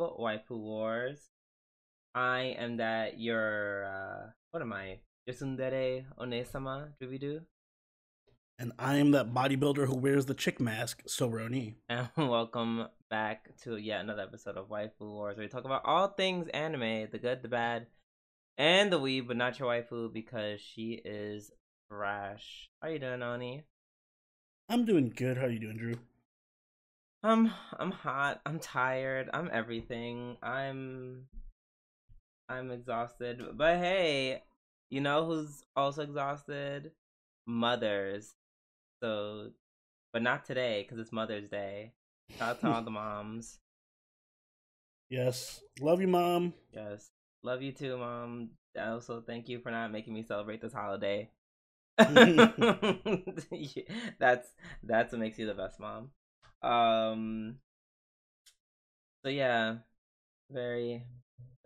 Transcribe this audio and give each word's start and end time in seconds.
of 0.00 0.18
Waifu 0.18 0.50
Wars. 0.50 1.30
I 2.14 2.54
am 2.58 2.78
that 2.78 3.18
your 3.18 3.84
uh 3.86 4.30
what 4.50 4.62
am 4.62 4.72
I? 4.72 4.98
Your 5.26 5.34
tsundere 5.34 6.04
onesama 6.18 6.88
Jubidu. 7.00 7.40
And 8.58 8.72
I 8.78 8.96
am 8.96 9.10
that 9.10 9.34
bodybuilder 9.34 9.86
who 9.86 9.96
wears 9.96 10.26
the 10.26 10.34
chick 10.34 10.60
mask, 10.60 11.02
Soroni. 11.06 11.74
And 11.88 12.08
welcome 12.16 12.86
back 13.10 13.50
to 13.62 13.76
yet 13.76 14.00
another 14.00 14.22
episode 14.22 14.56
of 14.56 14.68
Waifu 14.68 15.00
Wars, 15.00 15.36
where 15.36 15.44
we 15.44 15.50
talk 15.50 15.64
about 15.64 15.82
all 15.84 16.08
things 16.08 16.48
anime, 16.48 17.08
the 17.12 17.18
good, 17.18 17.42
the 17.42 17.48
bad, 17.48 17.86
and 18.56 18.90
the 18.90 18.98
weeb, 18.98 19.28
but 19.28 19.36
not 19.36 19.58
your 19.58 19.68
waifu 19.68 20.12
because 20.12 20.60
she 20.60 21.00
is 21.04 21.50
trash. 21.90 22.70
How 22.82 22.88
you 22.88 22.98
doing, 22.98 23.22
Oni? 23.22 23.64
I'm 24.70 24.86
doing 24.86 25.12
good. 25.14 25.36
How 25.36 25.44
are 25.44 25.50
you 25.50 25.60
doing, 25.60 25.76
Drew? 25.76 25.96
I'm 27.22 27.52
I'm 27.78 27.90
hot. 27.90 28.40
I'm 28.46 28.58
tired. 28.58 29.30
I'm 29.32 29.50
everything. 29.52 30.36
I'm 30.42 31.26
I'm 32.48 32.70
exhausted. 32.70 33.42
But 33.54 33.78
hey, 33.78 34.42
you 34.90 35.00
know 35.00 35.26
who's 35.26 35.64
also 35.74 36.02
exhausted? 36.02 36.92
Mothers. 37.46 38.34
So, 39.02 39.50
but 40.12 40.22
not 40.22 40.44
today 40.44 40.82
because 40.82 40.98
it's 40.98 41.12
Mother's 41.12 41.48
Day. 41.48 41.92
Shout 42.38 42.50
out 42.50 42.60
to 42.60 42.70
all 42.70 42.82
the 42.82 42.90
moms. 42.92 43.58
Yes. 45.10 45.60
Love 45.80 46.00
you, 46.00 46.08
Mom. 46.08 46.54
Yes. 46.72 47.10
Love 47.42 47.62
you 47.62 47.72
too, 47.72 47.96
Mom. 47.96 48.50
Also, 48.78 49.20
thank 49.20 49.48
you 49.48 49.60
for 49.60 49.70
not 49.70 49.92
making 49.92 50.14
me 50.14 50.22
celebrate 50.22 50.60
this 50.60 50.72
holiday. 50.72 51.30
that's 54.18 54.48
that's 54.82 55.12
what 55.12 55.20
makes 55.20 55.38
you 55.38 55.46
the 55.46 55.54
best 55.54 55.80
mom. 55.80 56.10
Um. 56.62 57.56
So 59.24 59.30
yeah, 59.30 59.76
very 60.50 61.04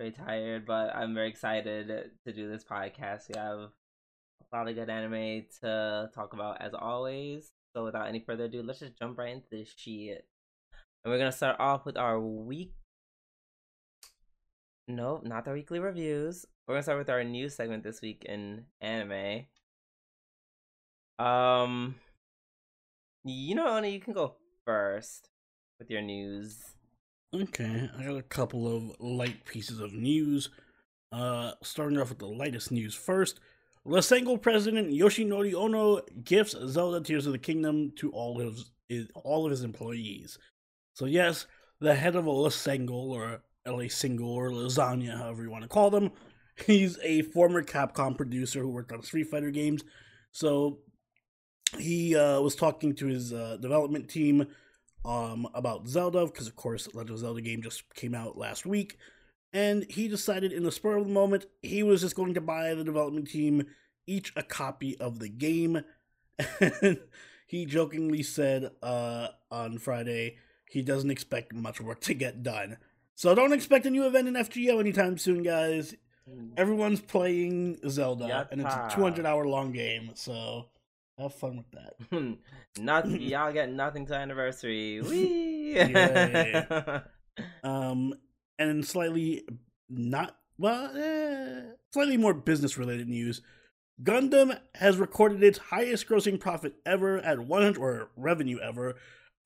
very 0.00 0.12
tired, 0.12 0.64
but 0.66 0.96
I'm 0.96 1.14
very 1.14 1.28
excited 1.28 2.10
to 2.24 2.32
do 2.32 2.48
this 2.48 2.64
podcast. 2.64 3.28
We 3.28 3.38
have 3.38 3.58
a 3.58 4.56
lot 4.56 4.66
of 4.66 4.74
good 4.74 4.88
anime 4.88 5.44
to 5.60 6.10
talk 6.14 6.32
about 6.32 6.62
as 6.62 6.72
always. 6.72 7.52
So 7.74 7.84
without 7.84 8.08
any 8.08 8.20
further 8.20 8.44
ado, 8.44 8.62
let's 8.62 8.80
just 8.80 8.98
jump 8.98 9.18
right 9.18 9.34
into 9.34 9.46
this 9.50 9.72
shit. 9.76 10.24
And 11.04 11.12
we're 11.12 11.18
gonna 11.18 11.32
start 11.32 11.60
off 11.60 11.84
with 11.84 11.98
our 11.98 12.18
week. 12.18 12.72
Nope, 14.88 15.24
not 15.24 15.44
the 15.44 15.52
weekly 15.52 15.78
reviews. 15.78 16.46
We're 16.66 16.76
gonna 16.76 16.82
start 16.82 16.98
with 16.98 17.10
our 17.10 17.22
news 17.22 17.54
segment 17.54 17.84
this 17.84 18.00
week 18.00 18.24
in 18.26 18.64
anime. 18.80 19.44
Um, 21.18 21.96
you 23.24 23.54
know, 23.54 23.76
Oni, 23.76 23.92
you 23.92 24.00
can 24.00 24.14
go 24.14 24.36
first 24.64 25.28
with 25.78 25.90
your 25.90 26.02
news. 26.02 26.58
Okay, 27.34 27.88
I 27.96 28.04
got 28.04 28.16
a 28.16 28.22
couple 28.22 28.74
of 28.74 29.00
light 29.00 29.44
pieces 29.44 29.80
of 29.80 29.92
news. 29.92 30.50
Uh, 31.12 31.52
starting 31.62 31.98
off 31.98 32.10
with 32.10 32.18
the 32.18 32.26
lightest 32.26 32.70
news 32.70 32.94
first. 32.94 33.40
Lysenko 33.86 34.40
president 34.40 34.92
Yoshinori 34.92 35.54
Ono 35.54 36.02
gifts 36.22 36.54
Zelda 36.66 37.00
Tears 37.00 37.26
of 37.26 37.32
the 37.32 37.38
Kingdom 37.38 37.92
to 37.96 38.10
all 38.12 38.40
of 38.40 38.58
his, 38.88 39.08
all 39.14 39.44
of 39.44 39.50
his 39.50 39.64
employees. 39.64 40.38
So 40.94 41.06
yes, 41.06 41.46
the 41.80 41.94
head 41.94 42.14
of 42.14 42.26
a 42.26 42.30
Lysenko 42.30 42.90
or 42.90 43.42
LA 43.66 43.88
Single 43.88 44.30
or 44.30 44.50
Lasagna, 44.50 45.16
however 45.16 45.42
you 45.42 45.50
want 45.50 45.62
to 45.62 45.68
call 45.68 45.90
them, 45.90 46.12
he's 46.66 46.98
a 47.02 47.22
former 47.22 47.62
Capcom 47.62 48.16
producer 48.16 48.60
who 48.60 48.68
worked 48.68 48.92
on 48.92 49.02
Street 49.02 49.28
Fighter 49.28 49.50
games. 49.50 49.82
So 50.32 50.78
he 51.78 52.16
uh, 52.16 52.40
was 52.40 52.54
talking 52.54 52.94
to 52.96 53.06
his 53.06 53.32
uh, 53.32 53.56
development 53.60 54.08
team 54.08 54.46
um, 55.04 55.48
about 55.54 55.88
Zelda 55.88 56.26
because, 56.26 56.46
of 56.46 56.56
course, 56.56 56.88
Legend 56.94 57.10
of 57.10 57.18
Zelda 57.18 57.40
game 57.40 57.62
just 57.62 57.94
came 57.94 58.14
out 58.14 58.36
last 58.36 58.66
week, 58.66 58.98
and 59.52 59.86
he 59.90 60.08
decided 60.08 60.52
in 60.52 60.64
the 60.64 60.72
spur 60.72 60.96
of 60.96 61.06
the 61.06 61.12
moment 61.12 61.46
he 61.62 61.82
was 61.82 62.00
just 62.00 62.16
going 62.16 62.34
to 62.34 62.40
buy 62.40 62.74
the 62.74 62.84
development 62.84 63.28
team 63.28 63.66
each 64.06 64.32
a 64.36 64.42
copy 64.42 64.98
of 64.98 65.18
the 65.18 65.28
game. 65.28 65.82
And 66.60 66.98
he 67.46 67.66
jokingly 67.66 68.22
said 68.22 68.70
uh, 68.82 69.28
on 69.50 69.78
Friday 69.78 70.36
he 70.70 70.82
doesn't 70.82 71.10
expect 71.10 71.52
much 71.52 71.80
work 71.80 72.00
to 72.02 72.14
get 72.14 72.42
done. 72.42 72.78
So 73.14 73.34
don't 73.34 73.52
expect 73.52 73.86
a 73.86 73.90
new 73.90 74.06
event 74.06 74.28
in 74.28 74.34
FGO 74.34 74.80
anytime 74.80 75.18
soon, 75.18 75.42
guys. 75.42 75.94
Everyone's 76.56 77.00
playing 77.00 77.80
Zelda, 77.88 78.26
Yatta. 78.26 78.52
and 78.52 78.60
it's 78.60 78.74
a 78.74 78.88
200 78.94 79.26
hour 79.26 79.46
long 79.46 79.72
game, 79.72 80.12
so 80.14 80.66
have 81.22 81.34
fun 81.34 81.56
with 81.56 81.70
that. 81.72 82.38
Nothing, 82.78 83.20
y'all 83.22 83.52
get 83.52 83.70
nothing 83.72 84.06
to 84.06 84.14
anniversary. 84.14 85.00
Wee. 85.08 85.76
Um, 87.64 88.12
and 88.58 88.84
slightly 88.84 89.44
not 89.88 90.36
well, 90.58 90.94
eh, 90.94 91.72
slightly 91.90 92.18
more 92.18 92.34
business 92.34 92.76
related 92.76 93.08
news. 93.08 93.40
Gundam 94.02 94.58
has 94.74 94.98
recorded 94.98 95.42
its 95.42 95.58
highest 95.58 96.06
grossing 96.06 96.38
profit 96.38 96.74
ever 96.84 97.18
at 97.18 97.38
100 97.38 97.78
or 97.78 98.10
revenue 98.14 98.58
ever 98.58 98.96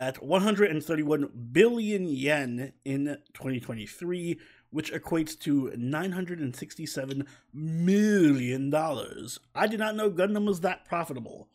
at 0.01 0.23
131 0.23 1.31
billion 1.53 2.07
yen 2.07 2.73
in 2.85 3.19
2023, 3.35 4.41
which 4.71 4.93
equates 4.93 5.39
to 5.39 5.73
967 5.77 7.27
million 7.53 8.71
dollars. 8.71 9.39
I 9.55 9.67
did 9.67 9.79
not 9.79 9.95
know 9.95 10.11
Gundam 10.11 10.47
was 10.47 10.61
that 10.61 10.85
profitable. 10.85 11.49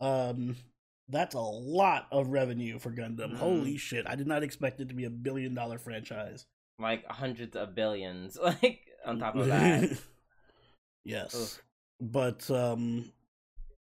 Um, 0.00 0.56
that's 1.08 1.34
a 1.34 1.40
lot 1.40 2.06
of 2.10 2.28
revenue 2.28 2.78
for 2.78 2.90
Gundam. 2.90 3.32
Mhm. 3.32 3.36
Holy 3.36 3.76
shit! 3.76 4.06
I 4.08 4.14
did 4.16 4.26
not 4.26 4.42
expect 4.42 4.80
it 4.80 4.88
to 4.88 4.94
be 4.94 5.04
a 5.04 5.10
billion 5.10 5.54
dollar 5.54 5.78
franchise. 5.78 6.46
like 6.78 7.06
hundreds 7.06 7.56
of 7.56 7.74
billions, 7.74 8.36
like 8.42 8.80
on 9.04 9.18
top 9.18 9.34
of 9.36 9.46
that. 9.46 9.98
yes, 11.04 11.60
but 12.00 12.50
um, 12.50 13.12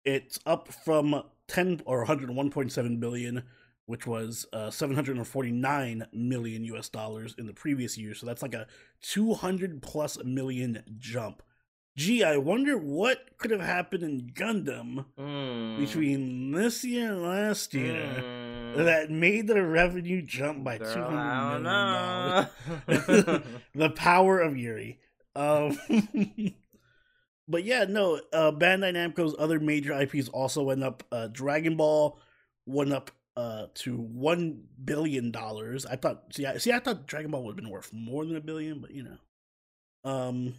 it's 0.06 0.40
up 0.46 0.68
from 0.69 1.24
ten 1.47 1.81
or 1.86 2.06
101.7 2.06 3.00
billion, 3.00 3.44
which 3.86 4.06
was 4.08 4.46
uh 4.53 4.69
749 4.72 6.08
million 6.13 6.63
US 6.66 6.90
dollars 6.90 7.36
in 7.38 7.46
the 7.46 7.53
previous 7.53 7.97
year. 7.97 8.13
So 8.16 8.25
that's 8.25 8.42
like 8.42 8.53
a 8.53 8.68
200 9.02 9.81
plus 9.81 10.18
million 10.24 10.84
jump. 10.97 11.42
Gee, 11.96 12.24
I 12.24 12.38
wonder 12.38 12.76
what 12.78 13.38
could 13.38 13.52
have 13.52 13.62
happened 13.62 14.02
in 14.04 14.31
Gundam 14.34 15.06
Mm. 15.18 15.78
between 15.78 16.52
this 16.52 16.84
year 16.84 17.14
and 17.14 17.22
last 17.22 17.74
year 17.76 18.16
Mm. 18.76 18.84
that 18.86 19.12
made 19.12 19.46
the 19.48 19.64
revenue 19.64 20.22
jump 20.24 20.64
by 20.64 20.80
two 20.80 20.86
hundred 20.86 21.18
I 21.20 21.54
don't 21.54 21.64
million 21.64 22.48
dollars. 22.88 23.28
know. 23.28 23.44
the 23.76 23.90
power 23.92 24.40
of 24.40 24.58
Yuri. 24.58 25.00
Um, 25.36 25.78
but 27.48 27.64
yeah, 27.64 27.86
no. 27.88 28.20
Uh, 28.31 28.52
Bandai 28.52 28.94
Namco's 28.94 29.36
other 29.38 29.60
major 29.60 29.94
IPs 29.94 30.30
also 30.30 30.64
went 30.64 30.84
up. 30.84 31.04
Uh, 31.12 31.28
Dragon 31.28 31.75
Ball 31.78 32.20
went 32.66 32.92
up 32.94 33.12
uh, 33.36 33.68
to 33.75 33.98
one 33.98 34.64
billion 34.84 35.31
dollars. 35.31 35.86
I 35.86 35.96
thought. 35.96 36.34
See, 36.34 36.46
I, 36.46 36.58
see, 36.58 36.72
I 36.72 36.80
thought 36.80 37.06
Dragon 37.06 37.30
Ball 37.31 37.44
would 37.44 37.52
have 37.52 37.56
been 37.64 37.70
worth 37.70 37.92
more 37.94 38.25
than 38.25 38.36
a 38.36 38.42
billion, 38.42 38.80
but 38.80 38.92
you 38.92 39.04
know. 39.04 39.18
Um. 40.12 40.56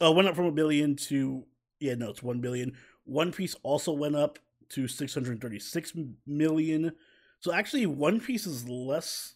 Oh, 0.00 0.12
went 0.12 0.28
up 0.28 0.36
from 0.36 0.46
a 0.46 0.52
billion 0.52 0.96
to 0.96 1.44
yeah, 1.80 1.94
no, 1.94 2.10
it's 2.10 2.22
one 2.22 2.40
billion. 2.40 2.76
One 3.04 3.32
Piece 3.32 3.54
also 3.62 3.92
went 3.92 4.16
up 4.16 4.38
to 4.70 4.88
six 4.88 5.14
hundred 5.14 5.40
thirty-six 5.40 5.92
million. 6.26 6.92
So 7.40 7.52
actually, 7.52 7.86
One 7.86 8.20
Piece 8.20 8.46
is 8.46 8.68
less 8.68 9.34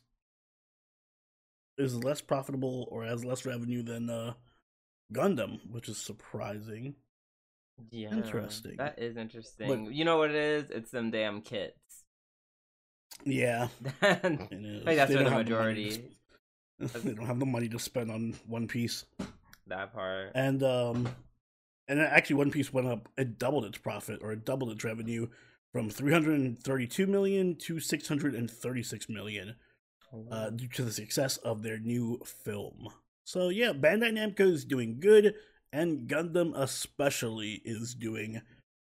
is 1.78 1.96
less 2.04 2.20
profitable 2.20 2.88
or 2.90 3.04
has 3.04 3.24
less 3.24 3.44
revenue 3.46 3.82
than 3.82 4.10
uh 4.10 4.34
Gundam, 5.12 5.60
which 5.70 5.88
is 5.88 5.98
surprising. 5.98 6.94
yeah, 7.90 8.14
Interesting. 8.14 8.76
That 8.76 8.98
is 8.98 9.16
interesting. 9.16 9.92
you 9.92 10.04
know 10.04 10.18
what 10.18 10.30
it 10.30 10.36
is? 10.36 10.70
It's 10.70 10.90
them 10.90 11.10
damn 11.10 11.40
kits. 11.42 12.04
Yeah, 13.24 13.68
that's 14.00 14.28
They 14.30 14.94
where 14.94 15.06
the 15.06 15.14
don't 15.14 15.24
the 15.24 15.30
majority. 15.30 16.16
they 16.78 17.14
don't 17.14 17.26
have 17.26 17.38
the 17.38 17.46
money 17.46 17.68
to 17.68 17.78
spend 17.78 18.10
on 18.10 18.34
One 18.46 18.66
Piece, 18.66 19.04
that 19.66 19.92
part. 19.92 20.32
and 20.34 20.62
um, 20.62 21.08
and 21.88 22.00
actually, 22.00 22.36
One 22.36 22.50
Piece 22.50 22.72
went 22.72 22.88
up. 22.88 23.08
It 23.16 23.38
doubled 23.38 23.64
its 23.64 23.78
profit 23.78 24.20
or 24.22 24.32
it 24.32 24.44
doubled 24.44 24.70
its 24.70 24.84
revenue 24.84 25.28
from 25.72 25.90
three 25.90 26.12
hundred 26.12 26.38
and 26.40 26.58
thirty-two 26.58 27.06
million 27.06 27.56
to 27.56 27.80
six 27.80 28.08
hundred 28.08 28.34
and 28.34 28.50
thirty-six 28.50 29.08
million. 29.08 29.56
uh, 30.30 30.50
due 30.50 30.68
to 30.68 30.82
the 30.84 30.92
success 30.92 31.36
of 31.38 31.62
their 31.62 31.78
new 31.78 32.20
film. 32.44 32.88
So 33.24 33.48
yeah, 33.48 33.72
Bandai 33.72 34.12
Namco 34.12 34.40
is 34.40 34.64
doing 34.64 35.00
good, 35.00 35.34
and 35.72 36.08
Gundam 36.08 36.52
especially 36.56 37.62
is 37.64 37.94
doing 37.94 38.42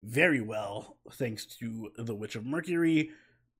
very 0.03 0.41
well 0.41 0.99
thanks 1.13 1.47
to 1.59 1.91
The 1.97 2.15
Witch 2.15 2.37
of 2.37 2.45
Mercury. 2.45 3.11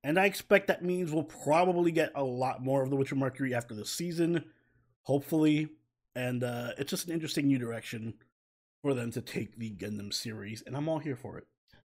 And 0.05 0.19
I 0.21 0.27
expect 0.27 0.69
that 0.69 0.85
means 0.85 1.11
we'll 1.11 1.25
probably 1.25 1.91
get 1.91 2.13
a 2.15 2.23
lot 2.23 2.63
more 2.63 2.83
of 2.83 2.91
The 2.91 2.97
Witch 2.97 3.11
of 3.13 3.19
Mercury 3.19 3.55
after 3.55 3.75
this 3.75 3.91
season, 3.91 4.45
hopefully. 5.03 5.69
And 6.17 6.43
uh, 6.43 6.71
it's 6.79 6.91
just 6.91 7.07
an 7.07 7.13
interesting 7.13 7.47
new 7.47 7.59
direction 7.59 8.15
for 8.81 8.95
them 8.95 9.11
to 9.13 9.21
take 9.21 9.59
the 9.59 9.71
Gundam 9.71 10.13
series, 10.15 10.63
and 10.67 10.75
I'm 10.75 10.89
all 10.89 10.99
here 10.99 11.15
for 11.15 11.37
it. 11.37 11.47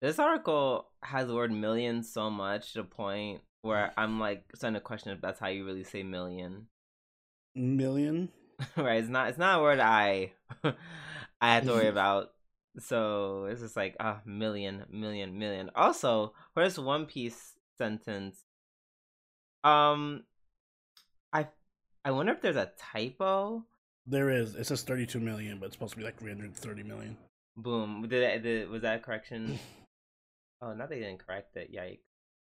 This 0.01 0.17
article 0.17 0.87
has 1.03 1.27
the 1.27 1.35
word 1.35 1.51
million 1.51 2.01
so 2.01 2.31
much 2.31 2.73
to 2.73 2.79
the 2.79 2.83
point 2.83 3.41
where 3.61 3.93
I'm 3.95 4.19
like 4.19 4.43
starting 4.55 4.73
to 4.73 4.81
question 4.81 5.11
if 5.11 5.21
that's 5.21 5.39
how 5.39 5.49
you 5.49 5.65
really 5.65 5.83
say 5.83 6.01
million. 6.01 6.65
Million. 7.53 8.29
right? 8.75 8.99
It's 8.99 9.07
not. 9.07 9.29
It's 9.29 9.37
not 9.37 9.59
a 9.59 9.61
word 9.61 9.79
I 9.79 10.33
I 10.63 11.53
have 11.53 11.65
to 11.65 11.71
worry 11.71 11.87
about. 11.97 12.31
So 12.79 13.45
it's 13.45 13.61
just 13.61 13.75
like 13.75 13.95
a 13.99 14.07
oh, 14.07 14.17
million, 14.25 14.83
million, 14.91 15.37
million. 15.37 15.69
Also, 15.75 16.33
for 16.55 16.63
this 16.63 16.79
One 16.79 17.05
Piece 17.05 17.53
sentence, 17.77 18.43
um, 19.63 20.23
I 21.31 21.47
I 22.03 22.09
wonder 22.11 22.33
if 22.33 22.41
there's 22.41 22.55
a 22.55 22.71
typo. 22.79 23.63
There 24.07 24.29
is. 24.29 24.55
It 24.55 24.65
says 24.65 24.83
32 24.83 25.19
million, 25.19 25.59
but 25.59 25.67
it's 25.67 25.75
supposed 25.75 25.93
to 25.93 25.97
be 25.97 26.05
like 26.05 26.17
330 26.17 26.83
million. 26.83 27.17
Boom. 27.57 28.07
Did, 28.07 28.43
did 28.43 28.69
was 28.69 28.81
that 28.83 28.97
a 28.97 28.99
correction? 28.99 29.59
oh, 30.61 30.73
now 30.73 30.85
they 30.85 30.99
didn't 30.99 31.25
correct 31.25 31.57
it. 31.57 31.73
Yikes. 31.73 31.99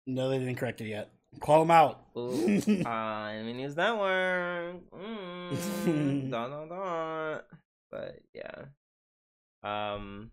No, 0.05 0.29
they 0.29 0.37
didn't 0.37 0.55
correct 0.55 0.81
it 0.81 0.87
yet. 0.87 1.09
Call 1.41 1.59
them 1.59 1.71
out. 1.71 2.01
Ooh, 2.15 2.61
uh, 2.85 2.89
Anime 2.89 3.57
News 3.57 3.75
Network. 3.75 4.89
Mm, 4.91 6.29
dun, 6.31 6.49
dun, 6.51 6.69
dun. 6.69 7.41
But 7.91 8.19
yeah. 8.33 8.65
Um. 9.63 10.31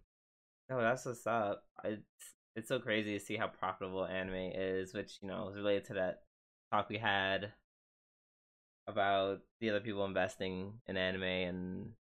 No, 0.69 0.81
that's 0.81 1.05
what's 1.06 1.27
up. 1.27 1.65
It's 1.85 2.03
it's 2.56 2.69
so 2.69 2.79
crazy 2.79 3.19
to 3.19 3.25
see 3.25 3.37
how 3.37 3.49
profitable 3.49 4.05
anime 4.05 4.53
is, 4.55 4.94
which 4.94 5.19
you 5.23 5.29
know 5.29 5.49
is 5.49 5.56
related 5.56 5.87
to 5.87 5.94
that 5.94 6.20
talk 6.73 6.88
we 6.88 6.99
had 6.99 7.53
about 8.87 9.41
the 9.61 9.71
other 9.71 9.81
people 9.81 10.05
investing 10.05 10.75
in 10.87 10.97
anime 10.97 11.23
and 11.23 11.91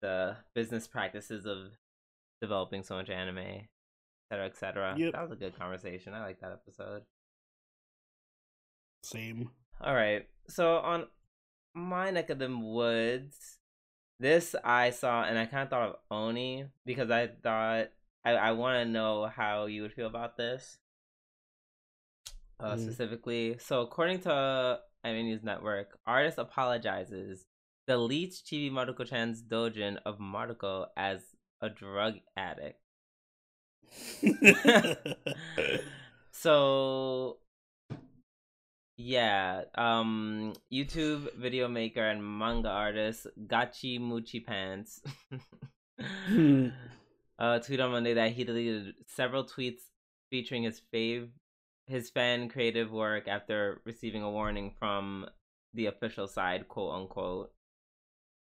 the 0.00 0.36
business 0.54 0.86
practices 0.86 1.46
of 1.46 1.72
developing 2.40 2.82
so 2.82 2.96
much 2.96 3.10
anime, 3.10 3.38
etc., 3.38 3.66
cetera, 4.30 4.46
et 4.46 4.56
cetera. 4.56 4.94
Yep. 4.96 5.12
That 5.12 5.22
was 5.22 5.32
a 5.32 5.36
good 5.36 5.58
conversation. 5.58 6.14
I 6.14 6.20
like 6.20 6.40
that 6.40 6.52
episode. 6.52 7.02
Same. 9.02 9.50
All 9.80 9.94
right. 9.94 10.26
So 10.48 10.76
on 10.76 11.06
my 11.74 12.10
neck 12.10 12.30
of 12.30 12.38
the 12.38 12.54
woods, 12.54 13.58
this 14.20 14.54
I 14.64 14.90
saw 14.90 15.24
and 15.24 15.38
I 15.38 15.46
kind 15.46 15.64
of 15.64 15.70
thought 15.70 15.88
of 15.88 15.96
Oni 16.10 16.66
because 16.86 17.10
I 17.10 17.28
thought 17.42 17.88
I, 18.24 18.32
I 18.32 18.52
want 18.52 18.84
to 18.84 18.90
know 18.90 19.26
how 19.26 19.66
you 19.66 19.82
would 19.82 19.92
feel 19.92 20.06
about 20.06 20.36
this. 20.36 20.78
Uh, 22.60 22.76
mm. 22.76 22.80
Specifically, 22.80 23.56
so 23.58 23.80
according 23.80 24.20
to 24.20 24.78
Anime 25.04 25.26
News 25.26 25.42
Network, 25.42 25.98
artist 26.06 26.38
apologizes, 26.38 27.44
deletes 27.88 28.42
Chibi 28.42 28.70
Maruko 28.70 29.06
Chan's 29.06 29.42
dojin 29.42 29.98
of 30.04 30.18
Maruko 30.18 30.86
as 30.96 31.20
a 31.60 31.68
drug 31.68 32.14
addict. 32.36 32.80
so 36.32 37.36
yeah, 38.96 39.62
um, 39.74 40.54
YouTube 40.72 41.36
video 41.36 41.68
maker 41.68 42.08
and 42.08 42.22
manga 42.22 42.68
artist 42.68 43.26
Gachi 43.46 44.00
Muchi 44.00 44.44
Pants. 44.44 45.00
Uh, 47.36 47.58
tweeted 47.58 47.84
on 47.84 47.90
Monday 47.90 48.14
that 48.14 48.30
he 48.32 48.44
deleted 48.44 48.94
several 49.08 49.44
tweets 49.44 49.80
featuring 50.30 50.62
his 50.62 50.80
fave, 50.92 51.28
his 51.86 52.10
fan 52.10 52.48
creative 52.48 52.90
work 52.90 53.28
after 53.28 53.80
receiving 53.84 54.22
a 54.22 54.30
warning 54.30 54.74
from 54.78 55.26
the 55.74 55.86
official 55.86 56.26
side, 56.26 56.68
quote 56.68 56.94
unquote. 56.94 57.52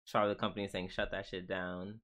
Charlotte 0.04 0.38
Company 0.38 0.68
saying 0.68 0.88
shut 0.88 1.10
that 1.12 1.26
shit 1.26 1.46
down. 1.46 2.00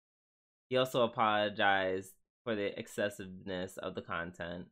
He 0.69 0.76
also 0.76 1.02
apologized 1.02 2.14
for 2.44 2.55
the 2.55 2.79
excessiveness 2.79 3.76
of 3.76 3.94
the 3.94 4.02
content. 4.02 4.67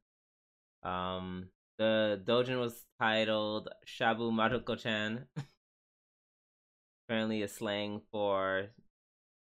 Um, 0.83 1.49
the 1.79 2.23
dojin 2.25 2.61
was 2.61 2.85
titled 3.01 3.69
Shabu 3.87 4.31
Maruko-chan. 4.33 5.27
Apparently, 7.09 7.43
a 7.43 7.49
slang 7.49 8.03
for 8.11 8.69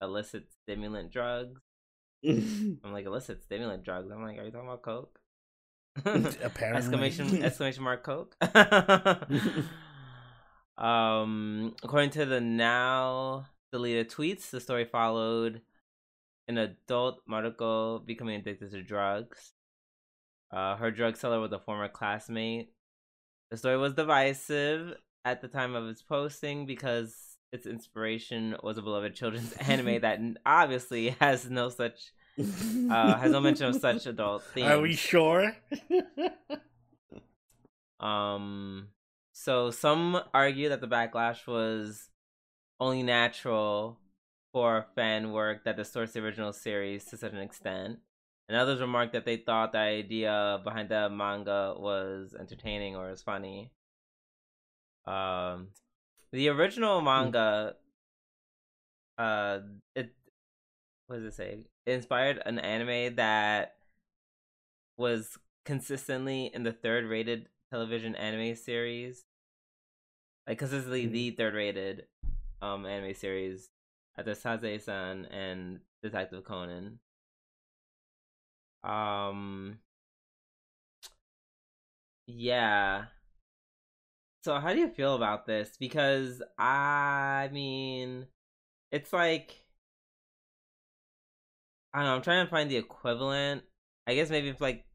illicit 0.01 0.48
stimulant 0.63 1.12
drugs. 1.12 1.62
I'm 2.25 2.80
like 2.92 3.06
illicit 3.06 3.44
stimulant 3.44 3.83
drugs. 3.83 4.12
I'm 4.12 4.24
like, 4.24 4.38
are 4.38 4.44
you 4.44 4.51
talking 4.51 4.68
about 4.68 4.81
coke? 4.81 5.19
Apparently, 6.06 6.77
exclamation 6.77 7.44
exclamation 7.44 7.83
mark 7.83 8.03
coke. 8.03 8.36
um, 10.77 11.75
according 11.83 12.12
to 12.12 12.25
the 12.25 12.39
now 12.41 13.47
deleted 13.71 14.09
tweets, 14.09 14.50
the 14.50 14.59
story 14.59 14.86
followed 14.86 15.62
an 16.47 16.57
adult 16.57 17.21
Maruko 17.30 18.06
becoming 18.06 18.36
addicted 18.39 18.71
to 18.71 18.81
drugs. 18.81 19.53
Uh, 20.51 20.75
her 20.77 20.89
drug 20.89 21.15
seller 21.15 21.39
was 21.39 21.51
a 21.51 21.59
former 21.59 21.88
classmate. 21.88 22.74
The 23.51 23.57
story 23.57 23.77
was 23.77 23.94
divisive 23.94 24.95
at 25.25 25.41
the 25.41 25.47
time 25.47 25.75
of 25.75 25.88
its 25.88 26.01
posting 26.01 26.65
because 26.65 27.38
its 27.51 27.65
inspiration 27.65 28.56
was 28.63 28.77
a 28.77 28.81
beloved 28.81 29.15
children's 29.15 29.53
anime 29.53 30.01
that 30.01 30.19
obviously 30.45 31.09
has 31.19 31.50
no 31.50 31.69
such 31.69 32.12
uh, 32.39 33.18
has 33.18 33.31
no 33.31 33.39
mention 33.39 33.68
of 33.68 33.75
such 33.75 34.06
adult 34.06 34.44
themes. 34.53 34.68
Are 34.71 34.80
we 34.80 34.95
sure? 34.95 35.56
um. 38.00 38.88
So 39.33 39.71
some 39.71 40.19
argue 40.33 40.69
that 40.69 40.81
the 40.81 40.88
backlash 40.88 41.47
was 41.47 42.09
only 42.80 43.03
natural 43.03 44.00
for 44.51 44.86
fan 44.95 45.31
work 45.31 45.63
that 45.63 45.77
distorts 45.77 46.13
the 46.13 46.19
original 46.19 46.51
series 46.51 47.06
to 47.06 47.18
such 47.18 47.31
an 47.31 47.39
extent 47.39 48.00
and 48.50 48.57
others 48.57 48.81
remarked 48.81 49.13
that 49.13 49.25
they 49.25 49.38
thought 49.38 49.71
the 49.74 49.77
idea 49.77 50.59
behind 50.63 50.89
the 50.89 51.07
manga 51.07 51.75
was 51.77 52.36
entertaining 52.38 52.95
or 52.95 53.12
was 53.12 53.21
funny. 53.21 53.71
Um, 55.06 55.68
the 56.31 56.50
original 56.50 57.00
manga, 57.01 57.75
uh, 59.19 59.60
it 59.96 60.15
what 61.10 61.18
does 61.18 61.25
it 61.25 61.34
say? 61.34 61.66
It 61.88 61.92
inspired 61.92 62.39
an 62.46 62.60
anime 62.60 63.16
that 63.16 63.75
was 64.96 65.38
consistently 65.66 66.51
in 66.54 66.63
the 66.63 66.72
third 66.72 67.06
rated 67.06 67.48
television 67.72 68.16
anime 68.16 68.56
series, 68.56 69.25
like 70.48 70.60
consistently 70.60 71.04
mm-hmm. 71.06 71.13
the 71.13 71.32
third 71.32 71.54
rated 71.56 72.06
um 72.62 72.86
anime 72.86 73.13
series 73.16 73.70
after 74.18 74.34
Sazae-san 74.34 75.25
and 75.25 75.80
Detective 76.04 76.44
Conan. 76.44 77.00
Um 78.84 79.80
Yeah. 82.28 83.06
So 84.44 84.60
how 84.60 84.74
do 84.74 84.80
you 84.80 84.89
feel 84.89 85.16
about 85.16 85.46
this? 85.48 85.75
Because 85.80 86.42
I 86.58 87.50
mean 87.51 88.28
it's 88.92 89.13
like 89.13 89.63
I 91.93 92.00
don't 92.00 92.08
know, 92.08 92.15
I'm 92.15 92.22
trying 92.22 92.46
to 92.46 92.50
find 92.50 92.69
the 92.69 92.77
equivalent. 92.77 93.63
I 94.08 94.15
guess 94.15 94.29
maybe 94.29 94.50
if 94.50 94.62
like 94.62 94.86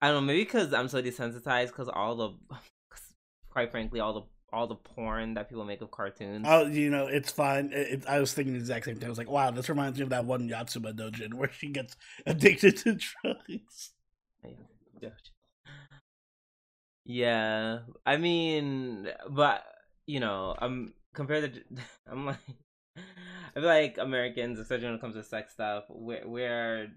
I 0.00 0.08
don't 0.08 0.16
know, 0.16 0.26
maybe 0.26 0.44
because 0.44 0.72
I'm 0.72 0.88
so 0.88 1.02
desensitized 1.02 1.68
because 1.68 1.88
all 1.88 2.16
the 2.16 2.56
quite 3.50 3.70
frankly 3.70 4.00
all 4.00 4.12
the 4.12 4.22
all 4.52 4.66
the 4.66 4.76
porn 4.76 5.34
that 5.34 5.48
people 5.48 5.64
make 5.64 5.80
of 5.82 5.90
cartoons. 5.90 6.46
Oh, 6.48 6.66
you 6.66 6.88
know, 6.88 7.06
it's 7.06 7.32
fine. 7.32 7.72
It, 7.72 7.88
it, 7.92 8.06
I 8.08 8.20
was 8.20 8.32
thinking 8.32 8.54
the 8.54 8.60
exact 8.60 8.84
same 8.84 8.96
thing. 8.96 9.06
I 9.06 9.08
was 9.08 9.18
like, 9.18 9.30
wow, 9.30 9.50
this 9.50 9.68
reminds 9.68 9.98
me 9.98 10.04
of 10.04 10.10
that 10.10 10.24
one 10.24 10.48
Yotsuba 10.48 10.94
Dojin 10.94 11.34
where 11.34 11.50
she 11.50 11.68
gets 11.68 11.96
addicted 12.26 12.76
to 12.78 12.94
drugs. 12.94 13.92
Yeah, 17.08 17.80
I 18.04 18.16
mean, 18.16 19.08
but 19.30 19.64
you 20.06 20.18
know, 20.18 20.56
I'm 20.58 20.92
compared 21.14 21.54
to, 21.54 21.60
I'm 22.10 22.26
like, 22.26 22.36
I 23.56 23.60
feel 23.60 23.68
like 23.68 23.98
Americans, 23.98 24.58
especially 24.58 24.86
when 24.86 24.94
it 24.94 25.00
comes 25.00 25.14
to 25.14 25.22
sex 25.22 25.52
stuff, 25.52 25.84
we're, 25.88 26.26
we're 26.26 26.88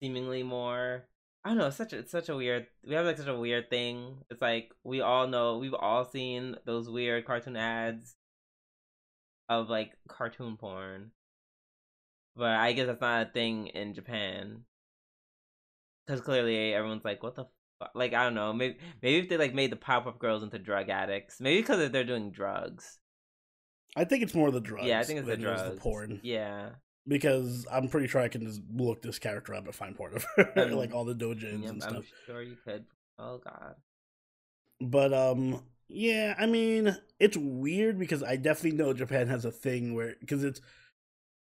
seemingly 0.00 0.42
more 0.42 1.06
I 1.46 1.50
don't 1.50 1.58
know. 1.58 1.66
It's 1.68 1.76
such 1.76 1.92
a, 1.92 1.98
it's 1.98 2.10
such 2.10 2.28
a 2.28 2.34
weird. 2.34 2.66
We 2.84 2.96
have 2.96 3.06
like 3.06 3.18
such 3.18 3.28
a 3.28 3.38
weird 3.38 3.70
thing. 3.70 4.16
It's 4.30 4.42
like 4.42 4.72
we 4.82 5.00
all 5.00 5.28
know. 5.28 5.58
We've 5.58 5.74
all 5.74 6.04
seen 6.04 6.56
those 6.64 6.90
weird 6.90 7.24
cartoon 7.24 7.56
ads 7.56 8.16
of 9.48 9.70
like 9.70 9.92
cartoon 10.08 10.56
porn, 10.56 11.12
but 12.34 12.50
I 12.50 12.72
guess 12.72 12.88
that's 12.88 13.00
not 13.00 13.28
a 13.28 13.30
thing 13.30 13.68
in 13.68 13.94
Japan 13.94 14.62
because 16.04 16.20
clearly 16.20 16.74
everyone's 16.74 17.04
like, 17.04 17.22
"What 17.22 17.36
the 17.36 17.44
fuck?" 17.78 17.92
Like 17.94 18.12
I 18.12 18.24
don't 18.24 18.34
know. 18.34 18.52
Maybe 18.52 18.78
maybe 19.00 19.18
if 19.18 19.28
they 19.28 19.36
like 19.36 19.54
made 19.54 19.70
the 19.70 19.76
pop 19.76 20.08
up 20.08 20.18
Girls 20.18 20.42
into 20.42 20.58
drug 20.58 20.88
addicts, 20.88 21.40
maybe 21.40 21.60
because 21.60 21.92
they're 21.92 22.02
doing 22.02 22.32
drugs. 22.32 22.98
I 23.96 24.04
think 24.04 24.22
it's 24.22 24.34
more 24.34 24.50
the 24.50 24.60
drugs. 24.60 24.86
Yeah, 24.86 25.00
I 25.00 25.04
think 25.04 25.20
it's 25.20 25.28
the 25.28 25.36
drugs. 25.36 25.62
The 25.62 25.80
porn. 25.80 26.20
Yeah, 26.22 26.70
because 27.08 27.66
I'm 27.72 27.88
pretty 27.88 28.08
sure 28.08 28.20
I 28.20 28.28
can 28.28 28.44
just 28.46 28.60
look 28.74 29.02
this 29.02 29.18
character 29.18 29.54
up 29.54 29.64
and 29.64 29.74
find 29.74 29.96
part 29.96 30.14
of 30.14 30.26
her, 30.36 30.66
like 30.74 30.94
all 30.94 31.04
the 31.04 31.14
dojins 31.14 31.62
yep, 31.62 31.72
and 31.72 31.82
stuff. 31.82 31.96
I'm 31.96 32.04
sure 32.26 32.42
you 32.42 32.56
could. 32.64 32.84
Oh 33.18 33.38
god. 33.38 33.76
But 34.80 35.14
um, 35.14 35.62
yeah, 35.88 36.34
I 36.38 36.46
mean, 36.46 36.96
it's 37.18 37.36
weird 37.36 37.98
because 37.98 38.22
I 38.22 38.36
definitely 38.36 38.78
know 38.78 38.92
Japan 38.92 39.28
has 39.28 39.44
a 39.44 39.50
thing 39.50 39.94
where 39.94 40.14
because 40.20 40.44
it's. 40.44 40.60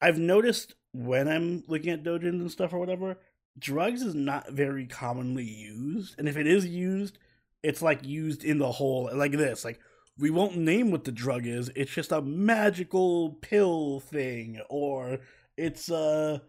I've 0.01 0.17
noticed 0.17 0.75
when 0.93 1.27
I'm 1.27 1.63
looking 1.67 1.91
at 1.91 2.03
dojins 2.03 2.39
and 2.39 2.51
stuff 2.51 2.71
or 2.71 2.79
whatever, 2.79 3.17
drugs 3.57 4.01
is 4.01 4.15
not 4.15 4.49
very 4.51 4.85
commonly 4.87 5.43
used, 5.43 6.15
and 6.17 6.27
if 6.27 6.37
it 6.37 6.47
is 6.47 6.65
used, 6.65 7.19
it's 7.63 7.81
like 7.81 8.05
used 8.05 8.43
in 8.43 8.57
the 8.57 8.71
whole 8.71 9.09
like 9.13 9.33
this. 9.33 9.65
Like 9.65 9.79
we 10.19 10.29
won't 10.29 10.57
name 10.57 10.91
what 10.91 11.05
the 11.05 11.11
drug 11.11 11.47
is. 11.47 11.71
It's 11.75 11.93
just 11.93 12.11
a 12.11 12.21
magical 12.21 13.37
pill 13.41 13.99
thing, 13.99 14.59
or 14.69 15.19
it's 15.57 15.89
a 15.89 16.41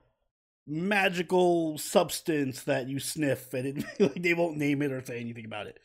magical 0.67 1.79
substance 1.79 2.65
that 2.65 2.89
you 2.89 2.99
sniff, 2.99 3.55
and 3.55 3.67
it, 3.79 3.85
like 4.01 4.23
they 4.23 4.35
won't 4.35 4.57
name 4.57 4.83
it 4.83 4.93
or 4.93 5.05
say 5.05 5.21
anything 5.21 5.45
about 5.45 5.67
it. 5.67 5.79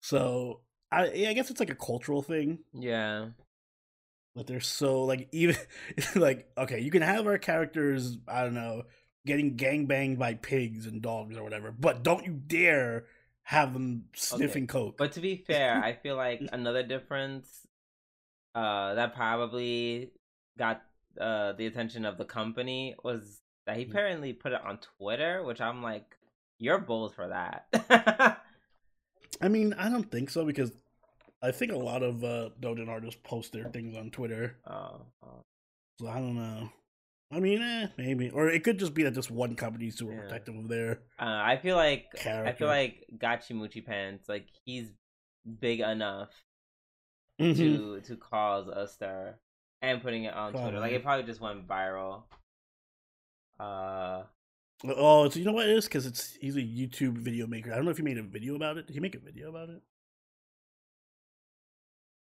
So 0.00 0.60
I, 0.90 1.04
I 1.04 1.32
guess 1.32 1.50
it's 1.50 1.60
like 1.60 1.70
a 1.70 1.74
cultural 1.74 2.22
thing. 2.22 2.60
Yeah. 2.72 3.28
But 4.34 4.46
they're 4.46 4.60
so 4.60 5.02
like 5.02 5.28
even 5.32 5.56
like 6.14 6.48
okay, 6.56 6.80
you 6.80 6.90
can 6.90 7.02
have 7.02 7.26
our 7.26 7.38
characters, 7.38 8.18
I 8.28 8.42
don't 8.42 8.54
know, 8.54 8.84
getting 9.26 9.56
gang 9.56 9.86
banged 9.86 10.18
by 10.18 10.34
pigs 10.34 10.86
and 10.86 11.02
dogs 11.02 11.36
or 11.36 11.42
whatever, 11.42 11.72
but 11.72 12.02
don't 12.02 12.24
you 12.24 12.32
dare 12.32 13.06
have 13.44 13.72
them 13.72 14.04
sniffing 14.14 14.64
okay. 14.64 14.72
coke. 14.72 14.96
But 14.96 15.12
to 15.12 15.20
be 15.20 15.36
fair, 15.36 15.82
I 15.82 15.92
feel 16.02 16.16
like 16.16 16.40
another 16.52 16.82
difference 16.82 17.48
uh 18.54 18.94
that 18.94 19.14
probably 19.14 20.12
got 20.58 20.82
uh 21.20 21.52
the 21.52 21.66
attention 21.66 22.04
of 22.04 22.18
the 22.18 22.24
company 22.24 22.94
was 23.02 23.40
that 23.66 23.76
he 23.76 23.84
mm. 23.84 23.90
apparently 23.90 24.32
put 24.32 24.52
it 24.52 24.60
on 24.64 24.78
Twitter, 24.98 25.42
which 25.42 25.60
I'm 25.60 25.82
like, 25.82 26.16
you're 26.58 26.78
bold 26.78 27.14
for 27.14 27.28
that. 27.28 28.40
I 29.40 29.48
mean, 29.48 29.74
I 29.78 29.88
don't 29.88 30.10
think 30.10 30.30
so 30.30 30.44
because 30.44 30.72
I 31.42 31.50
think 31.50 31.72
a 31.72 31.78
lot 31.78 32.02
of 32.02 32.22
uh 32.24 32.50
Dojin 32.60 32.88
artists 32.88 33.20
post 33.24 33.52
their 33.52 33.64
things 33.64 33.96
on 33.96 34.10
Twitter. 34.10 34.56
Oh, 34.66 35.02
oh. 35.24 35.42
So 36.00 36.08
I 36.08 36.14
don't 36.14 36.36
know. 36.36 36.70
I 37.32 37.40
mean, 37.40 37.62
eh, 37.62 37.86
maybe, 37.96 38.28
or 38.28 38.50
it 38.50 38.62
could 38.62 38.78
just 38.78 38.92
be 38.92 39.04
that 39.04 39.14
this 39.14 39.30
one 39.30 39.56
company 39.56 39.86
is 39.86 39.96
super 39.96 40.12
yeah. 40.12 40.20
protective 40.20 40.54
of 40.54 40.68
their. 40.68 41.00
Uh, 41.18 41.24
I 41.24 41.58
feel 41.62 41.76
like 41.76 42.12
character. 42.14 42.48
I 42.48 42.52
feel 42.52 42.68
like 42.68 43.06
Gachimuchi 43.16 43.84
Pants, 43.84 44.28
like 44.28 44.46
he's 44.66 44.90
big 45.60 45.80
enough 45.80 46.28
mm-hmm. 47.40 47.58
to 47.58 48.00
to 48.02 48.16
cause 48.16 48.68
a 48.68 48.86
stir, 48.86 49.34
and 49.80 50.02
putting 50.02 50.24
it 50.24 50.34
on 50.34 50.52
probably. 50.52 50.70
Twitter, 50.70 50.80
like 50.80 50.92
it 50.92 51.02
probably 51.02 51.24
just 51.24 51.40
went 51.40 51.66
viral. 51.66 52.24
Uh. 53.58 54.24
Oh, 54.84 55.28
so 55.30 55.38
you 55.38 55.46
know 55.46 55.52
what 55.52 55.68
it 55.68 55.76
is? 55.76 55.86
Because 55.86 56.04
it's 56.04 56.34
he's 56.34 56.56
a 56.56 56.60
YouTube 56.60 57.16
video 57.16 57.46
maker. 57.46 57.72
I 57.72 57.76
don't 57.76 57.86
know 57.86 57.92
if 57.92 57.96
he 57.96 58.02
made 58.02 58.18
a 58.18 58.22
video 58.22 58.56
about 58.56 58.76
it. 58.76 58.86
Did 58.86 58.94
he 58.94 59.00
make 59.00 59.14
a 59.14 59.20
video 59.20 59.48
about 59.48 59.70
it? 59.70 59.80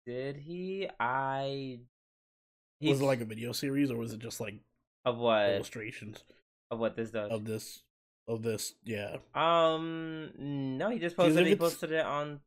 Did 0.06 0.38
he? 0.38 0.88
I. 0.98 1.80
He... 2.80 2.90
Was 2.90 3.02
it 3.02 3.06
like 3.06 3.22
a 3.22 3.26
video 3.26 3.52
series, 3.52 3.92
or 3.92 3.98
was 3.98 4.14
it 4.14 4.20
just 4.20 4.40
like 4.40 4.62
of 5.06 5.18
what 5.18 5.50
illustrations 5.50 6.24
of 6.72 6.80
what 6.80 6.96
this 6.96 7.12
does? 7.12 7.32
Of 7.32 7.46
this, 7.46 7.84
of 8.28 8.42
this, 8.42 8.74
yeah. 8.84 9.18
Um, 9.36 10.32
no, 10.38 10.90
he 10.90 11.00
just 11.00 11.16
posted. 11.16 11.48
He 11.48 11.56
posted 11.56 11.92
it 11.92 12.06
on 12.06 12.40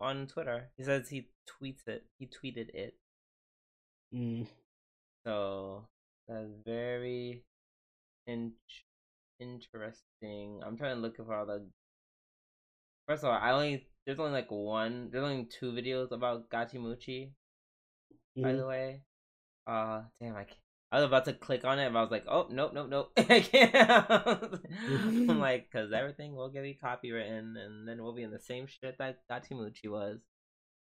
on 0.00 0.26
Twitter. 0.26 0.70
He 0.76 0.84
says 0.84 1.08
he 1.08 1.28
tweets 1.48 1.86
it. 1.86 2.04
He 2.18 2.26
tweeted 2.26 2.68
it. 2.74 2.94
Mm. 4.14 4.46
So 5.24 5.88
that's 6.26 6.48
very 6.64 7.44
in- 8.26 8.52
interesting. 9.40 10.60
I'm 10.64 10.76
trying 10.76 10.96
to 10.96 11.00
look 11.00 11.16
for 11.16 11.34
all 11.34 11.46
the. 11.46 11.66
First 13.06 13.24
of 13.24 13.30
all, 13.30 13.38
I 13.40 13.52
only 13.52 13.86
there's 14.04 14.18
only 14.18 14.32
like 14.32 14.50
one. 14.50 15.08
There's 15.10 15.24
only 15.24 15.46
two 15.46 15.72
videos 15.72 16.12
about 16.12 16.50
Gachimuchi. 16.50 17.30
Mm. 18.38 18.42
By 18.42 18.52
the 18.52 18.58
mm-hmm. 18.58 18.68
way, 18.68 19.02
uh, 19.66 20.02
damn, 20.20 20.36
I 20.36 20.44
can't. 20.44 20.67
I 20.90 20.96
was 20.96 21.04
about 21.06 21.26
to 21.26 21.34
click 21.34 21.66
on 21.66 21.78
it, 21.78 21.92
but 21.92 21.98
I 21.98 22.02
was 22.02 22.10
like, 22.10 22.24
"Oh, 22.26 22.46
nope, 22.50 22.72
nope, 22.72 22.88
nope, 22.88 23.12
I 23.16 23.40
can't." 23.40 23.74
I'm 25.30 25.38
like, 25.38 25.68
because 25.70 25.92
everything 25.92 26.34
will 26.34 26.48
get 26.48 26.62
me 26.62 26.78
copywritten, 26.82 27.58
and 27.58 27.86
then 27.86 28.02
we'll 28.02 28.14
be 28.14 28.22
in 28.22 28.30
the 28.30 28.38
same 28.38 28.66
shit 28.66 28.96
that 28.98 29.18
Gachimuchi 29.30 29.90
was. 29.90 30.20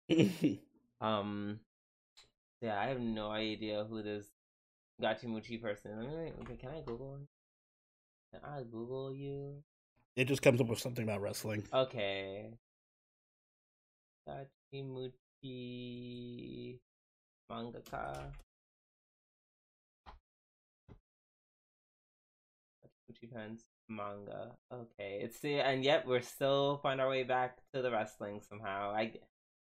um, 1.00 1.60
yeah, 2.60 2.80
I 2.80 2.86
have 2.86 3.00
no 3.00 3.30
idea 3.30 3.84
who 3.88 4.02
this 4.02 4.26
Gachimuchi 5.00 5.62
person. 5.62 5.92
Is. 5.92 6.32
Okay, 6.42 6.56
can 6.56 6.70
I 6.70 6.80
Google? 6.80 7.20
Can 8.32 8.40
I 8.44 8.64
Google 8.64 9.14
you? 9.14 9.62
It 10.16 10.24
just 10.24 10.42
comes 10.42 10.60
up 10.60 10.66
with 10.66 10.80
something 10.80 11.04
about 11.04 11.22
wrestling. 11.22 11.62
Okay. 11.72 12.50
Gachimuchi 14.28 15.12
mangaka. 17.50 18.32
Manga. 23.88 24.52
Okay, 24.72 25.20
it's 25.22 25.40
the 25.40 25.60
and 25.60 25.84
yet 25.84 26.06
we're 26.06 26.22
still 26.22 26.78
find 26.82 27.00
our 27.00 27.08
way 27.08 27.24
back 27.24 27.58
to 27.74 27.82
the 27.82 27.90
wrestling 27.90 28.40
somehow. 28.48 28.90
I 28.90 29.14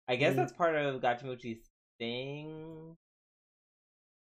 I 0.09 0.17
guess 0.17 0.35
mm. 0.35 0.37
that's 0.37 0.53
part 0.53 0.75
of 0.75 1.01
Gachimuchi's 1.01 1.69
thing. 1.99 2.97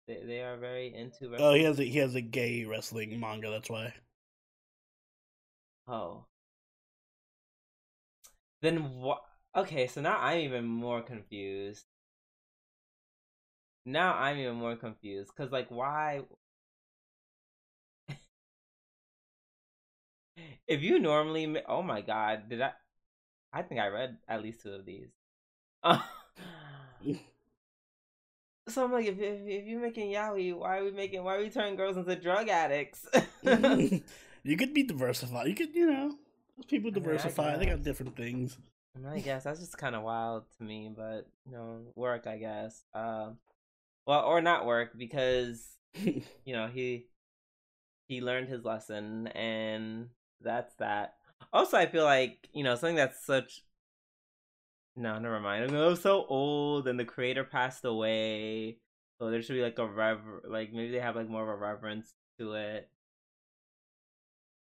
They 0.07 0.21
they 0.25 0.41
are 0.41 0.57
very 0.57 0.93
into. 0.93 1.29
Wrestling. 1.29 1.41
Oh, 1.41 1.53
he 1.53 1.63
has 1.63 1.79
a, 1.79 1.83
he 1.83 1.99
has 1.99 2.15
a 2.15 2.21
gay 2.21 2.65
wrestling 2.65 3.19
manga. 3.19 3.49
That's 3.49 3.69
why. 3.69 3.93
Oh. 5.87 6.25
Then 8.61 8.99
what? 8.99 9.21
Okay, 9.55 9.87
so 9.87 10.01
now 10.01 10.17
I'm 10.19 10.39
even 10.39 10.65
more 10.65 11.01
confused. 11.01 11.85
Now 13.85 14.13
I'm 14.15 14.37
even 14.37 14.55
more 14.55 14.75
confused 14.75 15.31
because, 15.35 15.51
like, 15.51 15.69
why? 15.69 16.21
If 20.67 20.81
you 20.81 20.99
normally, 20.99 21.61
oh 21.67 21.81
my 21.81 22.01
god, 22.01 22.49
did 22.49 22.61
I? 22.61 22.71
I 23.53 23.61
think 23.61 23.79
I 23.79 23.87
read 23.87 24.17
at 24.27 24.41
least 24.43 24.61
two 24.61 24.73
of 24.73 24.85
these. 24.85 25.09
so 28.67 28.83
I'm 28.83 28.91
like, 28.91 29.05
if, 29.05 29.19
if 29.19 29.39
if 29.47 29.65
you're 29.65 29.81
making 29.81 30.11
yaoi, 30.11 30.57
why 30.57 30.77
are 30.77 30.83
we 30.83 30.91
making? 30.91 31.23
Why 31.23 31.35
are 31.35 31.41
we 31.41 31.49
turning 31.49 31.75
girls 31.75 31.97
into 31.97 32.15
drug 32.15 32.49
addicts? 32.49 33.07
you 34.43 34.57
could 34.57 34.73
be 34.73 34.83
diversified. 34.83 35.47
You 35.47 35.55
could, 35.55 35.73
you 35.73 35.91
know, 35.91 36.15
people 36.67 36.91
diversify. 36.91 37.47
I 37.47 37.51
mean, 37.51 37.59
they 37.59 37.65
got 37.67 37.83
different 37.83 38.15
things. 38.15 38.57
I, 38.95 38.99
mean, 38.99 39.13
I 39.13 39.19
guess 39.19 39.43
that's 39.43 39.59
just 39.59 39.77
kind 39.77 39.95
of 39.95 40.03
wild 40.03 40.43
to 40.57 40.63
me, 40.63 40.91
but 40.95 41.27
you 41.45 41.53
know, 41.53 41.79
work. 41.95 42.27
I 42.27 42.37
guess. 42.37 42.83
Uh, 42.93 43.31
well, 44.05 44.23
or 44.23 44.41
not 44.41 44.65
work 44.65 44.97
because 44.97 45.65
you 45.93 46.23
know 46.53 46.67
he 46.67 47.07
he 48.07 48.21
learned 48.21 48.49
his 48.49 48.65
lesson 48.65 49.27
and 49.27 50.09
that's 50.41 50.73
that. 50.75 51.15
Also, 51.53 51.77
I 51.77 51.85
feel 51.85 52.03
like 52.03 52.49
you 52.53 52.63
know 52.63 52.75
something 52.75 52.95
that's 52.95 53.25
such. 53.25 53.63
No, 54.95 55.19
never 55.19 55.39
mind. 55.39 55.63
I 55.63 55.67
mean, 55.67 55.75
it 55.81 55.87
was 55.87 56.01
so 56.01 56.25
old, 56.27 56.87
and 56.87 56.99
the 56.99 57.05
creator 57.05 57.43
passed 57.43 57.85
away, 57.85 58.79
so 59.19 59.29
there 59.29 59.41
should 59.41 59.53
be 59.53 59.61
like 59.61 59.79
a 59.79 59.85
rever, 59.85 60.43
Like 60.47 60.73
maybe 60.73 60.91
they 60.91 60.99
have 60.99 61.15
like 61.15 61.29
more 61.29 61.43
of 61.43 61.49
a 61.49 61.55
reverence 61.55 62.13
to 62.39 62.53
it. 62.53 62.89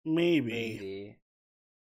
Maybe. 0.06 0.51
Maybe. 0.51 1.18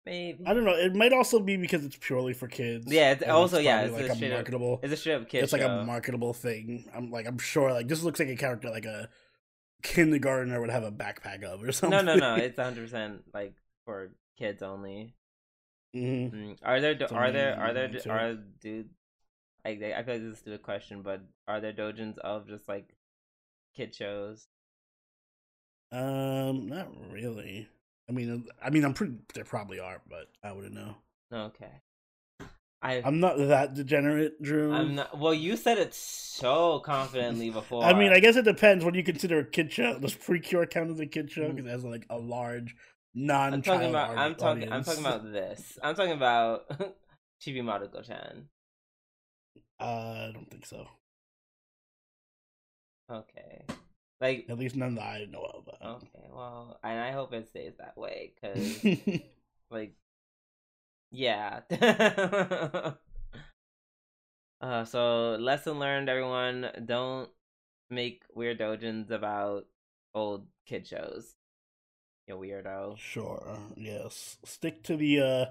Maybe. 0.05 0.43
I 0.46 0.53
don't 0.53 0.65
know. 0.65 0.74
It 0.74 0.96
might 0.96 1.13
also 1.13 1.39
be 1.39 1.58
because 1.58 1.86
it's 1.86 1.98
purely 2.00 2.34
for 2.34 2.48
kids. 2.48 2.91
Yeah. 2.91 3.12
It's 3.12 3.24
also, 3.24 3.58
it's 3.58 3.65
yeah. 3.65 3.81
It's 3.81 4.10
like 4.10 4.22
a, 4.22 4.25
a 4.25 4.29
marketable. 4.29 4.74
Up, 4.74 4.86
it's 4.86 4.93
a 4.93 4.98
straight 4.98 5.15
up 5.15 5.29
kid. 5.29 5.43
It's 5.43 5.53
like 5.53 5.62
a 5.62 5.84
marketable 5.84 6.34
thing. 6.34 6.89
I'm 6.96 7.12
like, 7.12 7.27
I'm 7.27 7.38
sure. 7.38 7.72
Like 7.72 7.88
this 7.88 8.03
looks 8.03 8.19
like 8.19 8.29
a 8.29 8.36
character 8.36 8.69
like 8.69 8.86
a 8.86 9.10
kindergartner 9.84 10.60
would 10.60 10.69
have 10.69 10.84
a 10.84 10.91
backpack 10.91 11.43
of 11.43 11.63
or 11.63 11.72
something. 11.72 12.05
No, 12.05 12.15
no, 12.15 12.36
no. 12.36 12.36
It's 12.36 12.58
100 12.58 12.81
percent 12.81 13.22
like 13.34 13.53
for 13.89 14.12
kids 14.38 14.62
only. 14.62 15.15
Mm-hmm. 15.96 16.36
Mm. 16.36 16.58
Are 16.62 16.79
there 16.79 16.93
do- 16.93 17.08
are 17.12 17.31
there 17.31 17.60
are 17.60 17.74
there 17.74 17.89
are 18.08 18.36
dude? 18.62 18.89
I 19.65 19.72
I 19.72 19.75
feel 19.75 19.89
like 19.89 20.05
this 20.05 20.22
is 20.22 20.34
a 20.34 20.36
stupid 20.36 20.62
question, 20.62 21.01
but 21.01 21.22
are 21.48 21.60
there 21.60 21.74
dojins 21.74 22.19
of 22.19 22.48
just 22.48 22.69
like 22.69 22.93
kid 23.75 23.96
shows? 23.96 24.48
Um, 25.91 26.67
not 26.67 26.89
really. 27.12 27.67
I 28.08 28.12
mean, 28.12 28.48
I 28.63 28.69
mean, 28.69 28.86
I'm 28.86 28.93
pretty. 28.93 29.15
There 29.34 29.43
probably 29.43 29.79
are, 29.79 30.01
but 30.08 30.27
I 30.43 30.51
wouldn't 30.51 30.75
know. 30.75 30.96
Okay. 31.34 31.72
I 32.81 33.01
I'm 33.03 33.19
not 33.19 33.38
that 33.39 33.74
degenerate, 33.74 34.41
Drew. 34.41 34.72
I'm 34.72 34.96
not. 34.96 35.17
Well, 35.17 35.34
you 35.34 35.58
said 35.58 35.79
it 35.79 35.96
so 35.96 36.79
confidently 36.79 37.50
before. 37.60 37.84
I 37.84 37.93
mean, 37.98 38.13
I 38.13 38.19
guess 38.19 38.36
it 38.36 38.46
depends. 38.46 38.86
What 38.86 38.93
do 38.93 39.00
you 39.00 39.03
consider 39.03 39.39
a 39.39 39.46
kid 39.46 39.74
show? 39.74 39.98
Does 39.98 40.13
Precure 40.13 40.67
count 40.67 40.91
as 40.91 41.00
a 41.00 41.08
kid 41.08 41.31
show 41.31 41.50
because 41.50 41.65
mm. 41.65 41.69
it 41.69 41.72
has 41.72 41.84
like 41.84 42.05
a 42.12 42.17
large 42.17 42.75
non 43.13 43.53
I'm 43.53 43.61
talking 43.61 43.89
about 43.89 44.17
I'm 44.17 44.35
talking 44.35 44.63
audience. 44.63 44.73
I'm 44.73 44.83
talking 44.83 45.05
about 45.05 45.31
this. 45.31 45.79
I'm 45.81 45.95
talking 45.95 46.13
about 46.13 46.69
Chibi 47.41 47.61
Maruko 47.61 48.05
chan. 48.05 48.49
Uh, 49.79 49.83
I 50.27 50.31
don't 50.33 50.49
think 50.49 50.65
so. 50.65 50.85
Okay. 53.11 53.63
Like 54.21 54.45
at 54.49 54.57
least 54.59 54.75
none 54.75 54.95
that 54.95 55.03
I 55.03 55.25
know 55.25 55.43
of. 55.43 55.69
Okay, 55.81 56.27
well, 56.31 56.77
and 56.83 56.99
I 56.99 57.11
hope 57.11 57.33
it 57.33 57.47
stays 57.47 57.73
that 57.79 57.97
way 57.97 58.33
cuz 58.43 58.83
like 59.71 59.95
yeah. 61.11 61.61
uh 64.61 64.83
so 64.83 65.35
lesson 65.39 65.79
learned 65.79 66.09
everyone, 66.09 66.69
don't 66.85 67.29
make 67.89 68.23
weird 68.35 68.59
dojins 68.59 69.09
about 69.09 69.65
old 70.13 70.47
kid 70.65 70.85
shows 70.85 71.35
You 72.29 72.36
weirdo. 72.36 72.95
Sure. 73.00 73.57
Yes. 73.75 74.38
Stick 74.45 74.83
to 74.83 74.95
the. 74.95 75.19
uh 75.21 75.45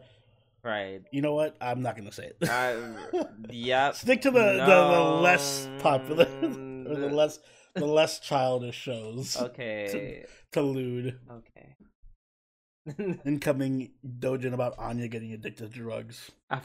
Right. 0.63 1.03
You 1.11 1.23
know 1.23 1.35
what? 1.35 1.57
I'm 1.61 1.83
not 1.83 1.97
gonna 1.97 2.13
say 2.13 2.31
it. 2.41 2.49
Uh, 2.49 3.25
yep. 3.51 3.95
Stick 3.97 4.23
to 4.23 4.31
the, 4.31 4.43
the, 4.43 4.65
the 4.67 5.01
less 5.23 5.69
popular, 5.79 6.25
or 6.43 6.95
the 6.97 7.11
less 7.11 7.41
the 7.75 7.87
less 7.87 8.21
childish 8.21 8.77
shows. 8.77 9.37
Okay. 9.41 10.25
To 10.53 10.63
lewd. 10.63 11.19
Okay. 11.31 13.19
Incoming 13.25 13.91
dojin 14.07 14.55
about 14.55 14.79
Anya 14.79 15.09
getting 15.09 15.33
addicted 15.33 15.73
to 15.73 15.79
drugs. 15.79 16.31
Ah, 16.51 16.63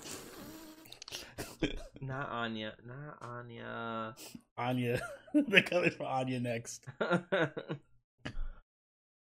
not 2.01 2.29
Anya. 2.29 2.74
Not 2.86 3.17
Anya. 3.22 4.15
Anya. 4.58 5.01
They're 5.34 5.63
coming 5.63 5.91
for 5.91 6.05
Anya 6.05 6.39
next. 6.39 6.86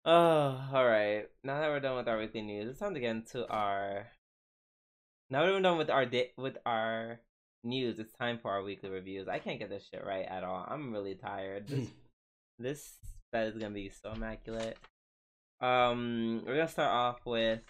Oh, 0.04 0.68
all 0.72 0.86
right. 0.86 1.28
Now 1.42 1.60
that 1.60 1.68
we're 1.70 1.80
done 1.80 1.96
with 1.96 2.08
our 2.08 2.18
weekly 2.18 2.42
news, 2.42 2.68
it's 2.68 2.78
time 2.78 2.94
to 2.94 3.00
get 3.00 3.10
into 3.10 3.48
our. 3.48 4.06
Now 5.30 5.44
that 5.44 5.52
we're 5.52 5.60
done 5.60 5.78
with 5.78 5.90
our 5.90 6.04
di- 6.04 6.32
with 6.36 6.58
our 6.66 7.20
news, 7.62 7.98
it's 7.98 8.12
time 8.12 8.38
for 8.38 8.50
our 8.50 8.62
weekly 8.62 8.90
reviews. 8.90 9.28
I 9.28 9.38
can't 9.38 9.58
get 9.58 9.70
this 9.70 9.88
shit 9.90 10.04
right 10.04 10.26
at 10.26 10.44
all. 10.44 10.64
I'm 10.68 10.92
really 10.92 11.14
tired. 11.14 11.68
This 11.68 11.88
this 12.58 12.92
is 13.32 13.54
gonna 13.54 13.70
be 13.74 13.88
so 13.90 14.12
immaculate. 14.12 14.76
Um, 15.60 16.42
we're 16.46 16.56
gonna 16.56 16.68
start 16.68 16.92
off 16.92 17.24
with 17.24 17.60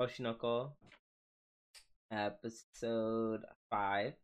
Oshi 0.00 0.20
no 0.20 0.34
Ko, 0.34 0.72
episode 2.12 3.44
five. 3.70 4.14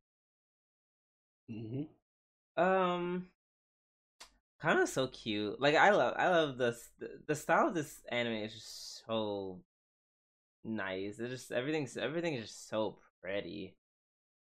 hmm 1.50 1.82
Um, 2.56 3.26
kind 4.64 4.80
of 4.80 4.88
so 4.88 5.06
cute. 5.08 5.60
Like 5.60 5.74
I 5.74 5.90
love, 5.90 6.14
I 6.16 6.28
love 6.28 6.58
this. 6.58 6.88
The 7.26 7.34
style 7.34 7.68
of 7.68 7.74
this 7.74 8.00
anime 8.08 8.34
is 8.34 8.54
just 8.54 9.06
so 9.06 9.60
nice. 10.64 11.18
It's 11.18 11.30
just 11.30 11.52
everything's 11.52 11.96
everything 11.96 12.34
is 12.34 12.48
just 12.48 12.68
so 12.68 12.98
pretty. 13.22 13.76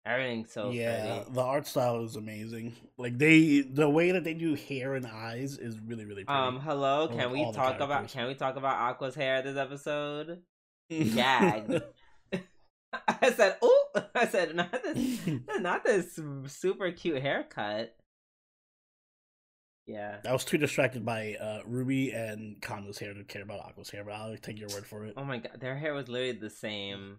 Everything's 0.07 0.53
so 0.53 0.71
yeah, 0.71 1.17
pretty. 1.17 1.31
the 1.33 1.41
art 1.41 1.67
style 1.67 2.05
is 2.05 2.17
amazing. 2.17 2.77
Like 2.99 3.17
they, 3.17 3.61
the 3.63 3.89
way 3.89 4.13
that 4.13 4.23
they 4.23 4.35
do 4.35 4.55
hair 4.55 4.95
and 4.95 5.07
eyes 5.07 5.57
is 5.57 5.81
really, 5.81 6.05
really 6.05 6.25
pretty. 6.25 6.39
Um, 6.39 6.61
hello. 6.61 7.09
Can 7.09 7.17
like 7.17 7.33
we 7.33 7.53
talk 7.53 7.81
about? 7.81 8.09
Can 8.09 8.27
we 8.29 8.35
talk 8.35 8.57
about 8.57 8.77
Aqua's 8.77 9.15
hair 9.15 9.41
this 9.43 9.57
episode? 9.57 10.43
Gagged. 10.91 11.83
I 13.09 13.33
said, 13.33 13.57
"Oh!" 13.63 13.87
I 14.15 14.27
said, 14.27 14.55
"Not 14.55 14.73
this, 14.83 15.21
not 15.59 15.85
this 15.85 16.21
super 16.47 16.93
cute 16.93 17.23
haircut." 17.23 17.97
Yeah. 19.87 20.17
I 20.27 20.33
was 20.33 20.45
too 20.45 20.57
distracted 20.59 21.05
by 21.05 21.35
uh, 21.41 21.61
Ruby 21.67 22.11
and 22.13 22.61
Kana's 22.63 22.99
hair 22.99 23.13
to 23.13 23.23
care 23.25 23.43
about 23.43 23.61
Aqua's 23.61 23.91
hair, 23.91 24.03
but 24.05 24.13
I'll 24.15 24.37
take 24.39 24.59
your 24.59 24.71
word 24.71 24.87
for 24.87 25.05
it. 25.05 25.15
Oh 25.17 25.25
my 25.25 25.39
god, 25.39 25.61
their 25.61 25.77
hair 25.77 25.93
was 25.95 26.09
literally 26.09 26.33
the 26.33 26.49
same. 26.51 27.19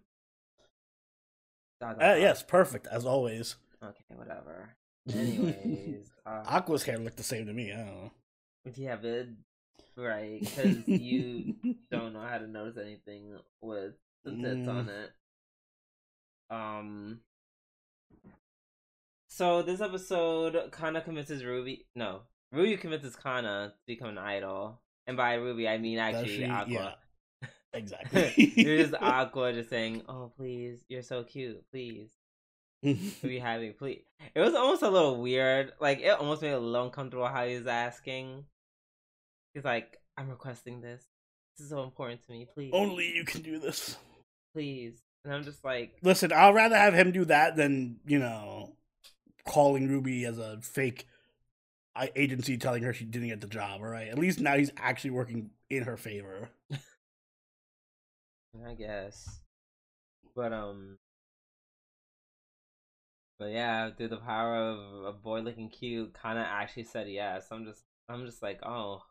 Dot, 1.79 2.01
Uh, 2.01 2.15
yes, 2.15 2.41
perfect 2.41 2.87
as 2.87 3.05
always. 3.05 3.55
Okay, 3.83 4.03
whatever. 4.15 4.69
Anyways, 5.13 6.09
uh, 6.25 6.43
Aqua's 6.47 6.83
hair 6.83 6.97
looked 6.97 7.17
the 7.17 7.23
same 7.23 7.45
to 7.45 7.53
me. 7.53 7.71
I 7.71 7.77
don't 7.77 7.85
know. 7.87 8.11
yeah, 8.75 8.95
but 8.95 9.27
right, 9.95 10.39
because 10.39 10.87
you 10.87 11.53
don't 11.91 12.13
know 12.13 12.21
how 12.27 12.39
to 12.39 12.47
notice 12.47 12.77
anything 12.83 13.37
with 13.61 13.93
the 14.23 14.31
tits 14.31 14.67
on 14.67 14.85
Mm. 14.87 14.89
it. 14.89 15.11
Um. 16.49 17.19
So 19.27 19.61
this 19.61 19.81
episode, 19.81 20.71
Kana 20.71 21.01
convinces 21.01 21.43
Ruby. 21.43 21.85
No, 21.95 22.21
Ruby 22.51 22.77
convinces 22.77 23.15
Kana 23.15 23.73
to 23.75 23.85
become 23.87 24.09
an 24.09 24.17
idol, 24.17 24.79
and 25.07 25.17
by 25.17 25.35
Ruby 25.35 25.67
I 25.67 25.77
mean 25.77 25.97
actually 25.99 26.37
she? 26.37 26.45
Aqua. 26.45 26.95
Yeah, 27.41 27.47
exactly. 27.73 28.33
You're 28.55 28.77
just 28.77 28.93
Aqua 29.01 29.53
just 29.53 29.69
saying, 29.69 30.03
"Oh, 30.07 30.31
please, 30.37 30.79
you're 30.87 31.01
so 31.01 31.23
cute, 31.23 31.63
please." 31.71 32.09
be 32.83 33.39
having 33.41 33.73
please. 33.73 34.03
It 34.35 34.39
was 34.39 34.53
almost 34.53 34.83
a 34.83 34.89
little 34.89 35.19
weird. 35.19 35.73
Like 35.79 36.01
it 36.01 36.09
almost 36.09 36.41
made 36.43 36.51
it 36.51 36.53
a 36.53 36.59
little 36.59 36.85
uncomfortable 36.85 37.27
how 37.27 37.45
he 37.45 37.57
was 37.57 37.67
asking. 37.67 38.45
He's 39.53 39.65
like, 39.65 39.97
"I'm 40.17 40.29
requesting 40.29 40.81
this. 40.81 41.03
This 41.57 41.65
is 41.65 41.69
so 41.71 41.83
important 41.83 42.23
to 42.25 42.31
me. 42.31 42.45
Please, 42.53 42.71
Only 42.73 43.11
you 43.15 43.25
can 43.25 43.41
do 43.41 43.59
this. 43.59 43.97
please." 44.53 45.01
And 45.23 45.33
I'm 45.33 45.43
just 45.43 45.63
like, 45.65 45.97
Listen, 46.03 46.31
I'd 46.31 46.53
rather 46.53 46.75
have 46.77 46.93
him 46.93 47.11
do 47.11 47.25
that 47.25 47.55
than 47.55 47.99
you 48.05 48.19
know 48.19 48.75
calling 49.47 49.87
Ruby 49.87 50.23
as 50.25 50.37
a 50.37 50.59
fake 50.61 51.07
agency, 52.15 52.57
telling 52.57 52.83
her 52.83 52.93
she 52.93 53.05
didn't 53.05 53.29
get 53.29 53.41
the 53.41 53.47
job. 53.47 53.81
All 53.81 53.87
right, 53.87 54.07
at 54.07 54.17
least 54.17 54.39
now 54.39 54.55
he's 54.57 54.71
actually 54.77 55.11
working 55.11 55.49
in 55.69 55.83
her 55.83 55.97
favor. 55.97 56.49
I 58.67 58.73
guess. 58.73 59.39
But 60.35 60.53
um. 60.53 60.97
But 63.37 63.51
yeah, 63.51 63.89
through 63.91 64.07
the 64.09 64.17
power 64.17 64.55
of 64.55 64.79
a 65.05 65.11
boy 65.11 65.41
looking 65.41 65.69
cute, 65.69 66.13
Kana 66.21 66.47
actually 66.49 66.83
said 66.83 67.09
yes. 67.09 67.47
I'm 67.51 67.65
just, 67.65 67.83
I'm 68.07 68.25
just 68.25 68.41
like, 68.41 68.59
oh, 68.63 69.01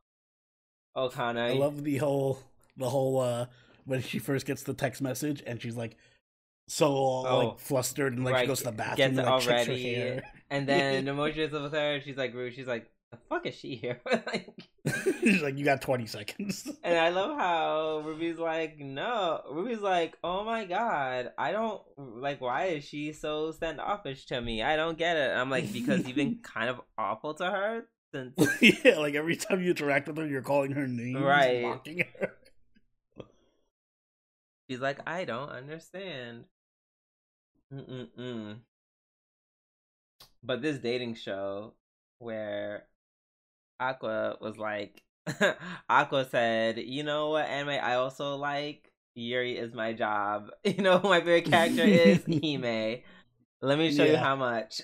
oh, 0.97 1.11
Kana. 1.11 1.49
I 1.49 1.53
love 1.53 1.85
the 1.85 1.99
whole 1.99 2.39
the 2.77 2.89
whole 2.89 3.21
uh 3.21 3.47
when 3.85 4.01
she 4.03 4.19
first 4.19 4.47
gets 4.47 4.63
the 4.63 4.75
text 4.75 5.01
message 5.03 5.43
and 5.47 5.61
she's 5.61 5.77
like 5.77 5.97
so 6.69 6.87
Oh, 6.87 7.49
like 7.51 7.59
flustered 7.61 8.15
and 8.15 8.25
like 8.25 8.39
she 8.39 8.47
goes 8.47 8.59
to 8.61 8.65
the 8.65 8.73
bathroom 8.73 9.19
and 9.19 9.27
like 9.29 9.43
checks 9.43 9.67
her 9.67 9.73
already. 9.73 9.95
hair. 9.95 10.23
And 10.55 10.69
then 10.69 11.05
Emoji 11.07 11.39
is 11.39 11.53
with 11.53 11.73
her. 11.73 12.01
She's 12.01 12.17
like, 12.17 12.33
Rude. 12.35 12.55
She's 12.55 12.67
like, 12.67 12.91
the 13.11 13.19
fuck 13.29 13.47
is 13.47 13.55
she 13.55 13.77
here? 13.77 14.01
like, 14.27 14.49
she's 15.21 15.43
like, 15.43 15.57
you 15.57 15.65
got 15.65 15.81
twenty 15.83 16.07
seconds. 16.07 16.69
and 16.83 16.99
I 16.99 17.11
love 17.11 17.37
how 17.39 18.03
Ruby's 18.05 18.39
like, 18.39 18.79
no. 18.79 19.41
Ruby's 19.51 19.81
like, 19.81 20.17
oh 20.25 20.45
my 20.45 20.65
god, 20.65 21.33
I 21.39 21.53
don't 21.53 21.81
like. 21.97 22.41
Why 22.41 22.67
is 22.67 22.85
she 22.85 23.13
so 23.13 23.53
standoffish 23.53 24.27
to 24.27 24.41
me? 24.41 24.63
I 24.63 24.77
don't 24.77 24.99
get 24.99 25.17
it. 25.17 25.31
I'm 25.31 25.51
like, 25.51 25.73
because 25.73 26.07
you've 26.07 26.17
been 26.17 26.39
kind 26.43 26.69
of 26.71 26.81
awful 26.99 27.35
to 27.35 27.45
her 27.47 27.85
since. 28.13 28.35
yeah, 28.61 28.99
like 28.99 29.15
every 29.15 29.37
time 29.37 29.61
you 29.63 29.71
interact 29.71 30.09
with 30.09 30.17
her, 30.19 30.27
you're 30.27 30.43
calling 30.43 30.73
her 30.73 30.87
names, 30.87 31.21
Right. 31.21 31.63
mocking 31.63 32.05
her. 32.21 32.33
She's 34.71 34.81
like, 34.81 34.99
I 35.07 35.25
don't 35.25 35.51
understand. 35.51 36.45
Mm-mm-mm. 37.73 38.57
But 40.45 40.61
this 40.61 40.79
dating 40.79 41.15
show 41.15 41.73
where 42.19 42.85
Aqua 43.81 44.37
was 44.41 44.59
like, 44.59 45.03
Aqua 45.89 46.29
said, 46.31 46.79
you 46.79 47.03
know 47.03 47.31
what 47.31 47.47
anime 47.47 47.81
I 47.83 47.95
also 47.95 48.37
like? 48.37 48.93
Yuri 49.15 49.57
is 49.57 49.73
my 49.73 49.93
job. 49.93 50.51
You 50.65 50.83
know 50.83 50.99
who 50.99 51.09
my 51.09 51.21
favorite 51.21 51.51
character 51.51 51.85
is? 51.85 52.25
Hime. 52.27 53.01
Let 53.63 53.79
me 53.79 53.95
show 53.95 54.05
you 54.05 54.17
how 54.17 54.37
much. 54.37 54.83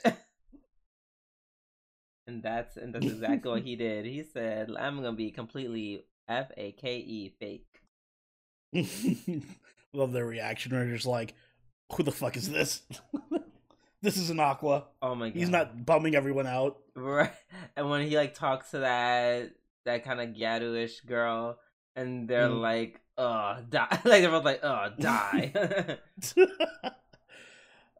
and 2.27 2.42
that's 2.42 2.77
and 2.77 2.94
that's 2.94 3.07
exactly 3.07 3.51
what 3.51 3.62
he 3.62 3.77
did. 3.77 4.07
He 4.07 4.23
said, 4.23 4.70
I'm 4.79 4.96
gonna 4.96 5.12
be 5.12 5.31
completely 5.31 6.07
F 6.29 6.51
A 6.57 6.73
K 6.73 6.96
E 6.96 7.35
fake. 7.38 7.66
Love 9.92 10.12
their 10.12 10.25
reaction. 10.27 10.70
They're 10.73 10.87
just 10.87 11.07
like, 11.07 11.35
"Who 11.92 12.05
the 12.05 12.12
fuck 12.12 12.37
is 12.37 12.49
this? 12.49 12.83
This 14.02 14.16
is 14.16 14.30
an 14.30 14.40
Aqua. 14.40 14.84
Oh 15.02 15.14
my 15.14 15.28
god. 15.30 15.38
He's 15.38 15.48
not 15.50 15.84
bumming 15.86 16.14
everyone 16.14 16.46
out." 16.46 16.78
Right. 16.94 17.32
And 17.76 17.88
when 17.90 18.06
he 18.06 18.16
like 18.16 18.34
talks 18.34 18.70
to 18.72 18.78
that 18.80 19.52
that 19.84 20.04
kind 20.04 20.20
of 20.20 20.28
Gyaru-ish 20.36 21.00
girl, 21.02 21.58
and 21.96 22.28
they're 22.28 22.48
Mm. 22.48 22.60
like, 22.60 23.00
"Oh, 23.18 23.56
die!" 23.68 23.86
like 24.04 24.22
they're 24.22 24.30
both 24.30 24.44
like, 24.44 24.60
"Oh, 24.62 24.88
die!" 24.98 25.98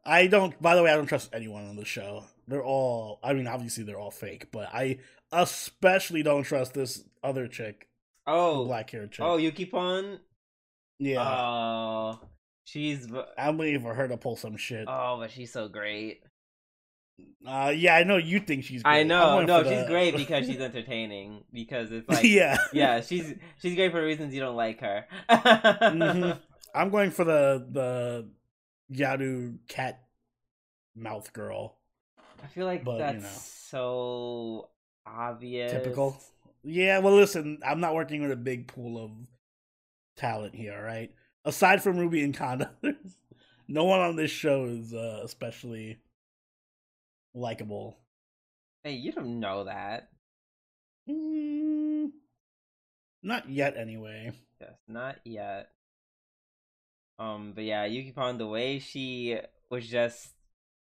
I 0.05 0.27
don't. 0.27 0.59
By 0.61 0.75
the 0.75 0.83
way, 0.83 0.91
I 0.91 0.95
don't 0.95 1.05
trust 1.05 1.29
anyone 1.33 1.67
on 1.67 1.75
the 1.75 1.85
show. 1.85 2.25
They're 2.47 2.63
all. 2.63 3.19
I 3.23 3.33
mean, 3.33 3.47
obviously 3.47 3.83
they're 3.83 3.99
all 3.99 4.11
fake, 4.11 4.51
but 4.51 4.69
I 4.73 4.97
especially 5.31 6.23
don't 6.23 6.43
trust 6.43 6.73
this 6.73 7.03
other 7.23 7.47
chick, 7.47 7.87
oh, 8.27 8.65
black 8.65 8.89
haired 8.89 9.11
chick. 9.11 9.23
oh, 9.23 9.37
you 9.37 9.51
keep 9.51 9.73
on. 9.73 10.19
yeah. 10.99 11.21
Oh, 11.21 12.19
she's. 12.71 13.07
I'm 13.37 13.57
waiting 13.57 13.81
for 13.81 13.93
her 13.93 14.07
to 14.07 14.17
pull 14.17 14.35
some 14.35 14.57
shit. 14.57 14.85
Oh, 14.87 15.17
but 15.19 15.31
she's 15.31 15.51
so 15.51 15.67
great. 15.67 16.23
Uh, 17.45 17.71
yeah, 17.75 17.95
I 17.95 18.03
know 18.03 18.17
you 18.17 18.39
think 18.39 18.63
she's. 18.63 18.81
Great. 18.83 18.91
I 18.99 19.03
know. 19.03 19.41
No, 19.43 19.63
she's 19.63 19.81
the- 19.83 19.87
great 19.87 20.15
because 20.15 20.45
she's 20.47 20.59
entertaining. 20.69 21.43
Because 21.53 21.91
it's 21.91 22.07
like, 22.09 22.23
yeah, 22.23 22.57
yeah, 22.73 23.01
she's 23.01 23.33
she's 23.61 23.75
great 23.75 23.91
for 23.91 24.03
reasons 24.03 24.33
you 24.33 24.39
don't 24.39 24.55
like 24.55 24.79
her. 24.81 25.05
Mhm. 25.29 26.39
I'm 26.75 26.89
going 26.89 27.11
for 27.11 27.25
the 27.25 27.67
the 27.69 28.29
Yaru 28.93 29.57
cat 29.67 30.01
mouth 30.95 31.31
girl. 31.33 31.77
I 32.43 32.47
feel 32.47 32.65
like 32.65 32.83
But, 32.83 32.93
you 32.93 32.97
that's 32.99 33.23
know. 33.23 33.29
so 33.33 34.69
obvious. 35.05 35.71
Typical. 35.71 36.17
Yeah, 36.63 36.99
well, 36.99 37.13
listen, 37.15 37.59
I'm 37.65 37.79
not 37.81 37.93
working 37.93 38.21
with 38.21 38.31
a 38.31 38.35
big 38.35 38.67
pool 38.67 39.03
of 39.03 39.11
talent 40.15 40.55
here, 40.55 40.81
right? 40.81 41.11
Aside 41.43 41.81
from 41.81 41.97
Ruby 41.97 42.23
and 42.23 42.35
Kana, 42.35 42.71
no 43.67 43.85
one 43.85 43.99
on 43.99 44.15
this 44.15 44.31
show 44.31 44.65
is 44.65 44.93
uh, 44.93 45.21
especially 45.23 45.99
likable. 47.33 47.97
Hey, 48.83 48.93
you 48.93 49.11
don't 49.11 49.39
know 49.39 49.63
that. 49.63 50.09
Mm, 51.09 52.11
Not 53.23 53.49
yet, 53.49 53.75
anyway. 53.77 54.33
Yes, 54.59 54.73
not 54.87 55.17
yet. 55.25 55.69
Um, 57.17 57.53
but 57.53 57.63
yeah, 57.63 57.85
Yuki 57.85 58.11
Pond, 58.11 58.39
the 58.39 58.47
way 58.47 58.79
she 58.79 59.37
was 59.69 59.87
just 59.87 60.33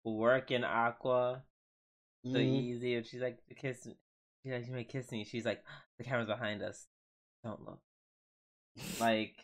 working 0.03 0.63
Aqua 0.63 1.43
so 2.23 2.37
Mhm. 2.39 2.61
easy, 2.61 2.95
and 2.95 3.05
she's 3.05 3.21
like, 3.21 3.39
kiss, 3.55 3.83
she's 4.43 4.51
like, 4.51 4.65
you 4.67 4.73
may 4.73 4.83
kiss 4.83 5.11
me. 5.11 5.23
She's 5.23 5.45
like, 5.45 5.63
the 5.97 6.03
camera's 6.03 6.27
behind 6.27 6.61
us. 6.63 6.87
Don't 7.43 7.63
look. 7.63 7.79
Like, 8.99 9.35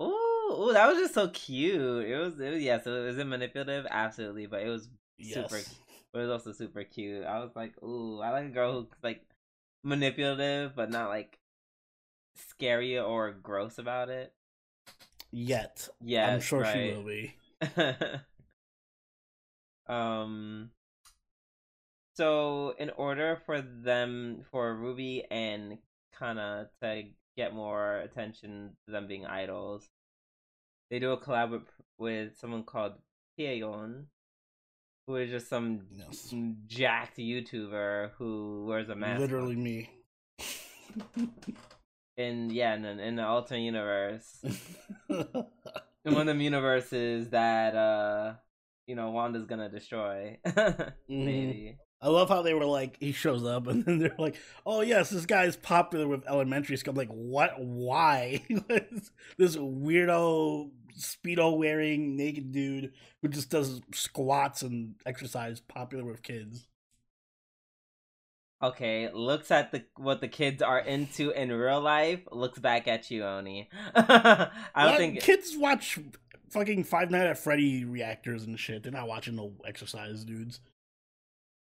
ooh, 0.00 0.04
ooh, 0.04 0.72
that 0.72 0.88
was 0.88 0.98
just 0.98 1.14
so 1.14 1.28
cute. 1.28 2.06
It 2.06 2.16
was, 2.16 2.38
it 2.40 2.52
was, 2.52 2.62
yeah. 2.62 2.80
So 2.82 2.94
it 2.94 3.06
was 3.06 3.18
it 3.18 3.26
manipulative? 3.26 3.86
Absolutely, 3.90 4.46
but 4.46 4.62
it 4.62 4.68
was 4.68 4.88
super. 5.20 5.56
Yes. 5.56 5.80
But 6.12 6.18
it 6.20 6.22
was 6.22 6.30
also 6.30 6.52
super 6.52 6.84
cute. 6.84 7.24
I 7.24 7.40
was 7.40 7.50
like, 7.54 7.74
ooh, 7.82 8.20
I 8.20 8.30
like 8.30 8.46
a 8.46 8.50
girl 8.50 8.72
who's 8.72 8.86
like 9.02 9.22
manipulative, 9.82 10.74
but 10.74 10.90
not 10.90 11.08
like 11.08 11.38
scary 12.34 12.98
or 12.98 13.32
gross 13.32 13.78
about 13.78 14.08
it. 14.08 14.32
Yet. 15.30 15.88
Yeah, 16.00 16.32
I'm 16.32 16.40
sure 16.40 16.64
she 16.64 16.92
will 16.92 17.02
be. 17.02 17.34
um 19.86 20.70
so 22.14 22.74
in 22.78 22.90
order 22.90 23.38
for 23.44 23.60
them 23.60 24.44
for 24.50 24.74
ruby 24.74 25.24
and 25.30 25.78
kana 26.18 26.68
to 26.80 27.04
get 27.36 27.54
more 27.54 27.98
attention 27.98 28.76
to 28.86 28.92
them 28.92 29.06
being 29.08 29.26
idols. 29.26 29.88
They 30.90 30.98
do 30.98 31.12
a 31.12 31.18
collab 31.20 31.50
with, 31.50 31.62
with 31.98 32.36
someone 32.38 32.62
called 32.64 32.92
Pieyon, 33.38 34.04
who 35.06 35.16
is 35.16 35.30
just 35.30 35.48
some 35.48 35.86
Yes. 35.90 36.32
jacked 36.66 37.18
youtuber 37.18 38.10
who 38.18 38.66
wears 38.68 38.88
a 38.88 38.94
mask 38.94 39.20
Literally 39.20 39.56
me. 39.56 39.90
in 42.16 42.50
yeah 42.50 42.74
in, 42.74 42.84
in 42.84 43.16
the 43.16 43.24
alternate 43.24 43.62
universe. 43.62 44.44
In 46.06 46.12
one 46.12 46.20
of 46.22 46.26
them 46.26 46.40
universes 46.42 47.30
that 47.30 47.74
uh 47.74 48.34
you 48.86 48.94
know 48.94 49.10
wanda's 49.10 49.46
gonna 49.46 49.70
destroy. 49.70 50.38
Maybe 51.08 51.78
I 52.04 52.08
love 52.08 52.28
how 52.28 52.42
they 52.42 52.52
were 52.52 52.66
like, 52.66 52.98
he 53.00 53.12
shows 53.12 53.44
up, 53.44 53.66
and 53.66 53.82
then 53.86 53.98
they're 53.98 54.14
like, 54.18 54.36
"Oh 54.66 54.82
yes, 54.82 55.08
this 55.10 55.24
guy's 55.26 55.56
popular 55.56 56.06
with 56.06 56.28
elementary 56.28 56.76
school." 56.76 56.92
I'm 56.92 56.98
like, 56.98 57.08
what? 57.08 57.58
Why? 57.58 58.42
this 59.38 59.56
weirdo 59.56 60.70
speedo 60.98 61.56
wearing 61.56 62.14
naked 62.16 62.52
dude 62.52 62.92
who 63.22 63.28
just 63.28 63.50
does 63.50 63.80
squats 63.92 64.62
and 64.62 64.94
exercise 65.06 65.60
popular 65.60 66.04
with 66.04 66.22
kids. 66.22 66.68
okay 68.62 69.10
looks 69.12 69.50
at 69.50 69.72
the 69.72 69.84
what 69.96 70.20
the 70.20 70.28
kids 70.28 70.62
are 70.62 70.78
into 70.78 71.30
in 71.32 71.50
real 71.50 71.80
life 71.80 72.20
looks 72.30 72.58
back 72.60 72.86
at 72.86 73.10
you 73.10 73.24
oni 73.24 73.68
i 73.96 74.48
don't 74.76 74.86
What? 74.86 74.96
think 74.98 75.20
kids 75.20 75.56
watch 75.56 75.98
fucking 76.50 76.84
Five 76.84 77.10
Night 77.10 77.26
at 77.26 77.36
Freddy 77.38 77.84
reactors 77.84 78.44
and 78.44 78.56
shit. 78.58 78.84
They're 78.84 78.92
not 78.92 79.08
watching 79.08 79.34
no 79.34 79.54
exercise 79.66 80.24
dudes. 80.24 80.60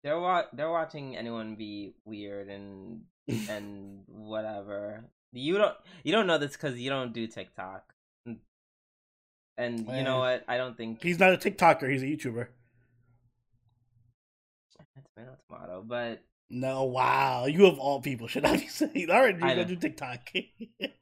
They're 0.02 0.18
wa- 0.20 0.46
they're 0.52 0.70
watching 0.70 1.16
anyone 1.16 1.54
be 1.56 1.94
weird 2.04 2.48
and 2.48 3.02
and 3.48 4.02
whatever 4.06 5.04
you 5.32 5.56
don't 5.58 5.74
you 6.04 6.12
don't 6.12 6.26
know 6.26 6.38
this 6.38 6.52
because 6.52 6.78
you 6.78 6.90
don't 6.90 7.12
do 7.12 7.26
tiktok 7.26 7.92
and 9.56 9.80
you 9.80 10.02
know 10.02 10.22
Eh. 10.22 10.36
what 10.36 10.44
i 10.48 10.56
don't 10.56 10.76
think 10.76 11.02
He's 11.02 11.18
not 11.18 11.32
a 11.32 11.36
TikToker. 11.36 11.90
He's 11.90 12.02
a 12.02 12.06
YouTuber. 12.06 12.46
tomato 15.14 15.36
tomato 15.48 15.84
but 15.86 16.22
No, 16.48 16.84
wow. 16.84 17.46
You 17.46 17.66
of 17.66 17.78
all 17.78 18.00
people 18.00 18.26
should 18.26 18.42
not 18.42 18.58
be 18.58 18.66
saying. 18.80 19.08
All 19.10 19.20
right, 19.22 19.36
you're 19.38 19.46
I 19.46 19.54
gonna 19.54 19.66
do 19.66 19.76
TikTok. 19.76 20.30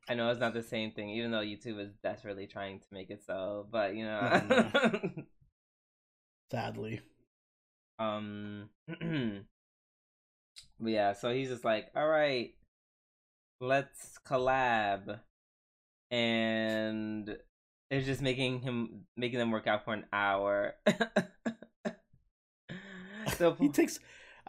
I 0.08 0.14
know 0.14 0.28
it's 0.30 0.40
not 0.40 0.52
the 0.54 0.62
same 0.62 0.90
thing, 0.92 1.08
even 1.10 1.30
though 1.30 1.40
YouTube 1.40 1.80
is 1.80 1.90
desperately 2.02 2.46
trying 2.46 2.80
to 2.80 2.86
make 2.92 3.08
it 3.10 3.22
so. 3.26 3.66
But 3.70 3.94
you 3.94 4.04
know, 4.04 4.20
Mhm. 4.20 5.24
Sadly. 6.50 7.00
Um, 7.98 8.68
but 8.88 9.44
yeah. 10.80 11.12
So 11.12 11.32
he's 11.32 11.48
just 11.48 11.64
like, 11.64 11.88
all 11.94 12.08
right, 12.08 12.54
let's 13.60 14.18
collab, 14.26 15.20
and 16.10 17.36
it's 17.90 18.06
just 18.06 18.22
making 18.22 18.60
him 18.60 19.04
making 19.16 19.38
them 19.38 19.50
work 19.50 19.66
out 19.66 19.84
for 19.84 19.94
an 19.94 20.04
hour. 20.12 20.74
so 23.36 23.54
he 23.54 23.68
takes 23.68 23.98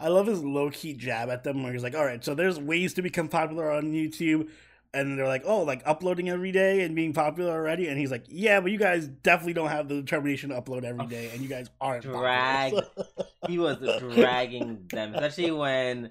I 0.00 0.08
love 0.08 0.26
his 0.26 0.42
low 0.42 0.70
key 0.70 0.94
jab 0.94 1.28
at 1.28 1.44
them 1.44 1.62
where 1.62 1.72
he's 1.72 1.82
like, 1.82 1.94
All 1.94 2.04
right, 2.04 2.24
so 2.24 2.34
there's 2.34 2.58
ways 2.58 2.94
to 2.94 3.02
become 3.02 3.28
popular 3.28 3.70
on 3.70 3.92
YouTube 3.92 4.48
and 4.92 5.18
they're 5.18 5.28
like, 5.28 5.42
Oh, 5.44 5.62
like 5.62 5.82
uploading 5.86 6.28
every 6.28 6.52
day 6.52 6.82
and 6.82 6.94
being 6.94 7.12
popular 7.12 7.52
already 7.52 7.88
and 7.88 7.98
he's 7.98 8.10
like, 8.10 8.24
Yeah, 8.28 8.60
but 8.60 8.72
you 8.72 8.78
guys 8.78 9.06
definitely 9.06 9.54
don't 9.54 9.68
have 9.68 9.88
the 9.88 9.96
determination 9.96 10.50
to 10.50 10.60
upload 10.60 10.84
every 10.84 11.06
day 11.06 11.30
and 11.32 11.42
you 11.42 11.48
guys 11.48 11.70
aren't 11.80 12.02
Drag. 12.02 12.74
he 13.48 13.58
was 13.58 13.78
dragging 13.98 14.86
them, 14.90 15.14
especially 15.14 15.50
when 15.50 16.10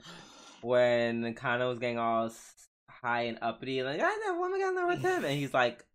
when 0.61 1.33
Kana 1.35 1.67
was 1.67 1.79
getting 1.79 1.97
all 1.97 2.29
high 3.01 3.23
and 3.23 3.39
uppity, 3.41 3.83
like 3.83 3.99
I 4.01 4.23
know 4.25 4.39
woman 4.39 4.59
got 4.59 4.87
with 4.87 5.01
him?" 5.01 5.25
and 5.25 5.33
he's 5.33 5.53
like, 5.53 5.85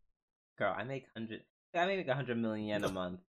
"Girl, 0.58 0.74
I 0.76 0.84
make 0.84 1.06
hundred, 1.14 1.42
I 1.74 1.86
make 1.86 2.06
a 2.08 2.14
hundred 2.14 2.38
million 2.38 2.68
yen 2.68 2.84
a 2.84 2.92
month. 2.92 3.20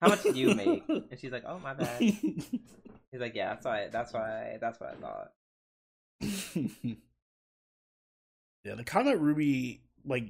How 0.00 0.08
much 0.08 0.22
do 0.22 0.32
you 0.32 0.54
make?" 0.54 0.84
And 0.88 1.18
she's 1.20 1.32
like, 1.32 1.44
"Oh 1.46 1.58
my 1.58 1.74
bad." 1.74 2.00
He's 3.10 3.22
like, 3.22 3.34
"Yeah, 3.34 3.54
that's 3.54 3.64
why. 3.64 3.88
That's 3.90 4.12
why. 4.12 4.58
That's 4.60 4.78
what 4.78 4.90
I 4.90 4.96
thought." 5.00 5.32
Yeah, 8.68 8.74
the 8.74 8.84
kind 8.84 9.08
of 9.08 9.20
Ruby 9.20 9.80
like 10.04 10.24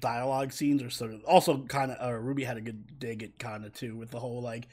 dialogue 0.00 0.52
scenes 0.52 0.82
are 0.82 0.90
sort 0.90 1.12
of 1.12 1.24
also 1.24 1.62
kind 1.64 1.90
of 1.90 2.06
uh, 2.06 2.12
Ruby 2.12 2.44
had 2.44 2.58
a 2.58 2.60
good 2.60 2.98
dig 2.98 3.22
at 3.22 3.38
Kana 3.38 3.70
too 3.70 3.96
with 3.96 4.10
the 4.10 4.20
whole 4.20 4.42
like 4.42 4.68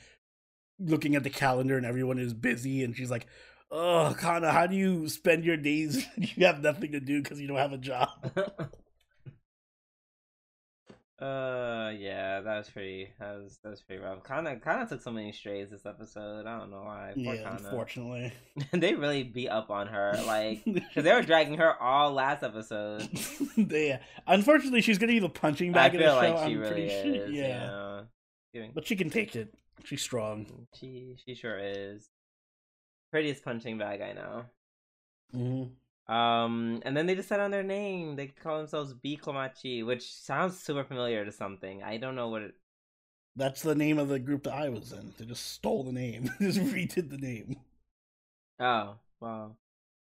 looking 0.80 1.16
at 1.16 1.24
the 1.24 1.30
calendar 1.30 1.78
and 1.78 1.86
everyone 1.86 2.20
is 2.20 2.34
busy 2.34 2.84
and 2.84 2.96
she's 2.96 3.10
like, 3.10 3.28
"Oh, 3.72 4.14
Kana, 4.20 4.52
how 4.52 4.68
do 4.68 4.76
you 4.76 5.08
spend 5.08 5.46
your 5.46 5.58
days? 5.58 6.06
you 6.18 6.46
have 6.46 6.62
nothing 6.62 6.92
to 6.92 7.00
do 7.00 7.22
because 7.22 7.40
you 7.40 7.48
don't 7.48 7.58
have 7.58 7.74
a 7.74 7.78
job." 7.78 8.10
uh, 11.22 11.92
yeah, 11.98 12.42
that 12.42 12.58
was 12.58 12.70
pretty. 12.70 13.14
That 13.20 13.36
was 13.38 13.58
that 13.64 13.70
was 13.70 13.82
pretty 13.82 14.02
rough. 14.04 14.24
Kana 14.24 14.60
Kana 14.60 14.86
took 14.86 15.02
so 15.02 15.12
many 15.12 15.32
strays 15.32 15.70
this 15.70 15.86
episode. 15.86 16.46
I 16.46 16.60
don't 16.60 16.72
know 16.72 16.82
why. 16.84 17.14
Poor 17.16 17.36
yeah, 17.36 17.44
Kana. 17.44 17.58
unfortunately. 17.64 18.34
they 18.74 18.96
really 18.96 19.24
beat 19.24 19.48
up 19.48 19.70
on 19.70 19.88
her, 19.88 20.14
like, 20.28 20.64
because 20.66 21.06
they 21.06 21.14
were 21.14 21.22
dragging 21.22 21.58
her 21.58 21.82
all 21.82 22.12
last 22.12 22.44
episode. 22.44 23.08
yeah, 23.56 24.00
unfortunately, 24.28 24.82
she's 24.82 24.98
gonna 24.98 25.14
be 25.14 25.20
the 25.20 25.30
punching 25.30 25.70
I 25.72 25.74
bag 25.74 25.96
of 25.96 26.02
the 26.02 26.08
show. 26.08 26.16
like 26.16 26.38
she 26.40 26.54
I'm 26.54 26.60
really 26.60 26.72
pretty 26.74 26.90
sure. 26.90 27.26
is. 27.28 27.32
Yeah. 27.32 27.48
Yeah. 27.48 28.02
Giving- 28.54 28.72
but 28.76 28.86
she 28.86 28.98
can 28.98 29.10
take 29.10 29.36
it. 29.38 29.54
She's 29.86 30.02
strong. 30.02 30.68
She 30.74 31.16
she 31.26 31.36
sure 31.36 31.58
is. 31.58 32.10
Prettiest 33.12 33.44
punching 33.46 33.78
bag 33.78 34.02
I 34.02 34.12
know. 34.14 34.46
Mm-hmm. 35.34 35.74
Um, 36.08 36.82
and 36.86 36.96
then 36.96 37.08
they 37.08 37.16
just 37.16 37.30
said 37.30 37.40
on 37.40 37.52
their 37.52 37.64
name. 37.64 38.16
They 38.16 38.28
call 38.28 38.58
themselves 38.58 38.94
B-Komachi, 38.94 39.86
which 39.86 40.14
sounds 40.14 40.60
super 40.60 40.84
familiar 40.84 41.26
to 41.26 41.32
something. 41.32 41.82
I 41.84 41.98
don't 41.98 42.16
know 42.16 42.30
what 42.30 42.44
it. 42.44 42.54
That's 43.36 43.62
the 43.62 43.76
name 43.76 43.98
of 43.98 44.08
the 44.08 44.20
group 44.20 44.44
that 44.44 44.54
I 44.54 44.70
was 44.70 44.92
in. 44.94 45.14
They 45.18 45.26
just 45.26 45.52
stole 45.52 45.84
the 45.84 45.92
name. 45.92 46.30
just 46.40 46.60
redid 46.60 47.10
the 47.10 47.18
name. 47.18 47.58
Oh, 48.60 48.96
wow. 49.20 49.56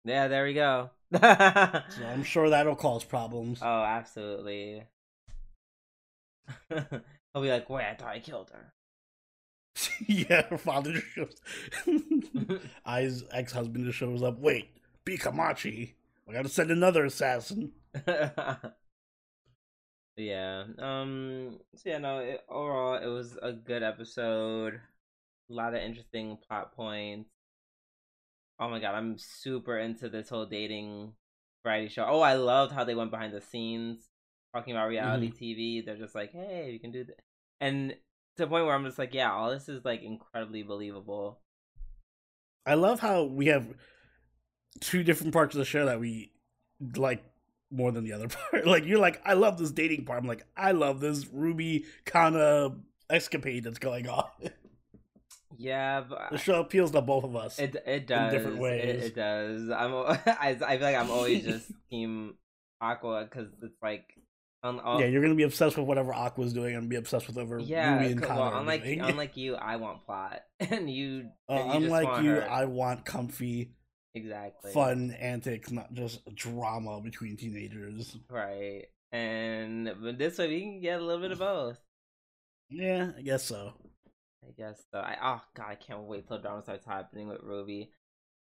yeah. 0.04 0.28
There 0.28 0.44
we 0.44 0.54
go. 0.54 0.90
So 1.12 1.18
I'm 2.06 2.24
sure 2.24 2.50
that'll 2.50 2.76
cause 2.76 3.04
problems. 3.04 3.60
Oh, 3.62 3.82
absolutely. 3.82 4.84
He'll 6.68 7.42
be 7.42 7.48
like, 7.50 7.70
"Wait, 7.70 7.84
I 7.84 7.94
thought 7.94 8.08
I 8.08 8.18
killed 8.18 8.50
her." 8.50 8.72
yeah, 10.06 10.42
her 10.48 10.58
father 10.58 10.92
just 10.92 11.06
shows. 11.14 11.36
Ai's 12.86 13.24
ex 13.32 13.52
husband 13.52 13.86
just 13.86 13.98
shows 13.98 14.22
up. 14.22 14.38
Wait, 14.38 14.70
B-Komachi. 15.04 15.94
I 16.28 16.32
gotta 16.32 16.48
send 16.48 16.70
another 16.70 17.04
assassin. 17.04 17.72
yeah. 20.16 20.64
Um. 20.78 21.58
So 21.74 21.90
yeah, 21.90 21.98
no. 21.98 22.18
It, 22.20 22.40
overall, 22.48 22.94
it 22.94 23.06
was 23.06 23.36
a 23.42 23.52
good 23.52 23.82
episode. 23.82 24.80
A 25.50 25.52
lot 25.52 25.74
of 25.74 25.82
interesting 25.82 26.38
plot 26.48 26.74
points. 26.74 27.28
Oh 28.58 28.68
my 28.68 28.78
god, 28.78 28.94
I'm 28.94 29.18
super 29.18 29.76
into 29.78 30.08
this 30.08 30.28
whole 30.28 30.46
dating 30.46 31.14
variety 31.64 31.88
show. 31.88 32.06
Oh, 32.08 32.20
I 32.20 32.34
loved 32.34 32.72
how 32.72 32.84
they 32.84 32.94
went 32.94 33.10
behind 33.10 33.34
the 33.34 33.40
scenes 33.40 34.08
talking 34.54 34.74
about 34.74 34.88
reality 34.88 35.32
TV. 35.32 35.84
They're 35.84 35.96
just 35.96 36.14
like, 36.14 36.32
hey, 36.32 36.70
you 36.72 36.78
can 36.78 36.92
do 36.92 37.04
that, 37.04 37.18
and 37.60 37.90
to 37.90 38.44
the 38.44 38.46
point 38.46 38.64
where 38.64 38.74
I'm 38.74 38.84
just 38.84 38.98
like, 38.98 39.14
yeah, 39.14 39.32
all 39.32 39.50
this 39.50 39.68
is 39.68 39.84
like 39.84 40.02
incredibly 40.02 40.62
believable. 40.62 41.40
I 42.64 42.74
love 42.74 43.00
how 43.00 43.24
we 43.24 43.46
have 43.46 43.66
two 44.80 45.02
different 45.02 45.32
parts 45.32 45.54
of 45.54 45.58
the 45.58 45.64
show 45.64 45.86
that 45.86 46.00
we 46.00 46.32
like 46.96 47.22
more 47.70 47.92
than 47.92 48.04
the 48.04 48.12
other 48.12 48.28
part. 48.50 48.66
Like 48.66 48.84
you're 48.84 48.98
like, 48.98 49.20
I 49.24 49.34
love 49.34 49.58
this 49.58 49.70
dating 49.70 50.04
part. 50.04 50.20
I'm 50.20 50.26
like, 50.28 50.44
I 50.56 50.72
love 50.72 51.00
this 51.00 51.26
Ruby 51.32 51.84
of 52.36 52.78
escapade 53.10 53.64
that's 53.64 53.78
going 53.78 54.08
on. 54.08 54.24
Yeah, 55.58 56.02
but 56.08 56.30
the 56.30 56.38
show 56.38 56.60
appeals 56.60 56.92
to 56.92 57.02
both 57.02 57.24
of 57.24 57.36
us. 57.36 57.58
It 57.58 57.76
it 57.86 58.06
does 58.06 58.32
different 58.32 58.56
It, 58.56 58.60
ways. 58.62 59.04
it 59.04 59.14
does. 59.14 59.68
I'm. 59.70 59.92
I, 60.26 60.56
I 60.66 60.76
feel 60.78 60.80
like 60.80 60.96
I'm 60.96 61.10
always 61.10 61.44
just 61.44 61.70
team 61.90 62.34
Aqua 62.80 63.24
because 63.30 63.48
it's 63.62 63.76
like, 63.82 64.04
un- 64.64 64.80
un- 64.82 64.98
yeah, 65.00 65.06
you're 65.06 65.20
gonna 65.22 65.34
be 65.34 65.42
obsessed 65.42 65.76
with 65.76 65.86
whatever 65.86 66.12
Aqua's 66.14 66.54
doing 66.54 66.74
and 66.74 66.88
be 66.88 66.96
obsessed 66.96 67.26
with 67.26 67.36
whatever 67.36 67.58
yeah. 67.58 67.92
Ruby 67.98 68.12
and 68.12 68.22
Kana 68.22 68.40
well, 68.40 68.58
unlike 68.60 68.82
doing. 68.82 69.02
unlike 69.02 69.36
you, 69.36 69.54
I 69.54 69.76
want 69.76 70.04
plot, 70.06 70.40
and 70.58 70.88
you, 70.90 71.28
Uh, 71.48 71.52
and 71.52 71.68
you 71.84 71.86
unlike 71.94 72.24
you, 72.24 72.30
her. 72.30 72.50
I 72.50 72.64
want 72.64 73.04
comfy, 73.04 73.72
exactly 74.14 74.72
fun 74.72 75.10
antics, 75.20 75.70
not 75.70 75.92
just 75.92 76.20
drama 76.34 77.00
between 77.00 77.36
teenagers. 77.36 78.16
right. 78.28 78.84
And 79.12 79.92
but 80.02 80.16
this 80.18 80.38
way 80.38 80.48
we 80.48 80.60
can 80.62 80.80
get 80.80 81.00
a 81.00 81.04
little 81.04 81.20
bit 81.20 81.32
of 81.32 81.38
both. 81.40 81.78
Yeah, 82.70 83.10
I 83.16 83.22
guess 83.22 83.44
so. 83.44 83.74
I 84.46 84.50
guess 84.56 84.82
so. 84.92 84.98
I 84.98 85.16
oh 85.22 85.40
god, 85.54 85.66
I 85.68 85.74
can't 85.74 86.02
wait 86.04 86.26
till 86.26 86.38
drama 86.40 86.62
starts 86.62 86.86
happening 86.86 87.28
with 87.28 87.42
Ruby. 87.42 87.90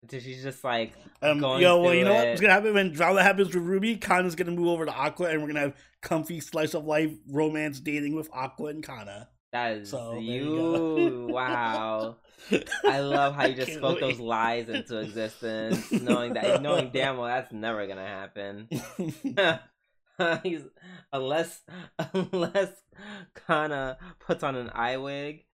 Until 0.02 0.20
she's 0.20 0.44
just 0.44 0.64
like 0.64 0.94
Um, 1.22 1.40
going 1.40 1.62
yo, 1.62 1.82
well, 1.82 1.94
you 1.94 2.04
know 2.04 2.14
it. 2.14 2.30
what's 2.30 2.42
gonna 2.42 2.54
happen 2.54 2.74
when 2.74 2.92
drama 2.92 3.24
happens 3.24 3.48
with 3.54 3.64
Ruby? 3.64 3.96
Kana's 3.98 4.36
gonna 4.36 4.52
move 4.52 4.68
over 4.68 4.86
to 4.86 4.94
Aqua, 4.94 5.28
and 5.30 5.42
we're 5.42 5.48
gonna 5.48 5.60
have 5.62 5.76
comfy 6.02 6.40
slice 6.40 6.74
of 6.74 6.86
life 6.86 7.12
romance 7.30 7.80
dating 7.80 8.16
with 8.16 8.30
Aqua 8.34 8.68
and 8.68 8.84
Kana. 8.84 9.30
That 9.54 9.78
is 9.78 9.90
So, 9.90 10.20
you 10.20 11.28
wow. 11.32 12.18
I 12.86 13.00
love 13.00 13.36
how 13.36 13.46
you 13.48 13.56
just 13.56 13.74
spoke 13.74 14.02
wait. 14.02 14.02
those 14.02 14.20
lies 14.20 14.68
into 14.68 14.98
existence, 14.98 15.90
knowing 15.92 16.34
that 16.34 16.62
knowing 16.62 16.90
damn 16.94 17.18
well 17.18 17.28
that's 17.28 17.54
never 17.54 17.88
gonna 17.88 18.06
happen. 18.06 18.68
He's 20.44 20.62
unless 21.12 21.62
unless 22.14 22.72
Kana 23.48 23.98
puts 24.20 24.44
on 24.44 24.56
an 24.56 24.70
eye 24.74 24.98
wig. 24.98 25.46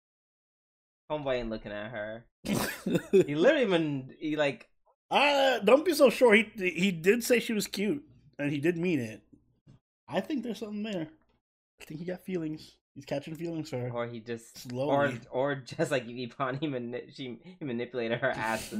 Homeboy 1.11 1.35
ain't 1.39 1.49
looking 1.49 1.71
at 1.71 1.91
her. 1.91 2.25
He 2.43 3.35
literally 3.35 3.63
even 3.63 4.13
he 4.19 4.35
like 4.35 4.67
uh, 5.11 5.59
don't 5.59 5.85
be 5.85 5.93
so 5.93 6.09
sure. 6.09 6.33
He 6.33 6.51
he 6.55 6.91
did 6.91 7.23
say 7.23 7.39
she 7.39 7.53
was 7.53 7.67
cute, 7.67 8.03
and 8.37 8.51
he 8.51 8.59
did 8.59 8.77
mean 8.77 8.99
it. 8.99 9.21
I 10.07 10.21
think 10.21 10.43
there's 10.43 10.59
something 10.59 10.83
there. 10.83 11.07
I 11.81 11.85
think 11.85 11.99
he 11.99 12.05
got 12.05 12.23
feelings. 12.23 12.75
He's 12.99 13.05
catching 13.05 13.35
feelings 13.35 13.69
for 13.69 13.77
her. 13.79 13.89
or 13.93 14.07
he 14.07 14.19
just 14.19 14.57
Slowly. 14.57 15.21
or 15.31 15.51
or 15.51 15.55
just 15.55 15.89
like 15.89 16.05
Ippon, 16.05 16.59
he 16.59 16.67
mani- 16.67 17.09
she 17.13 17.39
he 17.57 17.63
manipulated 17.63 18.19
her 18.19 18.29
ass 18.29 18.73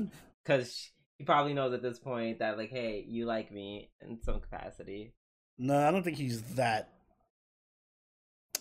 because 0.43 0.91
he 1.17 1.23
probably 1.23 1.53
knows 1.53 1.71
at 1.73 1.82
this 1.82 1.99
point 1.99 2.39
that 2.39 2.58
like, 2.58 2.69
hey, 2.69 3.05
you 3.08 3.25
like 3.25 3.49
me 3.49 3.91
in 4.01 4.21
some 4.21 4.41
capacity. 4.41 5.13
No, 5.58 5.77
I 5.88 5.89
don't 5.91 6.03
think 6.03 6.17
he's 6.17 6.41
that. 6.55 6.89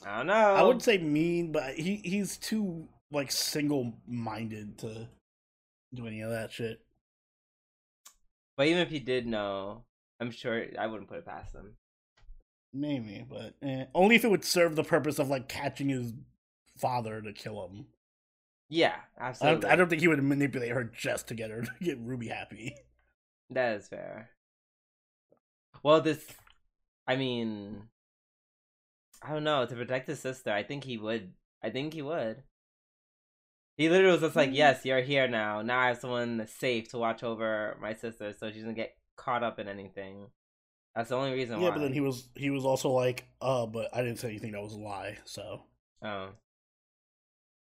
I 0.07 0.19
don't 0.19 0.29
know. 0.29 0.33
I 0.55 0.63
would 0.63 0.81
say 0.81 0.99
mean, 0.99 1.51
but 1.51 1.75
he 1.75 1.97
he's 2.05 2.37
too 2.37 2.87
like 3.11 3.33
single 3.33 3.95
minded 4.07 4.79
to 4.79 5.09
do 5.93 6.07
any 6.07 6.21
of 6.21 6.31
that 6.31 6.53
shit. 6.53 6.79
but 8.57 8.69
even 8.69 8.81
if 8.81 8.91
he 8.91 9.01
did 9.01 9.27
know, 9.27 9.83
I'm 10.21 10.31
sure 10.31 10.67
I 10.79 10.87
wouldn't 10.87 11.09
put 11.09 11.19
it 11.19 11.27
past 11.27 11.53
him. 11.53 11.75
Maybe, 12.73 13.25
but 13.29 13.55
eh. 13.63 13.87
only 13.95 14.17
if 14.17 14.25
it 14.25 14.31
would 14.31 14.45
serve 14.45 14.77
the 14.77 14.85
purpose 14.85 15.19
of 15.19 15.29
like 15.29 15.49
catching 15.49 15.89
his 15.89 16.13
father 16.79 17.21
to 17.23 17.33
kill 17.33 17.67
him. 17.67 17.87
Yeah, 18.69 18.97
I 19.19 19.29
absolutely. 19.29 19.61
don't, 19.63 19.71
I 19.73 19.77
don't 19.77 19.89
think 19.89 20.03
he 20.03 20.09
would 20.09 20.23
manipulate 20.23 20.71
her 20.73 20.85
just 20.85 21.29
to 21.29 21.35
get 21.35 21.51
her 21.51 21.63
to 21.63 21.71
get 21.81 21.99
Ruby 22.01 22.29
happy. 22.29 22.77
That 23.51 23.77
is 23.77 23.89
fair. 23.89 24.31
Well, 25.83 26.01
this, 26.01 26.25
I 27.07 27.17
mean, 27.17 27.89
I 29.23 29.33
don't 29.33 29.45
know. 29.45 29.65
To 29.67 29.75
protect 29.75 30.09
his 30.09 30.21
sister, 30.21 30.51
I 30.53 30.63
think 30.63 30.85
he 30.85 30.99
would. 30.99 31.35
I 31.63 31.71
think 31.71 31.93
he 31.95 32.03
would. 32.03 32.43
He 33.77 33.89
literally 33.89 34.13
was 34.13 34.21
just 34.23 34.37
like, 34.37 34.51
Mm. 34.51 34.55
"Yes, 34.57 34.85
you're 34.85 35.01
here 35.01 35.29
now. 35.29 35.63
Now 35.63 35.79
I 35.79 35.87
have 35.89 35.99
someone 36.01 36.47
safe 36.49 36.89
to 36.91 36.99
watch 36.99 37.23
over 37.23 37.77
my 37.81 37.95
sister, 37.95 38.33
so 38.33 38.51
she 38.51 38.59
doesn't 38.61 38.75
get 38.75 38.97
caught 39.17 39.43
up 39.43 39.59
in 39.59 39.69
anything." 39.69 40.31
That's 40.95 41.11
the 41.11 41.17
only 41.17 41.33
reason 41.33 41.61
yeah, 41.61 41.69
why. 41.69 41.75
but 41.77 41.83
then 41.83 41.93
he 41.93 42.01
was 42.01 42.29
he 42.35 42.51
was 42.51 42.65
also 42.65 42.91
like, 42.91 43.27
uh, 43.41 43.67
but 43.67 43.89
I 43.95 44.03
didn't 44.03 44.19
say 44.19 44.29
anything 44.29 44.53
that 44.53 44.63
was 44.63 44.73
a 44.73 44.79
lie. 44.79 45.19
So 45.25 45.63
Oh. 46.03 46.31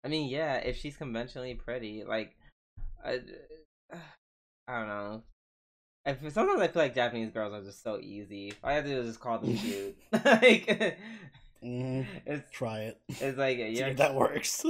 I 0.04 0.08
mean, 0.08 0.30
yeah, 0.30 0.56
if 0.58 0.78
she's 0.78 0.96
conventionally 0.96 1.56
pretty, 1.56 2.04
like, 2.08 2.36
I, 3.04 3.20
I 4.68 4.80
don't 4.80 4.88
know. 4.88 5.24
If 6.06 6.20
sometimes 6.32 6.62
I 6.62 6.68
feel 6.70 6.84
like 6.84 6.96
Japanese 6.96 7.32
girls 7.32 7.54
are 7.54 7.64
just 7.64 7.84
so 7.84 8.00
easy. 8.00 8.54
All 8.64 8.70
I 8.70 8.74
have 8.76 8.86
to 8.86 8.90
do 8.90 9.00
is 9.02 9.08
just 9.08 9.20
call 9.20 9.40
them 9.40 9.58
cute. 9.58 9.98
like, 10.14 10.98
mhm, 11.62 12.06
it's 12.26 12.50
try 12.52 12.82
it. 12.84 13.02
it's 13.10 13.38
like 13.38 13.58
See 13.58 13.80
if 13.82 13.98
that 13.98 14.16
works. 14.16 14.64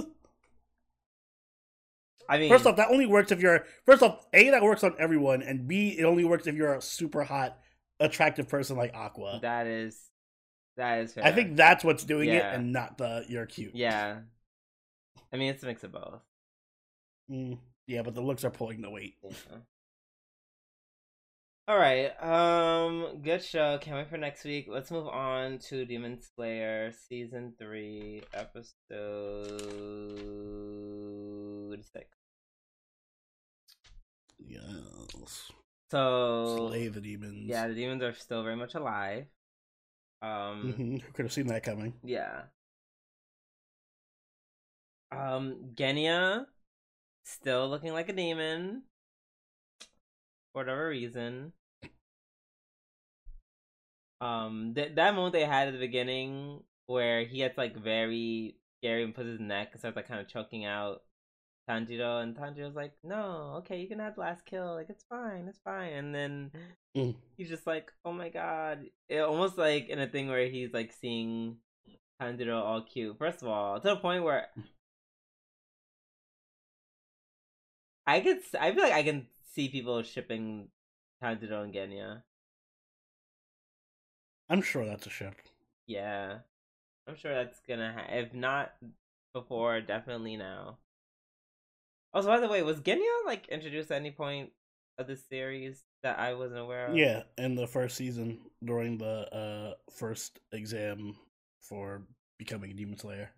I 2.29 2.37
mean, 2.39 2.49
First 2.49 2.65
off, 2.65 2.75
that 2.77 2.89
only 2.89 3.05
works 3.05 3.31
if 3.31 3.39
you're 3.39 3.65
first 3.85 4.01
off 4.01 4.25
a 4.33 4.49
that 4.49 4.63
works 4.63 4.83
on 4.83 4.95
everyone, 4.99 5.41
and 5.43 5.67
b 5.67 5.95
it 5.97 6.03
only 6.03 6.25
works 6.25 6.47
if 6.47 6.55
you're 6.55 6.73
a 6.75 6.81
super 6.81 7.23
hot, 7.23 7.59
attractive 7.99 8.47
person 8.47 8.77
like 8.77 8.93
Aqua. 8.93 9.39
that 9.41 9.67
is 9.67 9.99
that 10.77 10.99
is. 10.99 11.13
Fair. 11.13 11.25
I 11.25 11.31
think 11.31 11.57
that's 11.57 11.83
what's 11.83 12.03
doing 12.03 12.29
Yeah. 12.29 12.51
it, 12.51 12.55
and 12.55 12.71
not 12.71 12.97
the 12.97 13.25
you're 13.27 13.47
cute. 13.47 13.75
Yeah. 13.75 14.19
I 15.33 15.37
mean, 15.37 15.49
it's 15.49 15.63
a 15.63 15.65
mix 15.65 15.83
of 15.83 15.91
both. 15.91 16.21
Mm, 17.29 17.57
yeah, 17.87 18.03
but 18.03 18.15
the 18.15 18.21
looks 18.21 18.45
are 18.45 18.49
pulling 18.51 18.81
the 18.81 18.89
weight. 18.89 19.15
Yeah. 19.23 19.57
All 21.69 21.77
right. 21.77 22.11
Um, 22.23 23.21
good 23.23 23.43
show. 23.43 23.77
Can't 23.79 23.97
wait 23.97 24.09
for 24.09 24.17
next 24.17 24.45
week. 24.45 24.67
Let's 24.69 24.89
move 24.89 25.07
on 25.07 25.57
to 25.67 25.83
Demon 25.83 26.19
Slayer 26.21 26.93
season 27.09 27.55
three, 27.59 28.21
episode 28.33 29.59
six. 31.91 32.07
Yes. 34.39 35.51
So 35.89 36.67
Slay 36.67 36.87
the 36.89 37.01
demons. 37.01 37.47
yeah, 37.49 37.67
the 37.67 37.73
demons 37.75 38.03
are 38.03 38.13
still 38.13 38.43
very 38.43 38.55
much 38.55 38.75
alive. 38.75 39.25
Um, 40.21 40.73
Who 40.77 40.99
could 41.13 41.25
have 41.25 41.33
seen 41.33 41.47
that 41.47 41.63
coming? 41.63 41.93
yeah. 42.03 42.43
Um, 45.11 45.71
Genya 45.75 46.45
still 47.23 47.69
looking 47.69 47.93
like 47.93 48.09
a 48.09 48.13
demon 48.13 48.83
for 50.53 50.59
whatever 50.63 50.89
reason. 50.89 51.53
Um, 54.19 54.73
th- 54.75 54.95
that 54.95 55.13
moment 55.15 55.33
they 55.33 55.45
had 55.45 55.67
at 55.67 55.71
the 55.73 55.79
beginning 55.79 56.63
where 56.87 57.23
he 57.25 57.37
gets 57.37 57.57
like 57.57 57.75
very 57.77 58.57
scary 58.79 59.03
and 59.03 59.13
puts 59.13 59.27
his 59.27 59.39
neck 59.39 59.69
and 59.71 59.79
starts 59.79 59.95
like 59.95 60.07
kind 60.07 60.19
of 60.21 60.27
choking 60.27 60.65
out 60.65 61.03
Tanjiro, 61.69 62.21
and 62.23 62.35
Tanjiro's 62.35 62.75
like, 62.75 62.93
"No, 63.03 63.55
okay, 63.59 63.79
you 63.79 63.87
can 63.87 63.99
have 63.99 64.15
the 64.15 64.21
last 64.21 64.45
kill. 64.45 64.73
Like 64.75 64.89
it's 64.89 65.03
fine, 65.09 65.47
it's 65.47 65.59
fine." 65.63 65.93
And 65.93 66.15
then 66.15 66.51
Mm. 66.95 67.15
he's 67.37 67.49
just 67.49 67.67
like, 67.67 67.91
"Oh 68.05 68.13
my 68.13 68.29
god!" 68.29 68.85
It 69.09 69.19
almost 69.21 69.57
like 69.57 69.89
in 69.89 69.99
a 69.99 70.07
thing 70.07 70.29
where 70.29 70.47
he's 70.49 70.73
like 70.73 70.93
seeing 70.93 71.57
Tanjiro 72.21 72.61
all 72.61 72.81
cute. 72.83 73.17
First 73.19 73.41
of 73.43 73.49
all, 73.49 73.79
to 73.81 73.89
the 73.89 73.97
point 73.97 74.23
where 74.23 74.49
I 78.07 78.21
could, 78.21 78.39
I 78.59 78.71
feel 78.73 78.83
like 78.83 78.93
I 78.93 79.03
can 79.03 79.27
see 79.53 79.69
people 79.69 80.01
shipping 80.01 80.69
Tanjiro 81.21 81.63
and 81.63 81.73
Genya. 81.73 82.23
I'm 84.49 84.61
sure 84.61 84.85
that's 84.85 85.07
a 85.07 85.09
ship. 85.09 85.35
Yeah, 85.87 86.39
I'm 87.07 87.15
sure 87.15 87.33
that's 87.33 87.59
gonna. 87.67 87.93
Ha- 87.93 88.15
if 88.15 88.33
not 88.33 88.75
before, 89.33 89.81
definitely 89.81 90.37
now. 90.37 90.79
Also, 92.17 92.29
by 92.29 92.39
the 92.39 92.47
way, 92.47 92.63
was 92.63 92.81
Genya 92.81 93.25
like 93.27 93.47
introduced 93.47 93.91
at 93.91 93.97
any 93.97 94.09
point 94.09 94.49
of 94.97 95.05
this 95.05 95.23
series 95.29 95.83
that 96.01 96.17
I 96.17 96.33
wasn't 96.33 96.61
aware 96.61 96.87
of? 96.87 96.97
Yeah, 96.97 97.21
in 97.37 97.53
the 97.53 97.67
first 97.67 97.95
season 97.95 98.39
during 98.65 98.97
the 98.97 99.31
uh 99.31 99.73
first 99.95 100.39
exam 100.51 101.15
for 101.61 102.01
becoming 102.39 102.71
a 102.71 102.73
demon 102.73 102.97
slayer. 102.97 103.29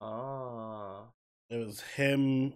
Oh. 0.00 1.08
It 1.50 1.56
was 1.56 1.82
him, 1.82 2.54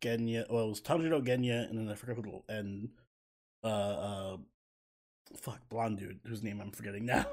Genya. 0.00 0.48
Well, 0.48 0.66
it 0.66 0.68
was 0.68 0.80
Tanjiro, 0.80 1.20
Genya, 1.26 1.68
and 1.68 1.76
then 1.76 1.88
I 1.88 1.96
forgot 1.96 2.14
who 2.14 2.22
the 2.22 2.54
and 2.54 2.90
uh 3.64 3.66
uh 3.66 4.36
fuck 5.36 5.68
blonde 5.68 5.98
dude 5.98 6.20
whose 6.24 6.44
name 6.44 6.60
I'm 6.60 6.70
forgetting 6.70 7.04
now. 7.06 7.26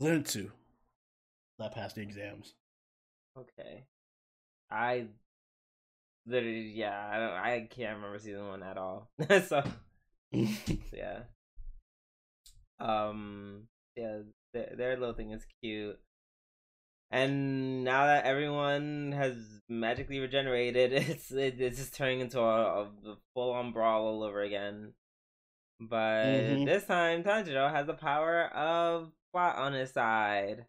Zenitsu. 0.00 0.52
That 1.58 1.74
passed 1.74 1.96
the 1.96 2.02
exams. 2.02 2.54
Okay. 3.36 3.82
I 4.70 5.06
literally, 6.26 6.72
yeah, 6.74 7.08
I 7.12 7.18
don't, 7.18 7.32
I 7.32 7.68
can't 7.70 7.96
remember 7.96 8.18
season 8.18 8.48
one 8.48 8.62
at 8.62 8.76
all. 8.76 9.10
so, 9.48 9.62
yeah. 10.92 11.20
Um, 12.78 13.68
yeah, 13.96 14.18
their, 14.52 14.74
their 14.76 14.96
little 14.96 15.14
thing 15.14 15.30
is 15.32 15.46
cute. 15.62 15.98
And 17.10 17.84
now 17.84 18.06
that 18.06 18.24
everyone 18.24 19.12
has 19.12 19.36
magically 19.68 20.18
regenerated, 20.18 20.92
it's 20.92 21.30
it, 21.30 21.60
it's 21.60 21.78
just 21.78 21.94
turning 21.94 22.20
into 22.20 22.40
a, 22.40 22.82
a 22.82 23.16
full 23.32 23.52
on 23.52 23.72
brawl 23.72 24.06
all 24.06 24.22
over 24.24 24.42
again. 24.42 24.92
But 25.80 26.24
Mhm. 26.24 26.64
this 26.64 26.84
time, 26.84 27.22
Tanjiro 27.22 27.70
has 27.70 27.86
the 27.86 27.94
power 27.94 28.46
of 28.54 29.12
plot 29.32 29.56
on 29.56 29.72
his 29.74 29.92
side. 29.92 30.66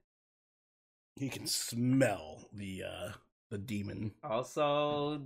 he 1.15 1.29
can 1.29 1.47
smell 1.47 2.47
the 2.53 2.83
uh 2.83 3.11
the 3.49 3.57
demon. 3.57 4.13
Also, 4.23 5.21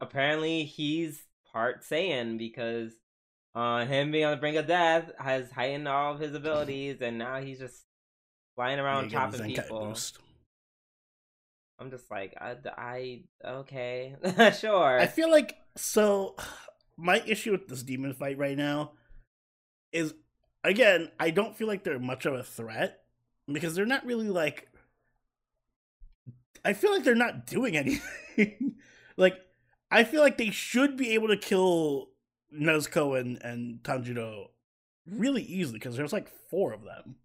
apparently 0.00 0.64
he's 0.64 1.22
part 1.52 1.82
Saiyan 1.82 2.38
because 2.38 2.92
on 3.54 3.86
him 3.88 4.12
being 4.12 4.24
on 4.24 4.32
the 4.32 4.36
brink 4.36 4.56
of 4.56 4.66
death 4.66 5.10
has 5.18 5.50
heightened 5.50 5.88
all 5.88 6.14
of 6.14 6.20
his 6.20 6.34
abilities, 6.34 7.00
and 7.00 7.18
now 7.18 7.40
he's 7.40 7.58
just 7.58 7.84
flying 8.54 8.78
around 8.78 9.10
Yeah, 9.12 9.30
chopping 9.30 9.54
people. 9.54 9.96
I'm 11.80 11.90
just 11.90 12.10
like, 12.10 12.34
I, 12.40 12.56
I 12.76 13.22
okay, 13.44 14.16
sure. 14.58 14.98
I 14.98 15.06
feel 15.06 15.30
like 15.30 15.56
so. 15.76 16.36
My 17.00 17.22
issue 17.24 17.52
with 17.52 17.68
this 17.68 17.84
demon 17.84 18.12
fight 18.12 18.38
right 18.38 18.56
now 18.56 18.90
is 19.92 20.14
again, 20.64 21.12
I 21.20 21.30
don't 21.30 21.56
feel 21.56 21.68
like 21.68 21.84
they're 21.84 22.00
much 22.00 22.26
of 22.26 22.34
a 22.34 22.42
threat 22.42 23.02
because 23.50 23.74
they're 23.74 23.86
not 23.86 24.04
really 24.04 24.28
like. 24.28 24.67
I 26.64 26.72
feel 26.72 26.92
like 26.92 27.04
they're 27.04 27.14
not 27.14 27.46
doing 27.46 27.76
anything. 27.76 28.74
like, 29.16 29.34
I 29.90 30.04
feel 30.04 30.20
like 30.20 30.38
they 30.38 30.50
should 30.50 30.96
be 30.96 31.14
able 31.14 31.28
to 31.28 31.36
kill 31.36 32.08
Nezuko 32.54 33.18
and 33.18 33.42
and 33.42 33.82
Tanjiro 33.82 34.48
really 35.06 35.42
easily 35.42 35.78
because 35.78 35.96
there's 35.96 36.12
like 36.12 36.28
four 36.50 36.72
of 36.72 36.84
them, 36.84 37.16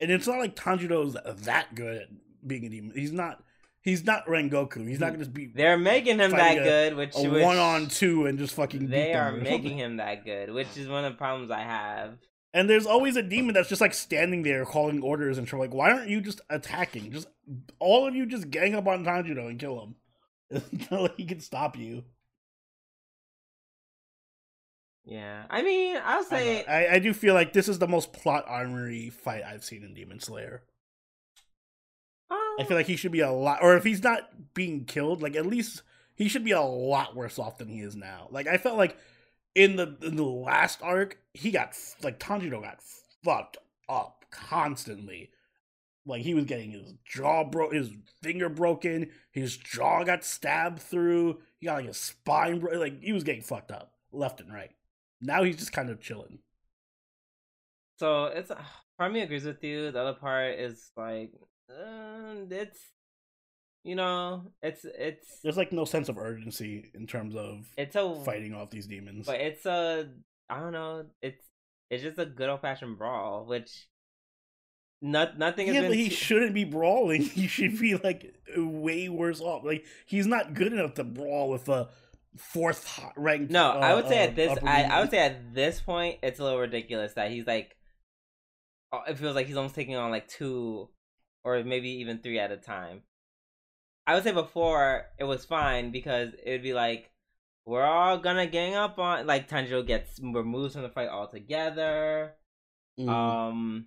and 0.00 0.10
it's 0.10 0.26
not 0.26 0.38
like 0.38 0.56
Tanjiro's 0.56 1.16
that 1.44 1.74
good 1.74 2.02
at 2.02 2.08
being 2.46 2.64
a 2.64 2.68
demon. 2.68 2.92
He's 2.94 3.12
not. 3.12 3.42
He's 3.80 4.04
not 4.04 4.26
Rengoku. 4.26 4.86
He's 4.86 5.00
not 5.00 5.06
hmm. 5.06 5.12
gonna 5.14 5.18
just 5.18 5.32
be 5.32 5.46
They're 5.46 5.78
making 5.78 6.18
him 6.18 6.32
that 6.32 6.58
a- 6.58 6.62
good, 6.62 6.96
which, 6.96 7.16
a 7.16 7.30
which 7.30 7.42
one 7.42 7.56
on 7.56 7.86
two 7.86 8.26
and 8.26 8.38
just 8.38 8.54
fucking. 8.54 8.80
beat 8.80 8.90
they 8.90 9.12
them 9.12 9.34
are 9.34 9.36
making 9.36 9.50
something. 9.50 9.78
him 9.78 9.96
that 9.96 10.24
good, 10.24 10.52
which 10.52 10.76
is 10.76 10.88
one 10.88 11.04
of 11.04 11.12
the 11.12 11.16
problems 11.16 11.50
I 11.50 11.60
have. 11.60 12.18
And 12.58 12.68
there's 12.68 12.86
always 12.86 13.14
a 13.14 13.22
demon 13.22 13.54
that's 13.54 13.68
just 13.68 13.80
like 13.80 13.94
standing 13.94 14.42
there 14.42 14.64
calling 14.64 15.00
orders 15.00 15.38
and 15.38 15.48
shit. 15.48 15.60
Like, 15.60 15.72
why 15.72 15.92
aren't 15.92 16.08
you 16.10 16.20
just 16.20 16.40
attacking? 16.50 17.12
Just 17.12 17.28
all 17.78 18.04
of 18.04 18.16
you 18.16 18.26
just 18.26 18.50
gang 18.50 18.74
up 18.74 18.88
on 18.88 19.04
Tanjiro 19.04 19.48
and 19.48 19.60
kill 19.60 19.80
him 19.80 19.94
until 20.72 21.08
he 21.16 21.24
can 21.24 21.38
stop 21.38 21.78
you. 21.78 22.02
Yeah, 25.04 25.44
I 25.48 25.62
mean, 25.62 26.00
I'll 26.04 26.24
say 26.24 26.64
don't. 26.64 26.68
I, 26.68 26.94
I 26.94 26.98
do 26.98 27.14
feel 27.14 27.32
like 27.32 27.52
this 27.52 27.68
is 27.68 27.78
the 27.78 27.86
most 27.86 28.12
plot 28.12 28.44
armory 28.48 29.10
fight 29.10 29.44
I've 29.44 29.62
seen 29.62 29.84
in 29.84 29.94
Demon 29.94 30.18
Slayer. 30.18 30.64
I 32.28 32.56
um, 32.58 32.66
feel 32.66 32.76
like 32.76 32.88
he 32.88 32.96
should 32.96 33.12
be 33.12 33.20
a 33.20 33.30
lot, 33.30 33.60
or 33.62 33.76
if 33.76 33.84
he's 33.84 34.02
not 34.02 34.54
being 34.54 34.84
killed, 34.84 35.22
like 35.22 35.36
at 35.36 35.46
least 35.46 35.82
he 36.16 36.28
should 36.28 36.44
be 36.44 36.50
a 36.50 36.60
lot 36.60 37.14
worse 37.14 37.38
off 37.38 37.58
than 37.58 37.68
he 37.68 37.82
is 37.82 37.94
now. 37.94 38.26
Like 38.32 38.48
I 38.48 38.56
felt 38.56 38.76
like 38.76 38.96
in 39.58 39.74
the 39.74 39.96
in 40.02 40.14
the 40.14 40.22
last 40.22 40.80
arc, 40.82 41.18
he 41.34 41.50
got 41.50 41.76
like 42.00 42.20
Tanjiro 42.20 42.62
got 42.62 42.78
fucked 43.24 43.56
up 43.88 44.24
constantly. 44.30 45.30
Like 46.06 46.22
he 46.22 46.32
was 46.32 46.44
getting 46.44 46.70
his 46.70 46.94
jaw 47.04 47.42
broke, 47.42 47.74
his 47.74 47.90
finger 48.22 48.48
broken, 48.48 49.10
his 49.32 49.56
jaw 49.56 50.04
got 50.04 50.24
stabbed 50.24 50.78
through. 50.78 51.40
He 51.58 51.66
got 51.66 51.74
like 51.74 51.86
his 51.86 51.96
spine 51.96 52.60
bro- 52.60 52.78
like 52.78 53.02
he 53.02 53.12
was 53.12 53.24
getting 53.24 53.42
fucked 53.42 53.72
up 53.72 53.94
left 54.12 54.40
and 54.40 54.54
right. 54.54 54.70
Now 55.20 55.42
he's 55.42 55.56
just 55.56 55.72
kind 55.72 55.90
of 55.90 56.00
chilling. 56.00 56.38
So 57.98 58.26
it's 58.26 58.52
part 58.96 59.10
of 59.10 59.12
me 59.12 59.22
agrees 59.22 59.44
with 59.44 59.62
you. 59.64 59.90
The 59.90 60.00
other 60.00 60.18
part 60.20 60.54
is 60.60 60.92
like, 60.96 61.32
uh, 61.68 62.46
it's 62.48 62.78
you 63.84 63.94
know, 63.94 64.52
it's 64.62 64.84
it's 64.84 65.40
There's 65.42 65.56
like 65.56 65.72
no 65.72 65.84
sense 65.84 66.08
of 66.08 66.18
urgency 66.18 66.90
in 66.94 67.06
terms 67.06 67.34
of 67.36 67.66
it's 67.76 67.96
a 67.96 68.14
fighting 68.24 68.54
off 68.54 68.70
these 68.70 68.86
demons. 68.86 69.26
but 69.26 69.40
it's 69.40 69.66
a 69.66 70.08
I 70.50 70.60
don't 70.60 70.72
know. 70.72 71.06
It's 71.22 71.44
it's 71.90 72.02
just 72.02 72.18
a 72.18 72.26
good 72.26 72.48
old 72.48 72.60
fashioned 72.60 72.98
brawl, 72.98 73.46
which 73.46 73.88
not 75.00 75.38
nothing 75.38 75.68
has 75.68 75.76
yeah, 75.76 75.82
but 75.82 75.96
he 75.96 76.08
too- 76.08 76.14
shouldn't 76.14 76.54
be 76.54 76.64
brawling. 76.64 77.22
He 77.38 77.46
should 77.46 77.78
be 77.78 77.96
like 77.96 78.34
way 78.56 79.08
worse 79.08 79.40
off. 79.40 79.64
Like 79.64 79.84
he's 80.06 80.26
not 80.26 80.54
good 80.54 80.72
enough 80.72 80.94
to 80.94 81.04
brawl 81.04 81.48
with 81.50 81.68
a 81.68 81.88
fourth 82.36 83.00
ranked. 83.16 83.50
no, 83.50 83.70
I 83.70 83.94
would 83.94 84.08
say 84.08 84.20
uh, 84.20 84.28
at 84.28 84.36
this, 84.36 84.58
I, 84.62 84.84
I 84.84 85.00
would 85.00 85.10
say 85.10 85.18
at 85.18 85.54
this 85.54 85.80
point, 85.80 86.18
it's 86.22 86.40
a 86.40 86.44
little 86.44 86.58
ridiculous 86.58 87.14
that 87.14 87.30
he's 87.30 87.46
like, 87.46 87.76
it 89.08 89.18
feels 89.18 89.34
like 89.34 89.46
he's 89.46 89.56
almost 89.56 89.74
taking 89.74 89.96
on 89.96 90.10
like 90.10 90.28
two, 90.28 90.88
or 91.44 91.62
maybe 91.64 91.90
even 92.00 92.18
three 92.18 92.38
at 92.38 92.52
a 92.52 92.56
time. 92.56 93.02
I 94.08 94.14
would 94.14 94.24
say 94.24 94.32
before 94.32 95.04
it 95.18 95.24
was 95.24 95.44
fine 95.44 95.90
because 95.90 96.30
it 96.42 96.50
would 96.50 96.62
be 96.62 96.72
like 96.72 97.10
we're 97.66 97.84
all 97.84 98.16
gonna 98.16 98.46
gang 98.46 98.74
up 98.74 98.98
on 98.98 99.26
like 99.26 99.50
Tanjiro 99.50 99.86
gets 99.86 100.18
removed 100.18 100.72
from 100.72 100.82
the 100.82 100.88
fight 100.88 101.10
altogether. 101.10 102.32
Mm. 102.98 103.08
Um, 103.10 103.86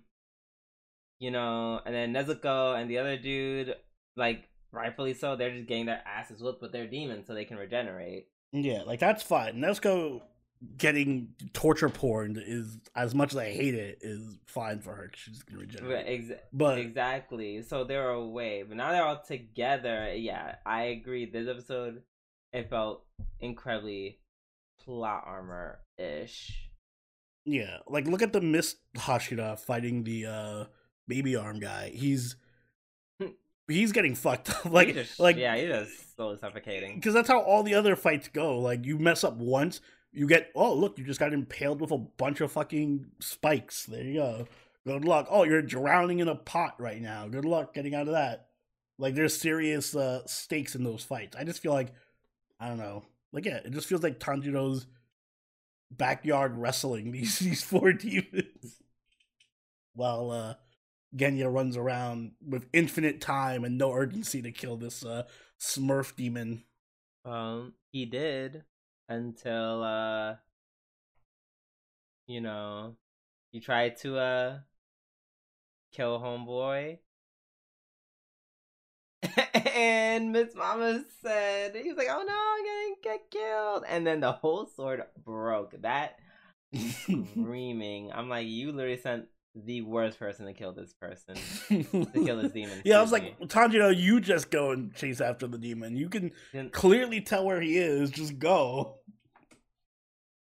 you 1.18 1.32
know, 1.32 1.80
and 1.84 1.92
then 1.92 2.14
Nezuko 2.14 2.80
and 2.80 2.88
the 2.88 2.98
other 2.98 3.16
dude, 3.16 3.74
like 4.16 4.48
rightfully 4.70 5.12
so, 5.12 5.34
they're 5.34 5.56
just 5.56 5.66
getting 5.66 5.86
their 5.86 6.02
asses 6.06 6.40
whooped 6.40 6.62
with 6.62 6.70
their 6.70 6.86
demons 6.86 7.26
so 7.26 7.34
they 7.34 7.44
can 7.44 7.56
regenerate. 7.56 8.28
yeah, 8.52 8.82
like 8.82 9.00
that's 9.00 9.24
fine. 9.24 9.54
Nezuko 9.56 10.22
getting 10.76 11.28
torture 11.52 11.88
porn 11.88 12.40
is 12.44 12.78
as 12.94 13.14
much 13.14 13.32
as 13.32 13.38
I 13.38 13.50
hate 13.52 13.74
it 13.74 13.98
is 14.00 14.38
fine 14.46 14.80
for 14.80 14.94
her. 14.94 15.10
She's 15.14 15.42
gonna 15.42 15.60
regenerate. 15.60 16.30
But 16.52 16.78
exactly. 16.78 17.62
So 17.62 17.84
they're 17.84 18.10
away, 18.10 18.62
but 18.66 18.76
now 18.76 18.92
they're 18.92 19.04
all 19.04 19.22
together. 19.22 20.14
Yeah, 20.14 20.56
I 20.64 20.84
agree. 20.84 21.26
This 21.26 21.48
episode, 21.48 22.02
it 22.52 22.70
felt 22.70 23.04
incredibly 23.40 24.18
plot 24.84 25.24
armor 25.26 25.80
ish. 25.98 26.68
yeah, 27.44 27.78
like 27.88 28.06
look 28.06 28.22
at 28.22 28.32
the 28.32 28.40
Mist 28.40 28.78
Hashira 28.96 29.58
fighting 29.58 30.04
the 30.04 30.26
uh 30.26 30.64
baby 31.08 31.34
arm 31.36 31.58
guy. 31.60 31.90
He's 31.94 32.36
he's 33.68 33.92
getting 33.92 34.14
fucked 34.14 34.50
up. 34.50 34.64
Like 34.66 34.96
like 35.18 35.36
yeah, 35.36 35.56
he's 35.56 35.68
just 35.68 36.14
slowly 36.16 36.36
suffocating. 36.38 36.96
because 36.96 37.14
that's 37.14 37.28
how 37.28 37.40
all 37.40 37.62
the 37.62 37.74
other 37.74 37.96
fights 37.96 38.28
go. 38.28 38.58
Like 38.58 38.84
you 38.84 38.98
mess 38.98 39.24
up 39.24 39.36
once, 39.36 39.80
you 40.12 40.26
get 40.26 40.50
oh 40.54 40.74
look, 40.74 40.98
you 40.98 41.04
just 41.04 41.20
got 41.20 41.32
impaled 41.32 41.80
with 41.80 41.90
a 41.90 41.98
bunch 41.98 42.40
of 42.40 42.52
fucking 42.52 43.06
spikes. 43.20 43.86
There 43.86 44.02
you 44.02 44.14
go. 44.14 44.48
Good 44.86 45.04
luck. 45.04 45.28
Oh, 45.30 45.44
you're 45.44 45.62
drowning 45.62 46.18
in 46.18 46.28
a 46.28 46.34
pot 46.34 46.74
right 46.78 47.00
now. 47.00 47.28
Good 47.28 47.44
luck 47.44 47.72
getting 47.72 47.94
out 47.94 48.08
of 48.08 48.14
that. 48.14 48.48
Like 48.98 49.14
there's 49.14 49.36
serious 49.36 49.96
uh, 49.96 50.26
stakes 50.26 50.74
in 50.74 50.84
those 50.84 51.02
fights. 51.04 51.36
I 51.36 51.44
just 51.44 51.62
feel 51.62 51.72
like 51.72 51.92
I 52.60 52.68
don't 52.68 52.78
know. 52.78 53.04
Like 53.32 53.46
yeah, 53.46 53.60
it 53.64 53.70
just 53.70 53.88
feels 53.88 54.02
like 54.02 54.18
Tanjiro's 54.18 54.86
backyard 55.90 56.56
wrestling 56.56 57.12
these 57.12 57.38
these 57.38 57.62
four 57.62 57.92
demons. 57.92 58.82
While 59.94 60.30
uh 60.30 60.54
Genya 61.14 61.52
runs 61.52 61.76
around 61.76 62.32
with 62.46 62.66
infinite 62.72 63.20
time 63.20 63.64
and 63.64 63.76
no 63.76 63.92
urgency 63.92 64.42
to 64.42 64.52
kill 64.52 64.76
this 64.76 65.04
uh 65.04 65.24
Smurf 65.60 66.16
demon. 66.16 66.64
Um, 67.24 67.74
he 67.92 68.04
did 68.04 68.64
until 69.08 69.82
uh, 69.82 70.36
you 72.26 72.40
know, 72.40 72.96
you 73.52 73.60
try 73.60 73.90
to 73.90 74.18
uh 74.18 74.58
kill 75.92 76.18
homeboy. 76.20 76.98
and 79.54 80.32
Miss 80.32 80.54
Mama 80.54 81.04
said 81.22 81.76
he 81.76 81.88
was 81.88 81.96
like, 81.96 82.08
"Oh 82.10 82.24
no, 82.26 82.34
I'm 82.34 82.64
gonna 82.64 82.96
get 83.02 83.30
killed!" 83.30 83.84
And 83.88 84.06
then 84.06 84.20
the 84.20 84.32
whole 84.32 84.66
sword 84.66 85.02
broke. 85.24 85.80
That 85.82 86.18
screaming, 86.72 88.12
I'm 88.12 88.28
like, 88.28 88.46
you 88.46 88.72
literally 88.72 88.98
sent 88.98 89.26
the 89.54 89.82
worst 89.82 90.18
person 90.18 90.46
to 90.46 90.52
kill 90.54 90.72
this 90.72 90.92
person. 90.94 91.34
to 91.68 92.06
kill 92.24 92.40
this 92.40 92.52
demon. 92.52 92.80
Yeah, 92.84 92.98
I 92.98 93.02
was 93.02 93.12
like, 93.12 93.38
Tanjiro, 93.40 93.94
you 93.96 94.20
just 94.20 94.50
go 94.50 94.70
and 94.70 94.94
chase 94.94 95.20
after 95.20 95.46
the 95.46 95.58
demon. 95.58 95.96
You 95.96 96.08
can 96.08 96.32
clearly 96.72 97.20
tell 97.20 97.44
where 97.44 97.60
he 97.60 97.76
is. 97.76 98.10
Just 98.10 98.38
go. 98.38 98.96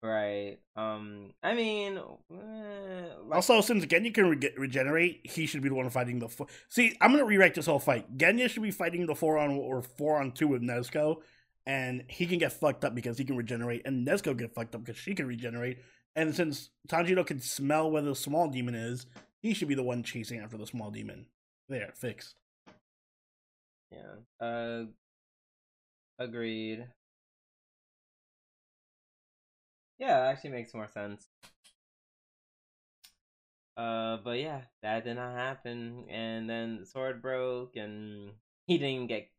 right. 0.02 0.58
Um, 0.76 1.32
I 1.42 1.54
mean, 1.54 1.96
eh, 1.98 3.04
like- 3.24 3.34
Also, 3.34 3.60
since 3.60 3.84
Genya 3.86 4.12
can 4.14 4.30
re- 4.30 4.54
regenerate, 4.56 5.20
he 5.24 5.46
should 5.46 5.62
be 5.62 5.68
the 5.68 5.74
one 5.74 5.90
fighting 5.90 6.18
the. 6.18 6.28
Four. 6.28 6.46
See, 6.68 6.96
I'm 7.00 7.10
gonna 7.12 7.24
rewrite 7.24 7.54
this 7.54 7.66
whole 7.66 7.78
fight. 7.80 8.16
Genya 8.16 8.48
should 8.48 8.62
be 8.62 8.70
fighting 8.70 9.06
the 9.06 9.14
four 9.14 9.38
on 9.38 9.50
or 9.52 9.82
four 9.82 10.20
on 10.20 10.32
two 10.32 10.48
with 10.48 10.62
Nezuko, 10.62 11.22
and 11.66 12.04
he 12.08 12.26
can 12.26 12.38
get 12.38 12.52
fucked 12.52 12.84
up 12.84 12.94
because 12.94 13.18
he 13.18 13.24
can 13.24 13.36
regenerate, 13.36 13.82
and 13.84 14.06
Nezuko 14.06 14.36
get 14.36 14.54
fucked 14.54 14.74
up 14.74 14.84
because 14.84 15.00
she 15.00 15.14
can 15.14 15.26
regenerate. 15.26 15.78
And 16.18 16.34
since 16.34 16.70
Tanjiro 16.88 17.24
can 17.24 17.38
smell 17.38 17.92
where 17.92 18.02
the 18.02 18.12
small 18.12 18.48
demon 18.48 18.74
is, 18.74 19.06
he 19.40 19.54
should 19.54 19.68
be 19.68 19.76
the 19.76 19.84
one 19.84 20.02
chasing 20.02 20.40
after 20.40 20.56
the 20.56 20.66
small 20.66 20.90
demon. 20.90 21.26
There, 21.68 21.92
fixed. 21.94 22.34
Yeah. 23.92 24.44
Uh 24.44 24.86
agreed. 26.18 26.88
Yeah, 30.00 30.18
actually 30.26 30.50
makes 30.50 30.74
more 30.74 30.88
sense. 30.88 31.28
Uh 33.76 34.16
but 34.24 34.40
yeah, 34.40 34.62
that 34.82 35.04
did 35.04 35.14
not 35.14 35.36
happen 35.36 36.04
and 36.10 36.50
then 36.50 36.80
the 36.80 36.86
sword 36.86 37.22
broke 37.22 37.76
and 37.76 38.32
he 38.66 38.76
didn't 38.76 39.06
get 39.06 39.30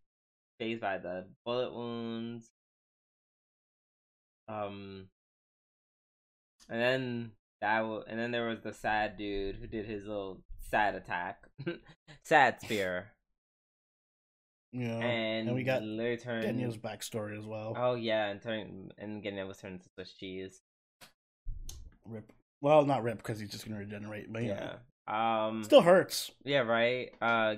phased 0.58 0.80
by 0.80 0.98
the 0.98 1.28
bullet 1.44 1.74
wounds. 1.74 2.50
Um 4.48 5.10
and 6.70 6.80
then 6.82 7.32
that 7.62 7.80
w- 7.80 8.04
and 8.08 8.20
then 8.20 8.32
there 8.32 8.48
was 8.48 8.62
the 8.62 8.74
sad 8.74 9.18
dude 9.18 9.56
who 9.58 9.68
did 9.68 9.86
his 9.86 10.06
little 10.06 10.42
sad 10.70 10.96
attack. 10.96 11.48
sad 12.24 12.62
spear. 12.62 13.12
Yeah, 14.72 15.00
and, 15.00 15.48
and 15.48 15.56
we 15.56 15.64
got 15.64 15.80
turned 15.80 16.44
Genya's 16.44 16.78
backstory 16.78 17.38
as 17.38 17.46
well. 17.46 17.74
Oh 17.76 17.96
yeah, 17.96 18.28
and 18.28 18.42
turn 18.42 18.92
and 19.00 19.24
getting 19.24 19.40
it 19.40 19.48
was 19.48 19.58
turned 19.58 19.76
into 19.76 19.90
Swiss 19.96 20.14
cheese. 20.14 20.62
Rip. 22.06 22.32
Well, 22.62 22.86
not 22.86 23.04
rip 23.04 23.18
because 23.18 23.40
he's 23.40 23.50
just 23.50 23.66
gonna 23.68 23.80
regenerate, 23.80 24.32
but 24.32 24.44
Yeah. 24.44 24.76
yeah, 25.08 25.48
Um. 25.48 25.64
still 25.64 25.82
hurts. 25.82 26.32
Yeah. 26.44 26.60
Right. 26.60 27.10
Uh. 27.22 27.56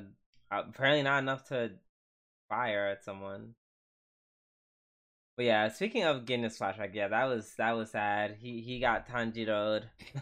Apparently 0.50 1.04
not 1.04 1.20
enough 1.20 1.46
to 1.50 1.72
fire 2.50 2.88
at 2.88 3.04
someone. 3.04 3.56
But 5.38 5.46
yeah, 5.46 5.70
speaking 5.70 6.04
of 6.04 6.26
getting 6.26 6.44
this 6.44 6.60
flashback, 6.60 6.94
yeah, 6.94 7.08
that 7.08 7.26
was 7.26 7.54
that 7.58 7.72
was 7.72 7.92
sad. 7.92 8.38
He 8.40 8.62
he 8.62 8.80
got 8.80 9.08
Tanjiro'd. 9.08 9.90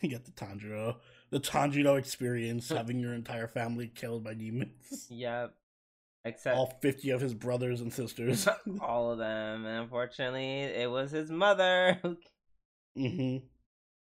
You 0.00 0.10
get 0.10 0.24
the 0.26 0.32
Tanjiro, 0.32 0.96
the 1.30 1.40
Tanjiro 1.40 1.98
experience, 1.98 2.68
having 2.68 2.98
your 2.98 3.14
entire 3.14 3.48
family 3.48 3.86
killed 3.88 4.22
by 4.22 4.34
demons. 4.34 5.06
Yep. 5.10 5.54
Except 6.26 6.56
All 6.58 6.78
fifty 6.82 7.08
of 7.10 7.22
his 7.22 7.32
brothers 7.32 7.80
and 7.80 7.90
sisters. 7.90 8.46
all 8.80 9.12
of 9.12 9.18
them, 9.18 9.64
and 9.64 9.82
unfortunately, 9.84 10.60
it 10.62 10.90
was 10.90 11.10
his 11.10 11.30
mother. 11.30 11.98
who- 12.02 12.16
hmm 12.96 13.36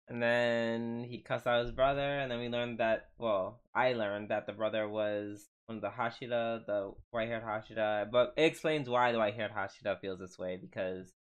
And 0.08 0.20
then 0.22 1.04
he 1.08 1.18
cussed 1.18 1.46
out 1.46 1.62
his 1.64 1.72
brother, 1.72 2.18
and 2.18 2.30
then 2.32 2.40
we 2.40 2.48
learned 2.48 2.78
that. 2.78 3.10
Well, 3.18 3.60
I 3.72 3.92
learned 3.92 4.30
that 4.30 4.46
the 4.46 4.52
brother 4.52 4.88
was 4.88 5.46
of 5.76 5.82
the 5.82 5.90
Hashira, 5.90 6.64
the 6.66 6.92
white-haired 7.10 7.42
Hashira. 7.44 8.10
But 8.10 8.34
it 8.36 8.44
explains 8.44 8.88
why 8.88 9.12
the 9.12 9.18
white-haired 9.18 9.52
Hashira 9.52 10.00
feels 10.00 10.18
this 10.20 10.38
way 10.38 10.56
because 10.56 11.12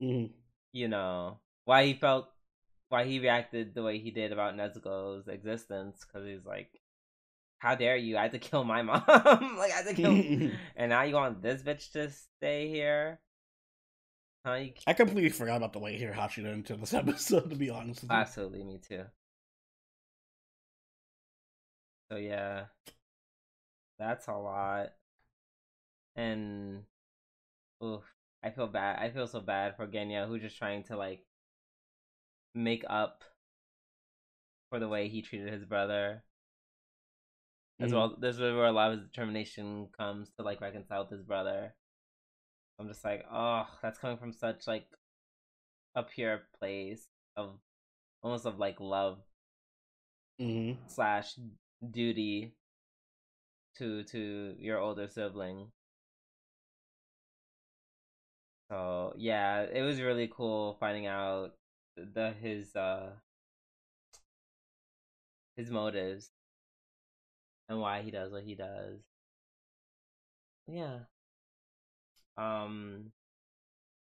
hmm 0.00 0.26
you 0.72 0.88
know 0.88 1.38
why 1.64 1.86
he 1.86 1.94
felt 1.94 2.28
why 2.88 3.04
he 3.04 3.18
reacted 3.18 3.74
the 3.74 3.82
way 3.82 3.98
he 3.98 4.10
did 4.10 4.32
about 4.32 4.54
Nezuko's 4.56 5.28
existence 5.28 6.04
because 6.06 6.26
he's 6.26 6.44
like 6.44 6.70
how 7.58 7.74
dare 7.74 7.96
you 7.96 8.16
i 8.16 8.22
had 8.22 8.32
to 8.32 8.38
kill 8.50 8.64
my 8.64 8.82
mom 8.82 9.02
like 9.58 9.72
i 9.72 9.76
had 9.76 9.86
to 9.86 9.94
kill 9.94 10.12
and 10.76 10.90
now 10.90 11.02
you 11.02 11.14
want 11.14 11.42
this 11.42 11.62
bitch 11.62 11.90
to 11.92 12.10
stay 12.10 12.68
here 12.68 13.20
huh 14.44 14.54
you... 14.54 14.72
I 14.86 14.92
completely 14.92 15.30
forgot 15.30 15.56
about 15.56 15.72
the 15.72 15.78
white 15.78 15.98
haired 15.98 16.14
Hashira 16.16 16.52
until 16.52 16.76
this 16.78 16.94
episode. 17.02 17.50
To 17.50 17.56
be 17.56 17.70
honest, 17.70 18.02
with 18.02 18.12
you. 18.12 18.16
absolutely 18.16 18.62
me 18.64 18.78
too 18.78 19.04
so 22.10 22.16
yeah 22.16 22.66
that's 23.98 24.28
a 24.28 24.32
lot 24.32 24.92
and 26.16 26.82
oof, 27.82 28.02
i 28.42 28.50
feel 28.50 28.66
bad 28.66 28.98
i 28.98 29.10
feel 29.10 29.26
so 29.26 29.40
bad 29.40 29.76
for 29.76 29.86
genya 29.86 30.26
who's 30.26 30.42
just 30.42 30.58
trying 30.58 30.82
to 30.84 30.96
like 30.96 31.24
make 32.54 32.84
up 32.88 33.22
for 34.68 34.78
the 34.78 34.86
way 34.88 35.08
he 35.08 35.22
treated 35.22 35.52
his 35.52 35.64
brother 35.64 36.22
as 37.80 37.90
Mhm. 37.90 37.94
well. 37.94 38.14
This 38.18 38.34
is 38.36 38.40
where 38.40 38.66
a 38.66 38.72
lot 38.72 38.92
of 38.92 38.98
his 38.98 39.08
determination 39.08 39.88
comes 39.96 40.30
to 40.32 40.42
like 40.42 40.60
reconcile 40.60 41.02
with 41.04 41.10
his 41.12 41.22
brother. 41.22 41.74
I'm 42.78 42.88
just 42.88 43.04
like, 43.04 43.24
oh, 43.30 43.66
that's 43.82 43.98
coming 43.98 44.16
from 44.18 44.32
such 44.32 44.66
like 44.66 44.86
a 45.96 46.02
pure 46.04 46.42
place 46.60 47.08
of 47.36 47.58
almost 48.22 48.46
of 48.46 48.58
like 48.58 48.80
love 48.80 49.20
Mhm. 50.38 50.76
slash 50.86 51.38
duty 51.90 52.52
to 53.78 54.04
to 54.04 54.54
your 54.58 54.78
older 54.78 55.08
sibling. 55.08 55.68
So 58.70 59.14
yeah, 59.16 59.62
it 59.62 59.82
was 59.82 60.00
really 60.00 60.30
cool 60.32 60.76
finding 60.80 61.06
out 61.06 61.54
the 61.96 62.32
his 62.40 62.74
uh 62.74 63.10
his 65.56 65.70
motives 65.70 66.30
and 67.68 67.80
why 67.80 68.02
he 68.02 68.10
does 68.10 68.32
what 68.32 68.42
he 68.44 68.54
does. 68.54 69.00
Yeah. 70.66 70.98
Um 72.36 73.12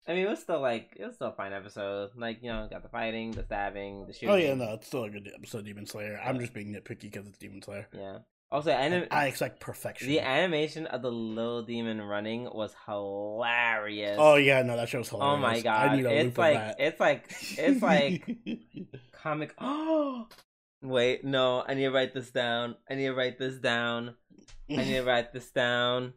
I 0.06 0.14
mean 0.14 0.26
it 0.26 0.30
was 0.30 0.40
still 0.40 0.60
like 0.60 0.96
it 0.96 1.06
was 1.06 1.16
still 1.16 1.28
a 1.28 1.32
fine 1.32 1.52
episode. 1.52 2.10
Like, 2.16 2.42
you 2.42 2.52
know, 2.52 2.68
got 2.70 2.82
the 2.82 2.88
fighting, 2.88 3.32
the 3.32 3.44
stabbing, 3.44 4.06
the 4.06 4.12
shooting. 4.12 4.30
Oh 4.30 4.36
yeah, 4.36 4.54
no, 4.54 4.74
it's 4.74 4.86
still 4.86 5.04
a 5.04 5.10
good 5.10 5.30
episode. 5.34 5.64
Demon 5.64 5.86
Slayer. 5.86 6.20
I'm 6.24 6.38
just 6.38 6.54
being 6.54 6.72
nitpicky 6.72 7.02
because 7.02 7.26
it's 7.26 7.38
Demon 7.38 7.62
Slayer. 7.62 7.88
Yeah. 7.92 8.18
Also, 8.52 8.70
anim- 8.70 9.08
I 9.10 9.26
expect 9.28 9.60
perfection. 9.60 10.08
the 10.08 10.20
animation 10.20 10.86
of 10.86 11.00
the 11.02 11.10
little 11.10 11.62
demon 11.62 12.00
running 12.02 12.44
was 12.44 12.74
hilarious. 12.86 14.16
oh 14.18 14.36
yeah, 14.36 14.62
no, 14.62 14.76
that 14.76 14.88
show's 14.88 15.08
hilarious. 15.08 15.34
Oh 15.34 15.36
my 15.38 15.56
I 15.56 15.60
god. 15.62 15.96
need 15.96 16.04
a 16.06 16.12
It's 16.12 16.24
loop 16.26 16.32
of 16.34 16.38
like 16.38 16.74
it's 16.78 17.00
like 17.00 17.34
it's 17.56 17.82
like 17.82 18.38
comic 19.12 19.54
Oh 19.58 20.26
Wait, 20.82 21.24
no, 21.24 21.64
I 21.66 21.74
need 21.74 21.82
to 21.84 21.90
write 21.90 22.12
this 22.12 22.30
down. 22.30 22.76
I 22.90 22.94
need 22.96 23.06
to 23.06 23.14
write 23.14 23.38
this 23.38 23.56
down. 23.58 24.16
I 24.76 24.84
need 24.84 24.94
to 24.94 25.02
write 25.04 25.32
this 25.32 25.50
down. 25.50 26.14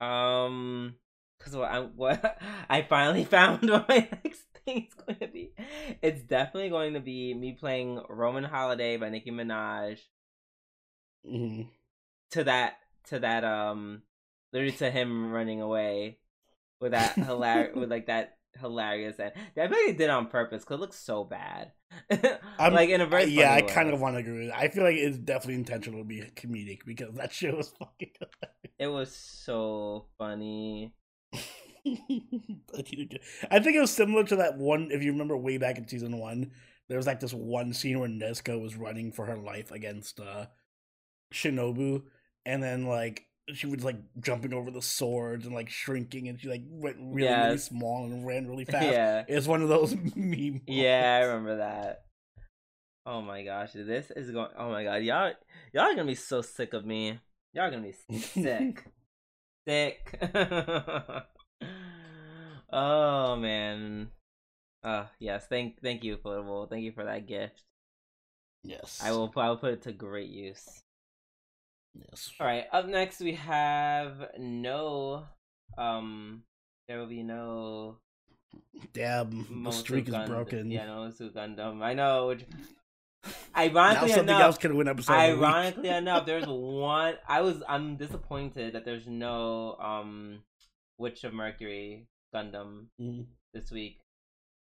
Um, 0.00 0.96
because 1.38 1.56
what 1.56 1.70
I 1.70 1.80
what 1.80 2.38
I 2.70 2.82
finally 2.82 3.24
found 3.24 3.68
what 3.70 3.88
my 3.88 4.08
next 4.12 4.42
thing 4.64 4.86
is 4.88 4.94
going 4.94 5.18
to 5.20 5.28
be. 5.28 5.52
It's 6.02 6.22
definitely 6.22 6.70
going 6.70 6.94
to 6.94 7.00
be 7.00 7.34
me 7.34 7.52
playing 7.58 8.00
Roman 8.08 8.44
Holiday 8.44 8.96
by 8.96 9.08
Nicki 9.08 9.30
Minaj 9.30 9.98
Mhm. 11.26 11.68
to 12.30 12.44
that 12.44 12.74
to 13.08 13.18
that 13.20 13.44
um 13.44 14.02
literally 14.52 14.76
to 14.78 14.90
him 14.90 15.30
running 15.32 15.60
away 15.60 16.18
with 16.80 16.92
that 16.92 17.14
hilarious 17.14 17.76
with 17.76 17.90
like 17.90 18.06
that 18.06 18.38
hilarious 18.60 19.18
and 19.18 19.32
I 19.56 19.66
bet 19.66 19.70
they 19.86 19.92
did 19.92 20.00
it 20.02 20.10
on 20.10 20.26
purpose 20.26 20.62
because 20.64 20.76
it 20.76 20.80
looks 20.80 20.98
so 20.98 21.24
bad. 21.24 21.72
I'm- 22.58 22.74
like 22.74 22.90
in 22.90 23.00
a 23.00 23.06
very 23.06 23.24
yeah, 23.24 23.52
I 23.54 23.62
kind 23.62 23.90
of 23.92 24.00
want 24.00 24.14
to 24.16 24.20
agree. 24.20 24.50
I 24.50 24.68
feel 24.68 24.84
like 24.84 24.96
it's 24.96 25.18
definitely 25.18 25.54
intentional 25.54 26.00
to 26.00 26.04
be 26.04 26.22
comedic 26.34 26.80
because 26.86 27.14
that 27.14 27.32
shit 27.32 27.56
was 27.56 27.68
fucking. 27.78 28.10
It 28.78 28.86
was 28.88 29.14
so 29.14 30.06
funny. 30.18 30.94
I 31.84 32.82
need 32.92 33.10
to 33.10 33.20
I 33.50 33.58
think 33.60 33.76
it 33.76 33.80
was 33.80 33.90
similar 33.90 34.24
to 34.24 34.36
that 34.36 34.56
one. 34.58 34.90
If 34.90 35.02
you 35.02 35.12
remember, 35.12 35.36
way 35.36 35.58
back 35.58 35.78
in 35.78 35.86
season 35.88 36.18
one, 36.18 36.52
there 36.88 36.96
was 36.96 37.06
like 37.06 37.20
this 37.20 37.34
one 37.34 37.72
scene 37.72 37.98
where 37.98 38.08
Nezuko 38.08 38.60
was 38.60 38.76
running 38.76 39.12
for 39.12 39.26
her 39.26 39.36
life 39.36 39.70
against 39.70 40.20
uh 40.20 40.46
Shinobu, 41.32 42.02
and 42.46 42.62
then 42.62 42.86
like 42.86 43.26
she 43.54 43.66
was 43.66 43.84
like 43.84 43.96
jumping 44.20 44.52
over 44.52 44.70
the 44.70 44.82
swords 44.82 45.46
and 45.46 45.54
like 45.54 45.68
shrinking, 45.68 46.28
and 46.28 46.40
she 46.40 46.48
like 46.48 46.62
went 46.68 46.96
really, 47.00 47.32
really 47.32 47.58
small 47.58 48.04
and 48.04 48.26
ran 48.26 48.46
really 48.46 48.64
fast. 48.66 48.86
Yeah. 48.86 49.24
It's 49.28 49.46
one 49.46 49.62
of 49.62 49.68
those 49.68 49.94
meme. 50.14 50.62
Yeah, 50.66 51.18
I 51.20 51.26
remember 51.26 51.58
that. 51.58 52.04
Oh 53.04 53.20
my 53.20 53.42
gosh, 53.42 53.72
this 53.72 54.10
is 54.12 54.30
going. 54.30 54.50
Oh 54.56 54.70
my 54.70 54.84
god, 54.84 55.02
y'all, 55.02 55.32
y'all 55.72 55.84
are 55.84 55.94
gonna 55.94 56.04
be 56.04 56.14
so 56.14 56.40
sick 56.40 56.72
of 56.72 56.86
me. 56.86 57.18
Y'all 57.52 57.64
are 57.64 57.70
gonna 57.70 57.82
be 57.82 58.18
sick, 58.20 58.84
sick. 59.66 60.18
oh 62.72 63.36
man. 63.36 64.10
Uh 64.84 65.06
yes, 65.18 65.46
thank 65.48 65.80
thank 65.82 66.04
you, 66.04 66.16
Football. 66.16 66.66
Thank 66.66 66.84
you 66.84 66.92
for 66.92 67.04
that 67.04 67.26
gift. 67.26 67.62
Yes, 68.64 69.00
I 69.02 69.10
will 69.10 69.32
I 69.36 69.48
will 69.48 69.56
put 69.56 69.72
it 69.72 69.82
to 69.82 69.92
great 69.92 70.30
use. 70.30 70.82
Yes. 71.94 72.30
All 72.40 72.46
right, 72.46 72.64
up 72.72 72.86
next 72.86 73.20
we 73.20 73.34
have 73.34 74.30
no. 74.38 75.24
Um, 75.76 76.42
there 76.88 76.98
will 76.98 77.06
be 77.06 77.22
no 77.22 77.96
Damn, 78.92 79.62
the 79.64 79.70
streak 79.70 80.08
is 80.08 80.14
Gund- 80.14 80.28
broken. 80.28 80.70
Yeah, 80.70 80.86
no 80.86 80.92
Momosu 81.08 81.32
Gundam. 81.32 81.82
I 81.82 81.94
know. 81.94 82.28
Which, 82.28 82.44
now 83.24 83.30
ironically 83.56 84.08
something 84.08 84.28
enough, 84.28 84.42
else 84.42 84.58
can 84.58 84.76
win 84.76 84.88
episode. 84.88 85.12
of 85.14 85.28
the 85.30 85.36
week. 85.36 85.44
ironically 85.44 85.88
enough, 85.88 86.26
there's 86.26 86.46
one. 86.46 87.14
I 87.28 87.40
was. 87.42 87.62
I'm 87.68 87.96
disappointed 87.96 88.74
that 88.74 88.84
there's 88.84 89.06
no 89.06 89.76
um, 89.78 90.42
Witch 90.98 91.24
of 91.24 91.32
Mercury 91.34 92.06
Gundam 92.34 92.86
Mhm. 93.00 93.26
this 93.54 93.70
week 93.70 93.98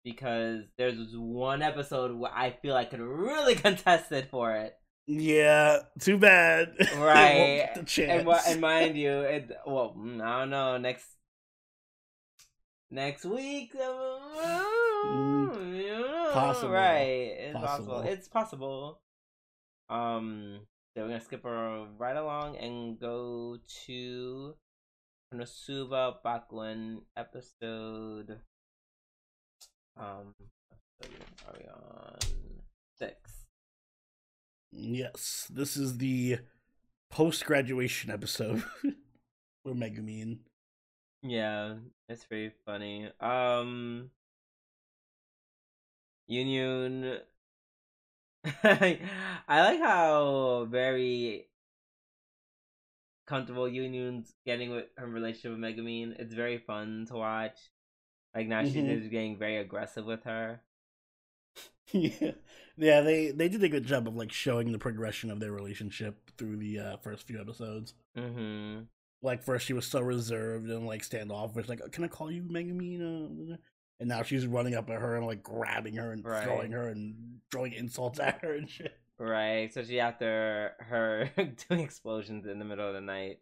because 0.05 0.65
there's 0.79 1.17
one 1.17 1.63
episode 1.63 2.13
where 2.17 2.33
I 2.35 2.51
feel 2.51 2.75
I 2.75 2.85
could 2.85 3.01
really 3.01 3.55
contest 3.67 4.11
it 4.13 4.29
for 4.31 4.53
it. 4.57 4.77
Yeah, 5.07 5.79
too 5.99 6.17
bad. 6.19 6.75
Right. 6.97 7.57
get 7.57 7.75
the 7.75 7.83
chance. 7.85 8.23
And, 8.27 8.29
and 8.53 8.61
mind 8.61 8.97
you, 8.97 9.11
it 9.21 9.51
well, 9.67 9.95
I 9.99 10.41
don't 10.41 10.51
know 10.51 10.79
next 10.79 11.07
next 12.91 13.25
week. 13.25 13.75
uh, 13.75 14.63
Mm, 15.05 16.33
possible. 16.33 16.71
right? 16.71 17.35
It's 17.37 17.55
possible. 17.59 17.67
Possible. 17.97 18.01
It's 18.13 18.29
possible. 18.29 19.01
Um, 19.91 20.61
so 20.95 21.03
we're 21.03 21.09
gonna 21.09 21.21
skip 21.21 21.45
right 21.45 22.17
along 22.17 22.57
and 22.57 22.99
go 23.01 23.59
to 23.87 24.55
Konosuba 25.35 26.17
Bakuen 26.25 27.03
episode. 27.17 28.39
Um, 29.99 30.35
episode 30.71 31.25
are 31.49 31.55
we 31.59 31.67
on 31.69 32.19
six? 32.97 33.42
Yes, 34.73 35.47
this 35.53 35.77
is 35.77 35.99
the 35.99 36.39
post 37.11 37.45
graduation 37.45 38.11
episode 38.11 38.63
for 39.63 39.75
Megumin. 39.75 40.39
Yeah, 41.23 41.77
it's 42.09 42.25
very 42.25 42.53
funny. 42.65 43.11
Um 43.21 44.11
Yunyun 46.29 47.21
I 48.65 48.99
like 49.49 49.81
how 49.81 50.67
very 50.69 51.49
comfortable 53.27 53.65
Yunyun's 53.65 54.35
getting 54.45 54.71
with 54.71 54.87
her 54.97 55.07
relationship 55.07 55.53
with 55.53 55.61
Megumin. 55.61 56.19
It's 56.19 56.35
very 56.35 56.59
fun 56.59 57.07
to 57.09 57.15
watch. 57.15 57.59
Like 58.35 58.49
now 58.49 58.63
Mhm. 58.63 58.73
she's 58.73 59.09
getting 59.09 59.39
very 59.39 59.59
aggressive 59.59 60.05
with 60.07 60.25
her. 60.25 60.61
yeah, 62.21 62.33
yeah. 62.77 63.01
They 63.01 63.31
they 63.31 63.49
did 63.49 63.63
a 63.63 63.69
good 63.69 63.87
job 63.87 64.07
of 64.09 64.15
like 64.17 64.33
showing 64.33 64.73
the 64.73 64.79
progression 64.79 65.31
of 65.31 65.41
their 65.41 65.53
relationship 65.53 66.31
through 66.39 66.57
the 66.57 66.79
uh, 66.79 66.97
first 66.99 67.27
few 67.27 67.41
episodes. 67.41 67.95
Mm-hmm. 68.17 68.83
Like 69.23 69.43
first, 69.43 69.67
she 69.67 69.73
was 69.73 69.87
so 69.87 70.01
reserved 70.01 70.69
and 70.69 70.87
like 70.87 71.05
standoffish, 71.05 71.69
like, 71.69 71.81
"Can 71.93 72.05
I 72.05 72.09
call 72.09 72.31
you 72.31 72.43
Megamina?" 72.43 73.59
And 74.01 74.09
now 74.09 74.23
she's 74.25 74.47
running 74.47 74.75
up 74.75 74.91
at 74.91 75.01
her 75.01 75.17
and 75.17 75.27
like 75.27 75.43
grabbing 75.43 75.95
her 75.97 76.11
and 76.13 76.25
Right. 76.25 76.43
throwing 76.43 76.73
her 76.73 76.89
and 76.89 77.41
throwing 77.53 77.73
insults 77.73 78.19
at 78.19 78.41
her 78.43 78.55
and 78.55 78.69
shit. 78.69 78.99
Right, 79.19 79.69
especially 79.69 80.01
after 80.01 80.73
her 80.81 81.31
doing 81.69 81.81
explosions 81.83 82.47
in 82.47 82.59
the 82.59 82.65
middle 82.65 82.89
of 82.89 82.95
the 82.95 83.01
night. 83.01 83.39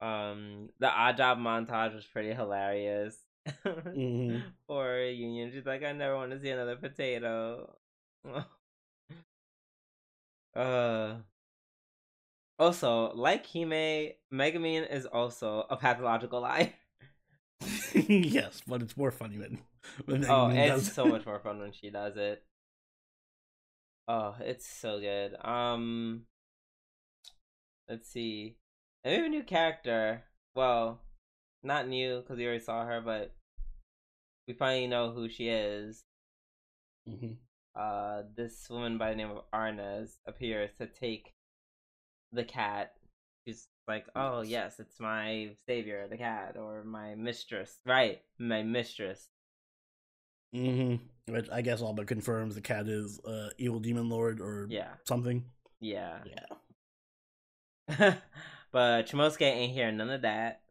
Um, 0.00 0.70
the 0.78 0.88
odd 0.88 1.18
job 1.18 1.38
montage 1.38 1.94
was 1.94 2.06
pretty 2.06 2.32
hilarious. 2.32 3.18
hmm 3.94 4.40
Poor 4.66 4.98
Yunyun, 4.98 5.52
she's 5.52 5.66
like, 5.66 5.82
I 5.82 5.92
never 5.92 6.16
want 6.16 6.30
to 6.32 6.40
see 6.40 6.50
another 6.50 6.76
potato. 6.76 7.76
uh. 10.54 11.16
Also, 12.60 13.12
like 13.14 13.46
Hime, 13.46 14.12
Megumin 14.32 14.88
is 14.88 15.06
also 15.06 15.66
a 15.70 15.76
pathological 15.76 16.42
liar. 16.42 16.72
yes, 17.94 18.62
but 18.66 18.82
it's 18.82 18.96
more 18.96 19.10
funny 19.10 19.38
when 19.38 19.58
when 20.06 20.22
Oh, 20.28 20.46
it's 20.48 20.66
does 20.66 20.92
so 20.94 21.08
much 21.08 21.26
more 21.26 21.38
fun 21.40 21.58
when 21.58 21.72
she 21.72 21.90
does 21.90 22.16
it. 22.16 22.42
Oh, 24.08 24.36
it's 24.40 24.66
so 24.66 25.00
good. 25.00 25.34
Um, 25.44 26.26
let's 27.88 28.06
see. 28.08 28.56
And 29.04 29.12
we 29.12 29.16
have 29.16 29.26
a 29.26 29.28
new 29.28 29.42
character. 29.42 30.24
Well, 30.54 31.00
not 31.62 31.88
new 31.88 32.20
because 32.20 32.38
we 32.38 32.44
already 32.46 32.62
saw 32.62 32.84
her, 32.84 33.00
but 33.00 33.34
we 34.46 34.54
finally 34.54 34.86
know 34.86 35.12
who 35.12 35.28
she 35.28 35.48
is. 35.48 36.04
Mhm. 37.08 37.36
Uh, 37.74 38.22
this 38.34 38.68
woman 38.68 38.98
by 38.98 39.10
the 39.10 39.16
name 39.16 39.30
of 39.30 39.44
Arnes 39.52 40.18
appears 40.26 40.70
to 40.78 40.86
take 40.86 41.34
the 42.32 42.44
cat. 42.44 42.94
She's 43.46 43.68
like, 43.86 44.06
"Oh 44.14 44.42
yes, 44.42 44.78
it's 44.80 45.00
my 45.00 45.54
savior, 45.66 46.06
the 46.08 46.18
cat, 46.18 46.56
or 46.56 46.84
my 46.84 47.14
mistress." 47.14 47.80
Right, 47.86 48.22
my 48.38 48.62
mistress. 48.62 49.30
Mm-hmm. 50.54 51.32
Which 51.32 51.48
I 51.50 51.62
guess 51.62 51.80
all 51.80 51.92
but 51.92 52.08
confirms 52.08 52.54
the 52.56 52.60
cat 52.60 52.88
is 52.88 53.20
uh, 53.20 53.50
evil 53.56 53.78
demon 53.78 54.08
lord 54.08 54.40
or 54.40 54.66
Yeah, 54.68 54.94
something. 55.06 55.44
yeah. 55.80 56.18
Yeah. 56.24 56.46
but 58.72 59.06
Chomusuke 59.06 59.42
ain't 59.42 59.72
hearing 59.72 59.96
none 59.96 60.10
of 60.10 60.22
that. 60.22 60.62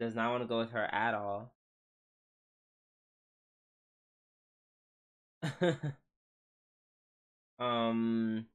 Does 0.00 0.14
not 0.16 0.30
want 0.30 0.42
to 0.42 0.48
go 0.48 0.58
with 0.58 0.70
her 0.72 0.84
at 0.92 1.14
all. 1.14 1.52
um 7.58 8.46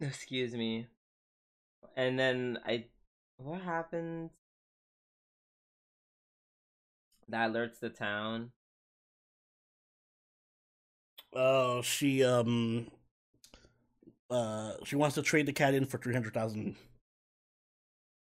excuse 0.00 0.54
me. 0.54 0.86
And 1.94 2.18
then 2.18 2.58
I 2.64 2.86
what 3.36 3.60
happened? 3.60 4.30
That 7.28 7.50
alerts 7.50 7.78
the 7.78 7.90
town. 7.90 8.52
Oh, 11.34 11.82
she 11.82 12.24
um, 12.24 12.86
uh, 14.30 14.72
she 14.84 14.96
wants 14.96 15.14
to 15.16 15.22
trade 15.22 15.46
the 15.46 15.52
cat 15.52 15.74
in 15.74 15.84
for 15.84 15.98
300,000 15.98 16.76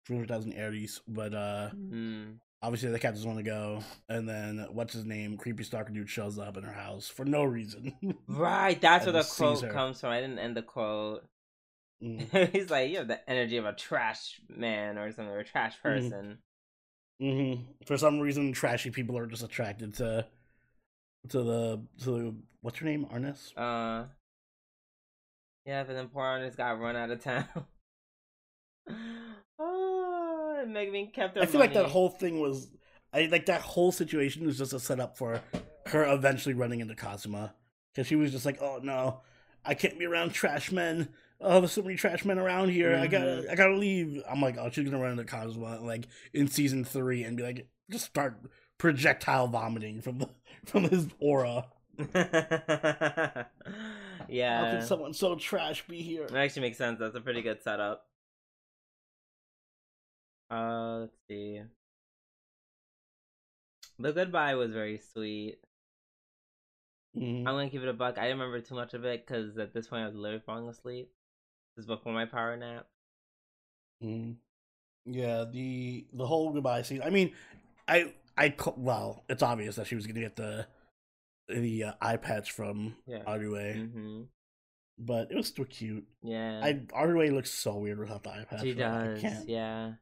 300,000 0.06 0.52
Eris, 0.54 1.00
but 1.08 1.34
uh, 1.34 1.70
Hmm. 1.72 2.34
obviously 2.62 2.90
the 2.90 2.98
cat 2.98 3.14
doesn't 3.14 3.28
want 3.28 3.38
to 3.38 3.50
go. 3.50 3.82
And 4.08 4.28
then 4.28 4.66
what's 4.72 4.94
his 4.94 5.04
name? 5.06 5.36
Creepy 5.36 5.64
stalker 5.64 5.92
dude 5.92 6.10
shows 6.10 6.38
up 6.38 6.56
in 6.56 6.64
her 6.64 6.72
house 6.72 7.08
for 7.08 7.24
no 7.24 7.44
reason. 7.44 7.94
Right, 8.26 8.80
that's 8.80 9.06
where 9.06 9.12
the 9.12 9.24
quote 9.24 9.68
comes 9.68 10.00
from. 10.00 10.10
I 10.10 10.20
didn't 10.20 10.38
end 10.38 10.56
the 10.56 10.62
quote. 10.62 11.24
mm 12.02 12.28
He's 12.52 12.70
like, 12.70 12.90
you 12.90 12.98
have 12.98 13.08
the 13.08 13.28
energy 13.30 13.56
of 13.56 13.64
a 13.66 13.72
trash 13.72 14.40
man 14.48 14.98
or 14.98 15.10
something, 15.12 15.32
or 15.32 15.38
a 15.40 15.44
trash 15.44 15.80
Mhm. 15.86 16.08
person. 16.08 16.38
hmm 17.20 17.54
For 17.86 17.96
some 17.96 18.20
reason, 18.20 18.52
trashy 18.52 18.90
people 18.90 19.16
are 19.18 19.26
just 19.26 19.42
attracted 19.42 19.94
to 19.94 20.26
to 21.28 21.42
the 21.42 21.82
to 22.04 22.10
the, 22.10 22.34
what's 22.60 22.78
her 22.78 22.86
name? 22.86 23.06
Arnes. 23.10 23.52
Uh, 23.56 24.04
yeah, 25.64 25.84
but 25.84 25.92
then 25.94 26.08
poor 26.08 26.24
Arnes 26.24 26.56
got 26.56 26.78
run 26.80 26.96
out 26.96 27.10
of 27.10 27.22
town. 27.22 27.46
and 30.62 31.12
kept 31.12 31.36
her 31.36 31.42
I 31.42 31.46
feel 31.46 31.60
like 31.60 31.74
that 31.74 31.86
whole 31.86 32.08
thing 32.08 32.40
was, 32.40 32.68
I 33.12 33.26
like 33.26 33.46
that 33.46 33.60
whole 33.60 33.92
situation 33.92 34.46
was 34.46 34.58
just 34.58 34.72
a 34.72 34.80
setup 34.80 35.16
for 35.16 35.40
her 35.86 36.12
eventually 36.12 36.54
running 36.54 36.80
into 36.80 36.94
Kazuma 36.94 37.54
because 37.92 38.06
she 38.06 38.16
was 38.16 38.32
just 38.32 38.46
like, 38.46 38.60
oh 38.60 38.80
no, 38.82 39.20
I 39.64 39.74
can't 39.74 39.98
be 39.98 40.06
around 40.06 40.32
trash 40.32 40.72
men. 40.72 41.08
Oh, 41.40 41.60
there's 41.60 41.72
so 41.72 41.82
many 41.82 41.96
trash 41.96 42.24
men 42.24 42.38
around 42.38 42.70
here. 42.70 42.96
I 42.96 43.08
gotta, 43.08 43.24
mm-hmm. 43.24 43.50
I 43.50 43.54
gotta 43.54 43.76
leave. 43.76 44.22
I'm 44.28 44.40
like, 44.40 44.56
oh, 44.58 44.70
she's 44.70 44.84
gonna 44.84 45.02
run 45.02 45.12
into 45.12 45.24
Kazuma 45.24 45.80
like 45.80 46.06
in 46.32 46.48
season 46.48 46.84
three 46.84 47.24
and 47.24 47.36
be 47.36 47.42
like, 47.42 47.66
just 47.90 48.06
start 48.06 48.40
projectile 48.78 49.48
vomiting 49.48 50.00
from 50.00 50.18
the 50.18 50.28
from 50.64 50.84
his 50.84 51.08
aura. 51.20 51.66
How 52.14 53.46
yeah, 54.28 54.70
can 54.70 54.86
someone 54.86 55.12
so 55.12 55.34
trash 55.34 55.86
be 55.86 56.00
here? 56.00 56.26
That 56.26 56.38
actually 56.38 56.62
makes 56.62 56.78
sense. 56.78 56.98
That's 56.98 57.16
a 57.16 57.20
pretty 57.20 57.42
good 57.42 57.62
setup. 57.62 58.06
Uh, 60.52 60.98
let's 61.00 61.16
see. 61.28 61.60
The 63.98 64.12
goodbye 64.12 64.54
was 64.54 64.70
very 64.72 64.98
sweet. 64.98 65.58
Mhm. 67.16 67.38
I'm 67.40 67.44
gonna 67.44 67.70
give 67.70 67.82
it 67.82 67.88
a 67.88 67.92
buck. 67.92 68.18
I 68.18 68.22
didn't 68.22 68.38
remember 68.40 68.60
too 68.60 68.74
much 68.74 68.94
of 68.94 69.04
it 69.04 69.26
because 69.26 69.56
at 69.58 69.72
this 69.74 69.86
point 69.86 70.02
I 70.02 70.06
was 70.06 70.14
literally 70.16 70.42
falling 70.44 70.68
asleep. 70.68 71.10
This 71.76 71.84
is 71.84 71.86
before 71.86 72.12
my 72.12 72.24
power 72.26 72.56
nap. 72.56 72.86
Mm. 74.02 74.36
Yeah, 75.06 75.44
the 75.50 76.06
the 76.12 76.26
whole 76.26 76.52
goodbye 76.52 76.82
scene. 76.82 77.02
I 77.02 77.10
mean, 77.10 77.32
I 77.88 78.12
I 78.36 78.54
well, 78.76 79.24
it's 79.28 79.42
obvious 79.42 79.76
that 79.76 79.86
she 79.86 79.94
was 79.94 80.06
gonna 80.06 80.20
get 80.20 80.36
the 80.36 80.66
the 81.48 81.84
uh, 81.84 81.92
eye 82.00 82.16
patch 82.16 82.52
from 82.52 82.96
Yeah. 83.06 83.22
Arue, 83.24 83.76
Mm-hmm. 83.76 84.22
but 84.98 85.30
it 85.30 85.36
was 85.36 85.48
still 85.48 85.66
cute. 85.66 86.06
Yeah. 86.22 86.60
I 86.64 86.74
Arue 86.94 87.32
looks 87.32 87.50
so 87.50 87.76
weird 87.76 87.98
without 87.98 88.22
the 88.22 88.30
eye 88.30 88.44
patch. 88.48 88.62
she 88.62 88.74
does. 88.74 89.44
Yeah. 89.46 89.94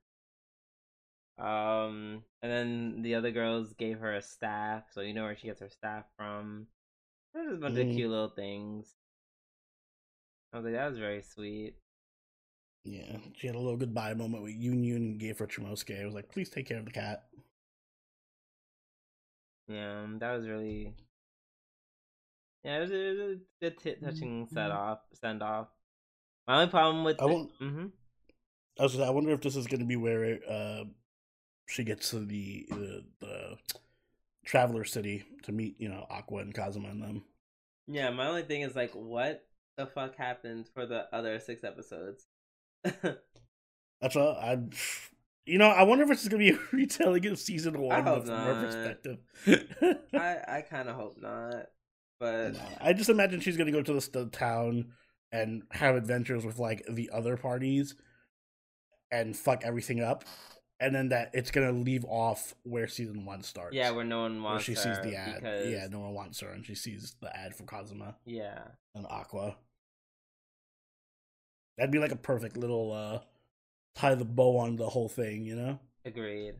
Um, 1.41 2.22
and 2.43 2.53
then 2.53 3.03
the 3.03 3.14
other 3.14 3.30
girls 3.30 3.72
gave 3.74 3.99
her 4.01 4.14
a 4.14 4.22
staff, 4.22 4.84
so 4.93 5.01
you 5.01 5.14
know 5.14 5.24
where 5.24 5.36
she 5.36 5.47
gets 5.47 5.61
her 5.61 5.70
staff 5.70 6.05
from. 6.16 6.66
There's 7.32 7.47
just 7.49 7.57
a 7.59 7.61
bunch 7.61 7.76
Mhm. 7.76 7.91
of 7.91 7.97
cute 7.97 8.11
little 8.11 8.28
things. 8.28 8.95
I 10.53 10.57
was 10.59 10.64
like, 10.64 10.74
that 10.74 10.88
was 10.88 10.99
very 10.99 11.22
sweet. 11.22 11.76
Yeah, 12.84 13.18
she 13.36 13.47
had 13.47 13.57
a 13.57 13.59
little 13.59 13.76
goodbye 13.76 14.14
moment 14.14 14.43
with 14.43 14.53
Yunyun 14.55 14.97
and 14.97 15.20
gave 15.20 15.38
her 15.38 15.47
Chomusuke. 15.47 16.01
I 16.01 16.05
was 16.05 16.14
like, 16.14 16.28
please 16.30 16.51
take 16.51 16.66
care 16.66 16.78
of 16.78 16.84
the 16.86 16.91
cat. 16.91 17.28
Yeah, 19.68 20.03
um, 20.03 20.18
that 20.18 20.32
was 20.32 20.47
really. 20.49 20.95
Yeah, 22.64 22.78
it 22.78 22.80
was, 22.80 22.91
it 22.91 23.16
was 23.18 23.18
a 23.18 23.41
good 23.61 23.78
t- 23.78 23.95
touching 23.97 24.47
set 24.53 24.70
off, 24.70 24.99
send 25.14 25.43
off. 25.43 25.68
My 26.47 26.57
only 26.61 26.70
problem 26.70 27.05
with 27.05 27.20
I 27.20 27.24
won't- 27.26 27.59
mm-hmm 27.61 27.86
I 28.78 28.82
was. 28.82 28.99
I 28.99 29.11
wonder 29.11 29.30
if 29.32 29.41
this 29.43 29.57
is 29.57 29.66
going 29.66 29.80
to 29.80 29.86
be 29.86 29.97
where 29.97 30.41
uh, 30.49 30.84
she 31.71 31.85
gets 31.85 32.11
to 32.11 32.21
the, 32.21 32.66
the 32.68 33.05
the 33.21 33.59
traveler 34.45 34.85
city 34.85 35.25
to 35.45 35.53
meet 35.53 35.81
you 35.81 35.89
know 35.89 36.07
Aqua 36.11 36.41
and 36.41 36.55
Kazuma 36.55 36.89
and 36.89 37.03
them. 37.03 37.25
Yeah, 37.87 38.11
my 38.11 38.27
only 38.27 38.43
thing 38.43 38.62
is 38.62 38.77
like, 38.77 38.93
what 38.93 39.45
the 39.77 39.87
fuck 39.87 40.16
happened 40.16 40.68
for 40.75 40.87
the 40.87 41.07
other 41.14 41.39
six 41.41 41.64
episodes? 41.64 42.27
That's 44.01 44.16
all. 44.16 44.37
I, 44.37 44.59
you 45.45 45.59
know, 45.59 45.68
I 45.68 45.83
wonder 45.83 46.05
if 46.05 46.11
it's 46.11 46.29
going 46.29 46.45
to 46.47 46.53
be 46.53 46.59
a 46.73 46.77
retelling 46.77 47.27
of 47.27 47.39
season 47.39 47.81
one, 47.81 48.05
from 48.05 48.27
her 48.29 48.55
perspective. 48.55 49.18
I 50.14 50.37
I 50.59 50.64
kind 50.68 50.89
of 50.89 50.97
hope 50.97 51.16
not, 51.21 51.66
but 52.18 52.55
No, 52.55 52.61
I 52.81 52.93
just 52.93 53.11
imagine 53.11 53.41
she's 53.41 53.57
going 53.57 53.66
to 53.66 53.73
go 53.73 53.83
to 53.83 53.93
this 53.93 54.09
the 54.09 54.27
town 54.27 54.93
and 55.33 55.62
have 55.71 55.95
adventures 55.97 56.45
with 56.45 56.59
like 56.59 56.85
the 56.89 57.11
other 57.12 57.37
parties 57.37 57.95
and 59.11 59.37
fuck 59.37 59.62
everything 59.64 60.01
up, 60.01 60.25
and 60.81 60.95
then 60.95 61.11
that 61.11 61.31
it's 61.35 61.51
going 61.51 61.66
to 61.66 61.72
leave 61.78 62.05
off 62.07 62.55
where 62.62 62.89
season 62.89 63.24
one 63.26 63.43
starts. 63.43 63.74
yeah, 63.76 63.91
where 63.91 64.05
no 64.05 64.22
one 64.22 64.43
where 64.43 64.53
wants 64.53 64.64
she 64.64 64.72
her 64.74 64.81
sees 64.81 64.99
the 65.03 65.14
ad. 65.14 65.37
because 65.37 65.68
Yeah, 65.68 65.87
no 65.91 66.01
one 66.01 66.14
wants 66.14 66.41
her, 66.41 66.49
and 66.49 66.64
she 66.64 66.74
sees 66.74 67.14
the 67.20 67.35
ad 67.37 67.55
for 67.55 67.64
Kazuma 67.64 68.16
yeah, 68.24 68.61
and 68.95 69.07
Aqua. 69.09 69.57
That'd 71.76 71.93
be 71.93 71.99
like 71.99 72.12
a 72.12 72.16
perfect 72.16 72.57
little 72.57 72.93
uh 72.93 73.20
tie 73.95 74.14
the 74.14 74.24
bow 74.24 74.57
on 74.59 74.76
the 74.76 74.89
whole 74.89 75.09
thing, 75.09 75.45
you 75.45 75.57
know? 75.57 75.78
agreed. 76.05 76.55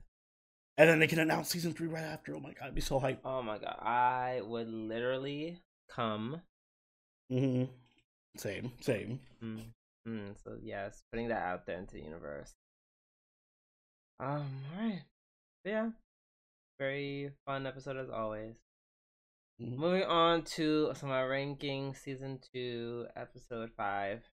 And 0.77 0.89
then 0.89 0.99
they 0.99 1.07
can 1.07 1.19
announce 1.19 1.49
season 1.51 1.73
three 1.73 1.89
right 1.89 2.05
after. 2.05 2.35
Oh 2.35 2.41
my 2.41 2.53
god, 2.53 2.69
I'd 2.69 2.75
be 2.75 2.81
so 2.81 3.01
hyped. 3.01 3.19
Oh 3.25 3.43
my 3.43 3.59
god, 3.59 3.77
I 3.81 4.41
would 4.45 4.69
literally 4.69 5.59
come. 5.91 6.41
Mm-hmm. 7.33 7.65
Same, 8.37 8.73
same. 8.81 9.21
Mm, 9.43 9.63
mm, 10.09 10.35
so 10.43 10.57
yes, 10.63 11.03
putting 11.13 11.29
that 11.29 11.43
out 11.43 11.67
there 11.67 11.79
into 11.79 11.95
the 11.95 12.03
universe. 12.03 12.55
Um, 14.21 14.47
alright. 14.77 15.03
Yeah. 15.65 15.91
very 16.79 17.33
fun 17.47 17.67
episode 17.67 17.97
as 17.99 18.11
always. 18.11 18.57
Mhm. 19.61 19.77
Moving 19.77 20.03
on 20.05 20.43
to 20.57 20.89
Ousama 20.93 21.29
Ranking, 21.31 21.95
season 21.95 22.41
two, 22.53 23.07
episode 23.17 23.71
five. 23.77 24.29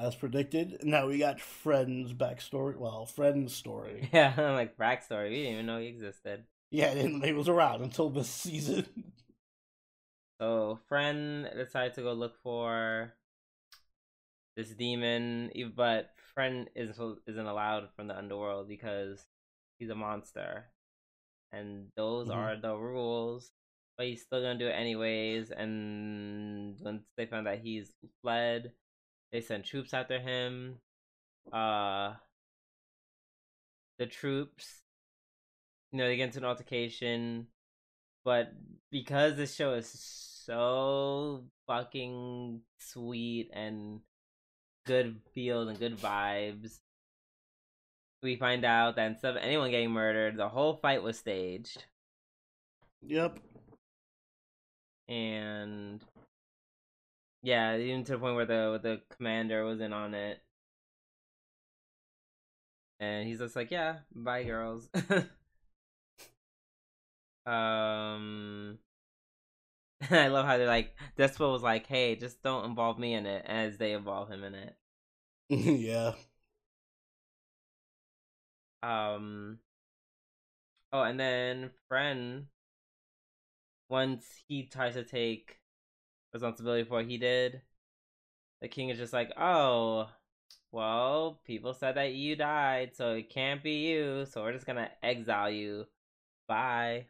As 0.00 0.16
predicted, 0.16 0.82
now 0.84 1.06
we 1.06 1.18
got 1.18 1.40
Friends 1.40 2.12
backstory. 2.12 2.76
Well, 2.76 3.06
Friends 3.06 3.54
story. 3.54 4.08
Yeah, 4.12 4.34
like 4.52 4.76
backstory. 4.76 5.30
We 5.30 5.36
didn't 5.36 5.52
even 5.52 5.66
know 5.66 5.78
he 5.78 5.86
existed. 5.86 6.46
Yeah, 6.70 6.92
and 6.92 7.22
he 7.24 7.32
was 7.32 7.48
around 7.48 7.82
until 7.82 8.10
this 8.10 8.28
season. 8.30 8.86
So, 10.40 10.80
friend 10.88 11.48
decided 11.54 11.94
to 11.94 12.02
go 12.02 12.12
look 12.12 12.36
for 12.42 13.14
this 14.56 14.70
demon, 14.70 15.50
but 15.76 16.10
friend 16.38 16.70
isn't 16.74 17.18
isn't 17.26 17.46
allowed 17.46 17.88
from 17.96 18.06
the 18.08 18.16
underworld 18.16 18.68
because 18.68 19.26
he's 19.78 19.90
a 19.90 19.94
monster, 19.94 20.70
and 21.52 21.88
those 21.96 22.28
Mhm. 22.28 22.34
are 22.34 22.56
the 22.56 22.76
rules. 22.76 23.52
But 23.96 24.06
he's 24.08 24.22
still 24.22 24.42
gonna 24.42 24.58
do 24.58 24.68
it 24.68 24.72
anyways. 24.72 25.50
And 25.50 26.78
once 26.80 27.04
they 27.16 27.26
found 27.26 27.46
that 27.46 27.60
he's 27.60 27.92
fled, 28.22 28.72
they 29.32 29.40
sent 29.42 29.64
troops 29.66 29.94
after 29.94 30.20
him. 30.20 30.80
Uh, 31.52 32.14
the 33.98 34.06
troops, 34.06 34.82
you 35.92 35.98
know, 35.98 36.06
they 36.06 36.16
get 36.16 36.24
into 36.26 36.38
an 36.38 36.44
altercation 36.44 37.46
but 38.24 38.52
because 38.90 39.36
this 39.36 39.54
show 39.54 39.74
is 39.74 39.88
so 40.46 41.44
fucking 41.66 42.60
sweet 42.78 43.50
and 43.54 44.00
good 44.88 45.20
feels 45.34 45.68
and 45.68 45.78
good 45.78 45.96
vibes, 45.98 46.80
we 48.22 48.36
find 48.36 48.64
out 48.64 48.96
that 48.96 49.06
instead 49.06 49.36
of 49.36 49.42
anyone 49.42 49.70
getting 49.70 49.90
murdered, 49.92 50.36
the 50.36 50.48
whole 50.48 50.74
fight 50.74 51.02
was 51.02 51.18
staged. 51.18 51.84
Yep. 53.02 53.38
And 55.08 56.02
yeah, 57.42 57.76
even 57.76 58.04
to 58.04 58.12
the 58.12 58.18
point 58.18 58.36
where 58.36 58.46
the 58.46 58.80
the 58.82 59.00
commander 59.14 59.64
was 59.64 59.80
in 59.80 59.92
on 59.92 60.14
it. 60.14 60.40
And 63.00 63.28
he's 63.28 63.38
just 63.38 63.54
like, 63.54 63.70
Yeah, 63.70 63.98
bye 64.14 64.42
girls. 64.42 64.88
um 67.46 68.78
I 70.10 70.28
love 70.28 70.46
how 70.46 70.56
they're 70.56 70.66
like 70.66 70.94
Despo 71.16 71.52
was 71.52 71.62
like, 71.62 71.86
Hey, 71.86 72.16
just 72.16 72.42
don't 72.42 72.64
involve 72.64 72.98
me 72.98 73.14
in 73.14 73.26
it 73.26 73.44
as 73.46 73.78
they 73.78 73.92
involve 73.92 74.28
him 74.30 74.44
in 74.44 74.54
it. 74.54 74.76
yeah. 75.48 76.14
Um 78.82 79.58
Oh, 80.92 81.02
and 81.02 81.18
then 81.18 81.70
friend 81.88 82.48
once 83.88 84.42
he 84.48 84.64
tries 84.66 84.94
to 84.94 85.04
take 85.04 85.58
responsibility 86.32 86.84
for 86.84 86.96
what 86.96 87.06
he 87.06 87.18
did, 87.18 87.62
the 88.60 88.68
king 88.68 88.88
is 88.90 88.98
just 88.98 89.12
like, 89.12 89.32
Oh, 89.36 90.08
well, 90.72 91.40
people 91.46 91.74
said 91.74 91.96
that 91.96 92.14
you 92.14 92.36
died, 92.36 92.94
so 92.96 93.14
it 93.14 93.30
can't 93.30 93.62
be 93.62 93.88
you, 93.88 94.26
so 94.26 94.42
we're 94.42 94.52
just 94.52 94.66
gonna 94.66 94.90
exile 95.02 95.50
you. 95.50 95.86
Bye. 96.48 97.06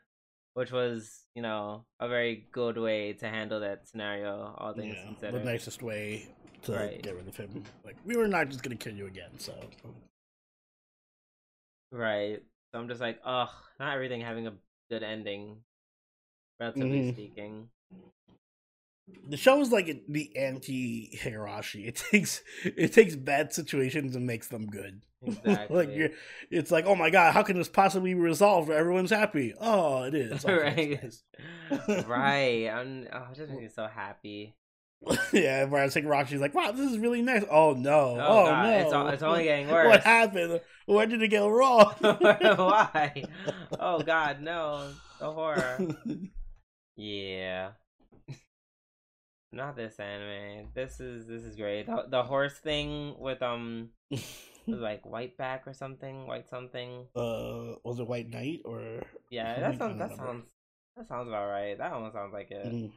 Which 0.59 0.73
was, 0.73 1.23
you 1.37 1.43
know, 1.43 1.85
a 2.01 2.09
very 2.09 2.49
good 2.51 2.77
way 2.79 3.13
to 3.13 3.29
handle 3.29 3.61
that 3.61 3.87
scenario, 3.87 4.57
all 4.59 4.75
things 4.75 4.97
yeah. 5.23 5.31
The 5.31 5.39
nicest 5.39 5.85
way 5.85 6.27
to 6.63 6.73
Right. 6.73 7.01
get 7.01 7.15
rid 7.15 7.29
of 7.29 7.37
him. 7.37 7.63
Like, 7.85 7.95
we 8.05 8.17
were 8.17 8.27
not 8.27 8.49
just 8.49 8.65
gonna 8.65 8.75
kill 8.75 8.93
you 8.93 9.07
again, 9.07 9.39
so. 9.39 9.55
Right. 11.93 12.43
So 12.73 12.81
I'm 12.81 12.89
just 12.89 13.01
like, 13.01 13.21
ugh, 13.23 13.51
not 13.79 13.95
everything 13.95 14.21
having 14.21 14.49
a 14.49 14.59
good 14.91 15.05
ending, 15.05 15.63
relatively 16.59 17.03
Mhm. 17.03 17.13
speaking. 17.13 17.71
The 19.29 19.37
show 19.37 19.61
is 19.61 19.71
like 19.71 20.05
the 20.09 20.37
anti 20.37 21.11
Higurashi. 21.23 21.87
It 21.87 21.97
takes 22.11 22.43
it 22.65 22.93
takes 22.93 23.15
bad 23.17 23.53
situations 23.53 24.17
and 24.17 24.27
makes 24.27 24.49
them 24.49 24.67
good. 24.67 25.03
Exactly. 25.27 25.77
like 25.77 25.97
you're, 25.97 26.11
it's 26.49 26.71
like, 26.71 26.87
oh 26.87 26.95
my 26.95 27.11
god, 27.11 27.35
how 27.35 27.43
can 27.43 27.57
this 27.59 27.69
possibly 27.69 28.15
be 28.15 28.21
resolved? 28.21 28.69
where 28.69 28.79
Everyone's 28.79 29.11
happy. 29.11 29.53
Oh, 29.61 30.05
it 30.05 30.15
is. 30.15 30.45
Oh, 30.49 30.53
okay, 30.53 31.01
Right. 31.71 32.07
right. 32.07 32.69
I'm, 32.73 33.09
oh, 33.13 33.27
it 33.37 33.51
me 33.51 33.69
so 33.75 33.89
happy. 33.89 34.55
yeah, 35.33 35.65
whereas 35.65 35.95
Higurashi's 35.95 36.41
like, 36.41 36.55
wow, 36.55 36.71
this 36.73 36.91
is 36.93 36.99
really 36.99 37.21
nice. 37.23 37.45
Oh 37.51 37.73
no. 37.75 38.17
Oh, 38.21 38.21
Oh, 38.21 38.47
God, 38.47 38.63
no. 38.65 38.79
it's 38.79 38.93
al- 38.93 39.09
it's 39.09 39.23
only 39.25 39.45
getting 39.45 39.69
worse. 39.69 39.89
What 39.89 40.05
happened? 40.05 40.61
Where 40.87 41.07
did 41.07 41.21
it 41.23 41.29
go 41.29 41.49
wrong? 41.49 41.95
Why? 42.01 43.25
Oh 43.79 44.01
God, 44.01 44.41
no! 44.41 44.91
The 45.19 45.31
horror. 45.33 45.79
Yeah. 46.97 47.71
Not 49.51 49.77
this 49.77 49.99
anime. 49.99 50.69
This 50.75 51.01
is 51.01 51.27
this 51.27 51.43
is 51.43 51.57
great. 51.57 51.87
The, 51.87 52.05
the 52.09 52.23
horse 52.23 52.55
thing 52.55 53.15
with 53.19 53.43
um 53.43 53.91
like 54.67 55.07
whiteback 55.07 55.67
or 55.67 55.73
something, 55.73 56.27
white 56.27 56.49
something. 56.51 57.07
uh, 57.17 57.77
was 57.83 57.99
it 57.99 58.07
White 58.07 58.29
Knight 58.29 58.61
or? 58.67 59.03
Yeah, 59.31 59.59
that 59.61 59.79
sounds 59.79 59.99
that 59.99 60.15
sounds 60.17 60.45
that 60.97 61.09
sounds 61.09 61.29
about 61.29 61.49
right. 61.49 61.79
That 61.79 61.93
almost 61.93 62.15
sounds 62.15 62.33
like 62.35 62.51
it. 62.51 62.67
Mm. 62.67 62.93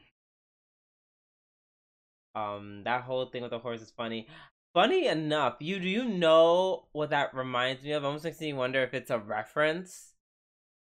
Um, 2.34 2.82
that 2.86 3.04
whole 3.04 3.26
thing 3.26 3.42
with 3.42 3.52
the 3.52 3.60
horse 3.60 3.82
is 3.82 3.92
funny. 3.92 4.28
Funny 4.74 5.08
enough, 5.08 5.56
you 5.60 5.80
do 5.80 5.88
you 5.88 6.06
know 6.06 6.88
what 6.92 7.10
that 7.12 7.34
reminds 7.34 7.84
me 7.84 7.92
of? 7.92 8.04
Almost 8.06 8.24
makes 8.26 8.40
me 8.42 8.54
wonder 8.54 8.82
if 8.84 8.94
it's 8.94 9.10
a 9.12 9.20
reference 9.20 10.14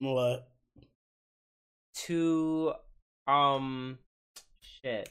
What? 0.01 0.49
to 2.07 2.73
um 3.29 3.99
shit 4.61 5.11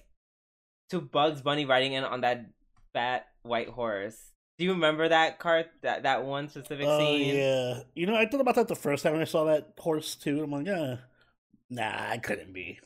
to 0.93 1.01
Bugs 1.01 1.41
Bunny 1.41 1.65
riding 1.65 1.93
in 1.93 2.03
on 2.03 2.21
that 2.21 2.45
fat 2.93 3.25
white 3.43 3.69
horse. 3.69 4.17
Do 4.57 4.65
you 4.65 4.73
remember 4.73 5.09
that 5.09 5.39
cart 5.39 5.67
that 5.81 6.03
that 6.03 6.23
one 6.23 6.47
specific 6.49 6.87
Oh 6.87 7.15
scene? 7.17 7.35
yeah. 7.35 7.79
You 7.95 8.05
know, 8.05 8.15
I 8.15 8.25
thought 8.27 8.41
about 8.41 8.55
that 8.55 8.67
the 8.67 8.75
first 8.75 9.03
time 9.03 9.15
I 9.17 9.23
saw 9.25 9.45
that 9.45 9.73
horse 9.77 10.15
too. 10.15 10.43
I'm 10.43 10.51
like, 10.51 10.67
yeah, 10.67 10.97
nah, 11.69 12.09
I 12.11 12.17
couldn't 12.19 12.53
be. 12.53 12.79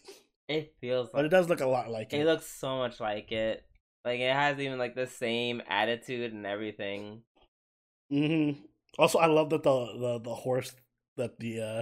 It 0.47 0.73
feels 0.79 1.09
But 1.11 1.25
it 1.25 1.29
does 1.29 1.49
look 1.49 1.59
a 1.59 1.67
lot 1.67 1.89
like 1.91 2.13
it. 2.13 2.21
it 2.21 2.25
looks 2.25 2.47
so 2.47 2.77
much 2.77 2.99
like 2.99 3.31
it. 3.31 3.65
Like 4.05 4.21
it 4.21 4.33
has 4.33 4.59
even 4.59 4.79
like 4.79 4.95
the 4.95 5.07
same 5.07 5.61
attitude 5.67 6.31
and 6.31 6.45
everything. 6.45 7.23
hmm 8.09 8.51
Also, 8.97 9.19
I 9.19 9.27
love 9.27 9.49
that 9.51 9.63
the, 9.63 9.85
the 9.99 10.19
the 10.23 10.35
horse 10.35 10.73
that 11.17 11.39
the 11.39 11.61
uh, 11.61 11.81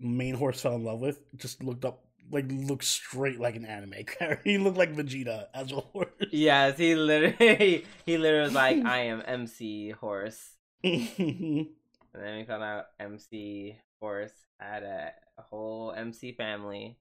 main 0.00 0.34
horse 0.34 0.60
fell 0.60 0.76
in 0.76 0.84
love 0.84 1.00
with 1.00 1.20
just 1.36 1.62
looked 1.62 1.84
up 1.84 2.01
like 2.30 2.46
looked 2.48 2.84
straight 2.84 3.40
like 3.40 3.56
an 3.56 3.64
anime 3.64 4.04
character. 4.06 4.40
he 4.44 4.58
looked 4.58 4.78
like 4.78 4.94
Vegeta 4.94 5.46
as 5.54 5.72
a 5.72 5.76
horse. 5.76 6.08
Yes, 6.30 6.78
he 6.78 6.94
literally 6.94 7.84
he 8.06 8.18
literally 8.18 8.44
was 8.44 8.54
like, 8.54 8.84
I 8.84 9.04
am 9.04 9.22
MC 9.26 9.90
Horse. 9.90 10.50
And 12.14 12.22
then 12.22 12.36
we 12.36 12.44
found 12.44 12.62
out 12.62 12.86
MC 13.00 13.76
Horse 14.00 14.32
had 14.60 14.82
a, 14.82 15.12
a 15.38 15.42
whole 15.42 15.92
MC 15.92 16.32
family. 16.32 16.98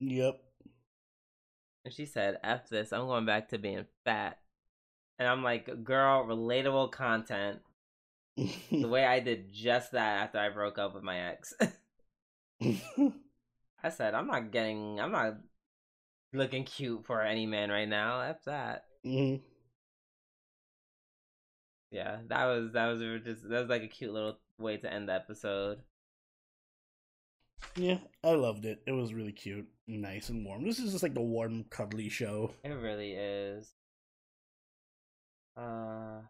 Yep. 0.00 0.40
And 1.84 1.94
she 1.94 2.06
said, 2.06 2.38
F 2.42 2.68
this, 2.68 2.92
I'm 2.92 3.06
going 3.06 3.26
back 3.26 3.50
to 3.50 3.58
being 3.58 3.84
fat. 4.04 4.38
And 5.18 5.28
I'm 5.28 5.42
like, 5.42 5.84
girl, 5.84 6.24
relatable 6.24 6.92
content. 6.92 7.60
The 8.36 8.88
way 8.88 9.04
I 9.04 9.20
did 9.20 9.52
just 9.52 9.92
that 9.92 10.22
after 10.22 10.38
I 10.38 10.48
broke 10.48 10.78
up 10.78 10.94
with 10.94 11.02
my 11.02 11.18
ex. 11.18 11.54
I 13.82 13.90
said, 13.90 14.14
I'm 14.14 14.26
not 14.26 14.50
getting, 14.50 15.00
I'm 15.00 15.12
not 15.12 15.34
looking 16.32 16.64
cute 16.64 17.06
for 17.06 17.22
any 17.22 17.46
man 17.46 17.70
right 17.70 17.88
now. 17.88 18.20
F 18.20 18.44
that. 18.44 18.84
Mhm. 19.06 19.40
Yeah, 21.90 22.18
that 22.28 22.44
was, 22.46 22.72
that 22.72 22.86
was 22.86 23.00
just, 23.24 23.48
that 23.48 23.60
was 23.60 23.68
like 23.68 23.82
a 23.82 23.88
cute 23.88 24.12
little 24.12 24.38
way 24.58 24.76
to 24.76 24.92
end 24.92 25.08
the 25.08 25.14
episode. 25.14 25.78
Yeah, 27.76 27.98
I 28.22 28.30
loved 28.30 28.64
it. 28.64 28.82
It 28.86 28.92
was 28.92 29.14
really 29.14 29.32
cute, 29.32 29.66
nice, 29.86 30.28
and 30.28 30.44
warm. 30.44 30.64
This 30.64 30.78
is 30.78 30.92
just 30.92 31.02
like 31.02 31.14
the 31.14 31.20
warm, 31.20 31.64
cuddly 31.70 32.08
show. 32.08 32.52
It 32.62 32.70
really 32.70 33.12
is. 33.12 33.72
Uh, 35.56 36.20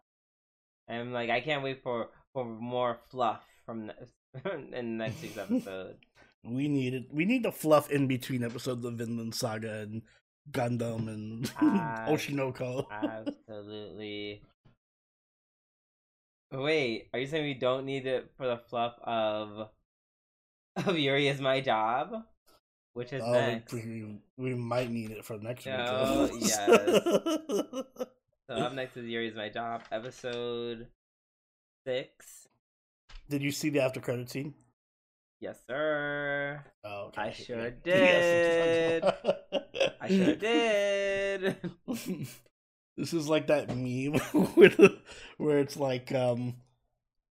and 0.87 1.13
like 1.13 1.29
I 1.29 1.41
can't 1.41 1.63
wait 1.63 1.83
for 1.83 2.09
for 2.33 2.45
more 2.45 2.97
fluff 3.11 3.43
from 3.65 3.87
ne- 3.87 4.73
in 4.77 4.97
next 4.97 5.21
week's 5.21 5.37
episode. 5.37 5.97
We 6.43 6.67
needed 6.67 7.07
we 7.11 7.25
need 7.25 7.43
the 7.43 7.51
fluff 7.51 7.91
in 7.91 8.07
between 8.07 8.43
episodes 8.43 8.85
of 8.85 8.93
Vinland 8.93 9.35
Saga 9.35 9.81
and 9.81 10.01
Gundam 10.51 11.07
and 11.07 11.51
Ah, 11.61 12.05
Oshi 12.07 12.33
no 12.33 12.51
Ko. 12.51 12.87
Absolutely. 12.91 14.41
Wait, 16.51 17.09
are 17.13 17.19
you 17.19 17.27
saying 17.27 17.43
we 17.43 17.53
don't 17.53 17.85
need 17.85 18.07
it 18.07 18.31
for 18.35 18.47
the 18.47 18.57
fluff 18.57 18.95
of 19.03 19.69
of 20.87 20.97
Yuri 20.97 21.27
is 21.27 21.39
my 21.41 21.61
job, 21.61 22.23
which 22.93 23.13
is 23.13 23.21
Oh, 23.23 23.31
next? 23.33 23.71
we, 23.73 24.17
we 24.37 24.55
might 24.55 24.89
need 24.89 25.11
it 25.11 25.25
for 25.25 25.37
next 25.37 25.65
week. 25.65 25.75
Oh, 25.77 26.29
yes. 26.39 26.65
So 28.47 28.55
up 28.55 28.73
next 28.73 28.97
is 28.97 29.05
Yuri 29.05 29.27
is 29.27 29.35
my 29.35 29.49
job, 29.49 29.83
episode 29.91 30.87
six. 31.85 32.47
Did 33.29 33.43
you 33.43 33.51
see 33.51 33.69
the 33.69 33.81
after 33.81 33.99
credit 33.99 34.29
scene? 34.31 34.55
Yes, 35.39 35.57
sir. 35.67 36.63
Oh, 36.83 37.05
okay. 37.07 37.21
I 37.21 37.31
sure 37.31 37.71
did. 37.71 39.03
I 40.01 40.07
sure 40.07 40.35
did. 40.35 41.55
this 42.97 43.13
is 43.13 43.29
like 43.29 43.47
that 43.47 43.69
meme 43.69 44.19
where, 44.55 44.69
the, 44.69 44.99
where 45.37 45.59
it's 45.59 45.77
like 45.77 46.13
um 46.13 46.55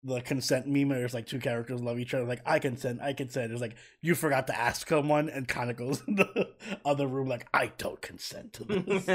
the 0.04 0.20
consent 0.22 0.66
meme 0.66 0.88
where 0.88 1.04
it's 1.04 1.12
like 1.12 1.26
two 1.26 1.40
characters 1.40 1.82
love 1.82 1.98
each 1.98 2.14
other 2.14 2.24
like 2.24 2.40
I 2.46 2.60
consent, 2.60 3.00
I 3.02 3.12
consent. 3.12 3.52
It's 3.52 3.60
like 3.60 3.76
you 4.00 4.14
forgot 4.14 4.46
to 4.46 4.58
ask 4.58 4.88
someone 4.88 5.28
and 5.28 5.46
kind 5.46 5.70
of 5.70 5.76
goes 5.76 6.02
in 6.08 6.16
the 6.16 6.48
other 6.86 7.06
room 7.06 7.28
like 7.28 7.46
I 7.52 7.72
don't 7.76 8.00
consent 8.00 8.54
to 8.54 8.64
this. 8.64 9.06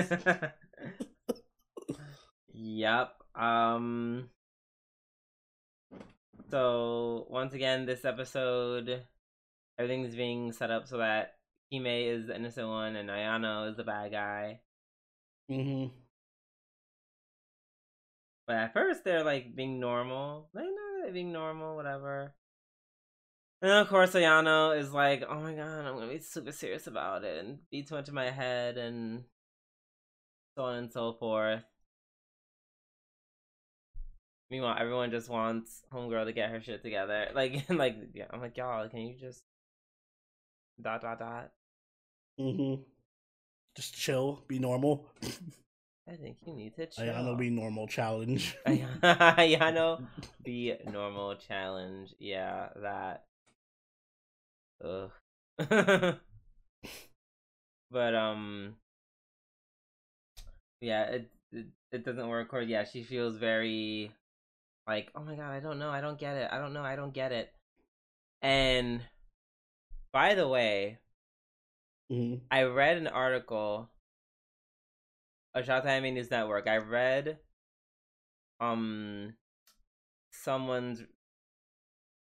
yep. 2.53 3.13
Um. 3.33 4.29
So 6.53 7.25
once 7.31 7.55
again, 7.55 7.87
this 7.87 8.05
episode, 8.05 9.07
everything's 9.79 10.15
being 10.15 10.51
set 10.51 10.69
up 10.69 10.87
so 10.87 10.99
that 10.99 11.33
Hime 11.73 11.87
is 11.87 12.27
the 12.27 12.35
innocent 12.35 12.67
one 12.67 12.95
and 12.95 13.09
Ayano 13.09 13.71
is 13.71 13.75
the 13.75 13.83
bad 13.83 14.11
guy. 14.11 14.59
Mm-hmm. 15.49 15.87
But 18.45 18.55
at 18.55 18.73
first, 18.73 19.03
they're 19.03 19.23
like 19.23 19.55
being 19.55 19.79
normal. 19.79 20.51
Like, 20.53 20.65
no, 20.65 21.01
they're 21.01 21.11
being 21.11 21.33
normal, 21.33 21.75
whatever. 21.75 22.35
And 23.63 23.71
then, 23.71 23.79
of 23.79 23.89
course, 23.89 24.11
Ayano 24.11 24.79
is 24.79 24.93
like, 24.93 25.23
oh 25.27 25.39
my 25.39 25.55
god, 25.55 25.87
I'm 25.87 25.95
gonna 25.95 26.07
be 26.07 26.19
super 26.19 26.51
serious 26.51 26.85
about 26.85 27.23
it 27.23 27.43
and 27.43 27.67
be 27.71 27.81
too 27.81 27.95
much 27.95 28.09
in 28.09 28.13
my 28.13 28.29
head 28.29 28.77
and 28.77 29.23
so 30.55 30.65
on 30.65 30.75
and 30.75 30.93
so 30.93 31.13
forth. 31.13 31.63
Meanwhile, 34.53 34.77
everyone 34.79 35.09
just 35.09 35.29
wants 35.29 35.81
Homegirl 35.91 36.25
to 36.25 36.31
get 36.31 36.51
her 36.51 36.61
shit 36.61 36.83
together. 36.83 37.29
Like, 37.33 37.67
like, 37.69 37.95
yeah, 38.13 38.25
I'm 38.29 38.39
like, 38.39 38.55
y'all, 38.55 38.87
can 38.87 38.99
you 38.99 39.15
just 39.19 39.41
dot 40.79 41.01
dot 41.01 41.17
dot? 41.17 41.49
hmm 42.37 42.75
Just 43.75 43.95
chill, 43.95 44.43
be 44.47 44.59
normal. 44.59 45.07
I 46.07 46.17
think 46.17 46.37
you 46.45 46.53
need 46.53 46.75
to 46.75 46.85
chill. 46.85 47.03
Ayano 47.03 47.35
be 47.35 47.49
normal 47.49 47.87
challenge. 47.87 48.55
Ayano 48.67 50.05
the 50.45 50.75
normal 50.85 51.35
challenge. 51.37 52.13
Yeah, 52.19 52.69
that. 52.75 53.23
Ugh. 54.85 55.09
but 57.89 58.13
um. 58.13 58.75
Yeah, 60.79 61.05
it, 61.05 61.31
it 61.51 61.65
it 61.91 62.05
doesn't 62.05 62.27
work. 62.27 62.53
Or 62.53 62.61
yeah, 62.61 62.83
she 62.83 63.01
feels 63.01 63.37
very 63.37 64.11
like, 64.87 65.11
oh 65.15 65.23
my 65.23 65.35
god, 65.35 65.51
I 65.51 65.59
don't 65.59 65.79
know, 65.79 65.89
I 65.89 66.01
don't 66.01 66.19
get 66.19 66.35
it, 66.35 66.49
I 66.51 66.59
don't 66.59 66.73
know, 66.73 66.83
I 66.83 66.95
don't 66.95 67.13
get 67.13 67.31
it. 67.31 67.53
And 68.41 69.01
by 70.13 70.33
the 70.35 70.47
way, 70.47 70.99
hmm 72.09 72.35
I 72.49 72.63
read 72.63 72.95
an 72.95 73.07
article 73.07 73.89
a 75.55 75.61
Showtime 75.61 75.85
Anime 75.85 76.13
News 76.15 76.29
Network. 76.31 76.67
I 76.67 76.77
read 76.77 77.39
um 78.59 79.35
someone's 80.31 81.03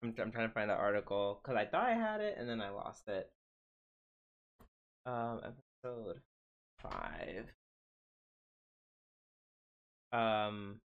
I'm, 0.03 0.13
I'm 0.19 0.31
trying 0.31 0.47
to 0.47 0.53
find 0.53 0.69
the 0.69 0.75
article 0.75 1.39
because 1.41 1.57
I 1.57 1.65
thought 1.65 1.87
I 1.87 1.93
had 1.93 2.21
it 2.21 2.35
and 2.37 2.49
then 2.49 2.61
I 2.61 2.69
lost 2.69 3.07
it. 3.07 3.31
Um, 5.05 5.41
episode 5.43 6.21
five. 6.77 7.51
Um, 10.11 10.81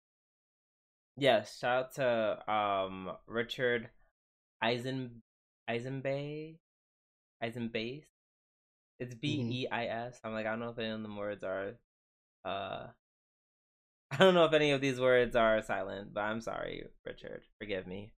yes, 1.18 1.58
shout 1.60 1.86
out 1.86 1.96
to 1.96 2.52
um 2.52 3.12
Richard 3.28 3.90
Eisen 4.62 5.22
Eisenbay 5.70 6.58
Eisenbase. 7.44 8.06
It's 9.00 9.16
B 9.16 9.48
E 9.52 9.68
I 9.72 9.86
S. 9.86 10.20
I'm 10.24 10.34
like 10.34 10.46
I 10.46 10.52
don't 10.52 10.60
know 10.60 10.70
if 10.70 10.80
any 10.80 10.90
of 10.90 11.04
the 11.04 11.14
words 11.14 11.44
are 11.44 11.74
uh 12.46 12.88
I 14.12 14.18
don't 14.18 14.36
know 14.36 14.46
if 14.46 14.54
any 14.54 14.72
of 14.72 14.82
these 14.82 15.00
words 15.00 15.36
are 15.36 15.62
silent, 15.64 16.14
but 16.14 16.22
I'm 16.22 16.42
sorry, 16.42 16.84
Richard. 17.06 17.44
Forgive 17.60 17.88
me. 17.88 18.14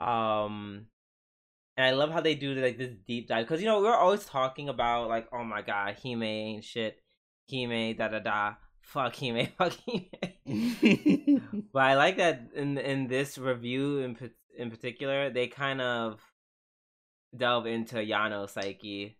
Um 0.00 0.86
and 1.76 1.86
I 1.86 1.90
love 1.92 2.10
how 2.10 2.20
they 2.20 2.34
do 2.34 2.54
like 2.54 2.78
this 2.78 2.94
deep 3.06 3.28
dive 3.28 3.46
because 3.46 3.60
you 3.60 3.66
know 3.66 3.80
we're 3.80 3.94
always 3.94 4.24
talking 4.24 4.68
about 4.68 5.08
like 5.08 5.28
oh 5.32 5.44
my 5.44 5.62
god 5.62 5.96
Hime 6.02 6.22
ain't 6.22 6.64
shit 6.64 6.98
Hime 7.50 7.96
da 7.96 8.08
da 8.08 8.18
da 8.18 8.54
fuck 8.82 9.16
Hime 9.16 9.48
but 11.72 11.82
I 11.82 11.94
like 11.94 12.18
that 12.18 12.50
in 12.54 12.76
in 12.78 13.06
this 13.06 13.38
review 13.38 14.00
in 14.00 14.16
in 14.56 14.70
particular 14.70 15.30
they 15.30 15.46
kind 15.46 15.80
of 15.80 16.20
delve 17.36 17.66
into 17.66 17.96
Yano's 17.96 18.52
psyche. 18.52 19.16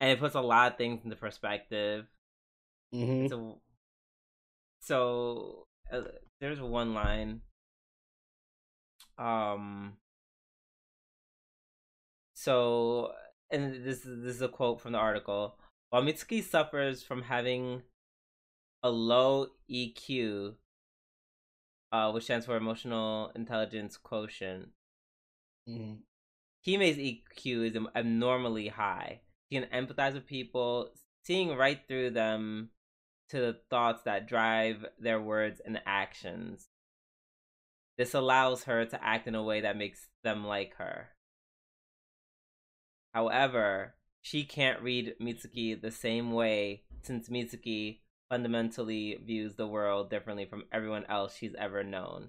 And 0.00 0.10
it 0.10 0.18
puts 0.18 0.34
a 0.34 0.40
lot 0.40 0.72
of 0.72 0.78
things 0.78 1.04
into 1.04 1.16
perspective. 1.16 2.06
Hmm 2.92 3.26
so 3.28 3.60
so 4.80 5.66
uh, 5.92 6.02
there's 6.40 6.60
one 6.60 6.94
line. 6.94 7.42
Um 9.18 9.94
so 12.34 13.12
and 13.50 13.84
this 13.84 14.04
is 14.04 14.22
this 14.22 14.36
is 14.36 14.42
a 14.42 14.48
quote 14.48 14.80
from 14.80 14.92
the 14.92 14.98
article. 14.98 15.56
While 15.90 16.02
mitsuki 16.02 16.42
suffers 16.42 17.02
from 17.02 17.22
having 17.22 17.82
a 18.82 18.90
low 18.90 19.46
eq 19.70 20.54
uh 21.92 22.10
which 22.12 22.24
stands 22.24 22.46
for 22.46 22.56
emotional 22.56 23.30
intelligence 23.34 23.96
quotient 23.96 24.68
hmm 25.66 25.94
Hime's 26.62 26.98
EQ 26.98 27.70
is 27.70 27.78
abnormally 27.96 28.68
high. 28.68 29.20
She 29.50 29.58
can 29.58 29.68
empathize 29.70 30.14
with 30.14 30.26
people, 30.26 30.90
seeing 31.24 31.56
right 31.56 31.80
through 31.88 32.10
them 32.10 32.70
to 33.30 33.38
the 33.38 33.56
thoughts 33.70 34.02
that 34.02 34.28
drive 34.28 34.84
their 34.98 35.20
words 35.20 35.60
and 35.64 35.80
actions. 35.86 36.68
This 37.96 38.14
allows 38.14 38.64
her 38.64 38.84
to 38.84 39.04
act 39.04 39.26
in 39.26 39.34
a 39.34 39.42
way 39.42 39.60
that 39.60 39.76
makes 39.76 40.08
them 40.22 40.46
like 40.46 40.74
her. 40.76 41.10
However, 43.14 43.94
she 44.20 44.44
can't 44.44 44.82
read 44.82 45.14
Mitsuki 45.20 45.80
the 45.80 45.90
same 45.90 46.32
way 46.32 46.84
since 47.02 47.28
Mitsuki 47.28 48.00
fundamentally 48.30 49.18
views 49.22 49.54
the 49.56 49.66
world 49.66 50.08
differently 50.08 50.46
from 50.46 50.62
everyone 50.72 51.04
else 51.08 51.36
she's 51.36 51.54
ever 51.58 51.82
known. 51.84 52.28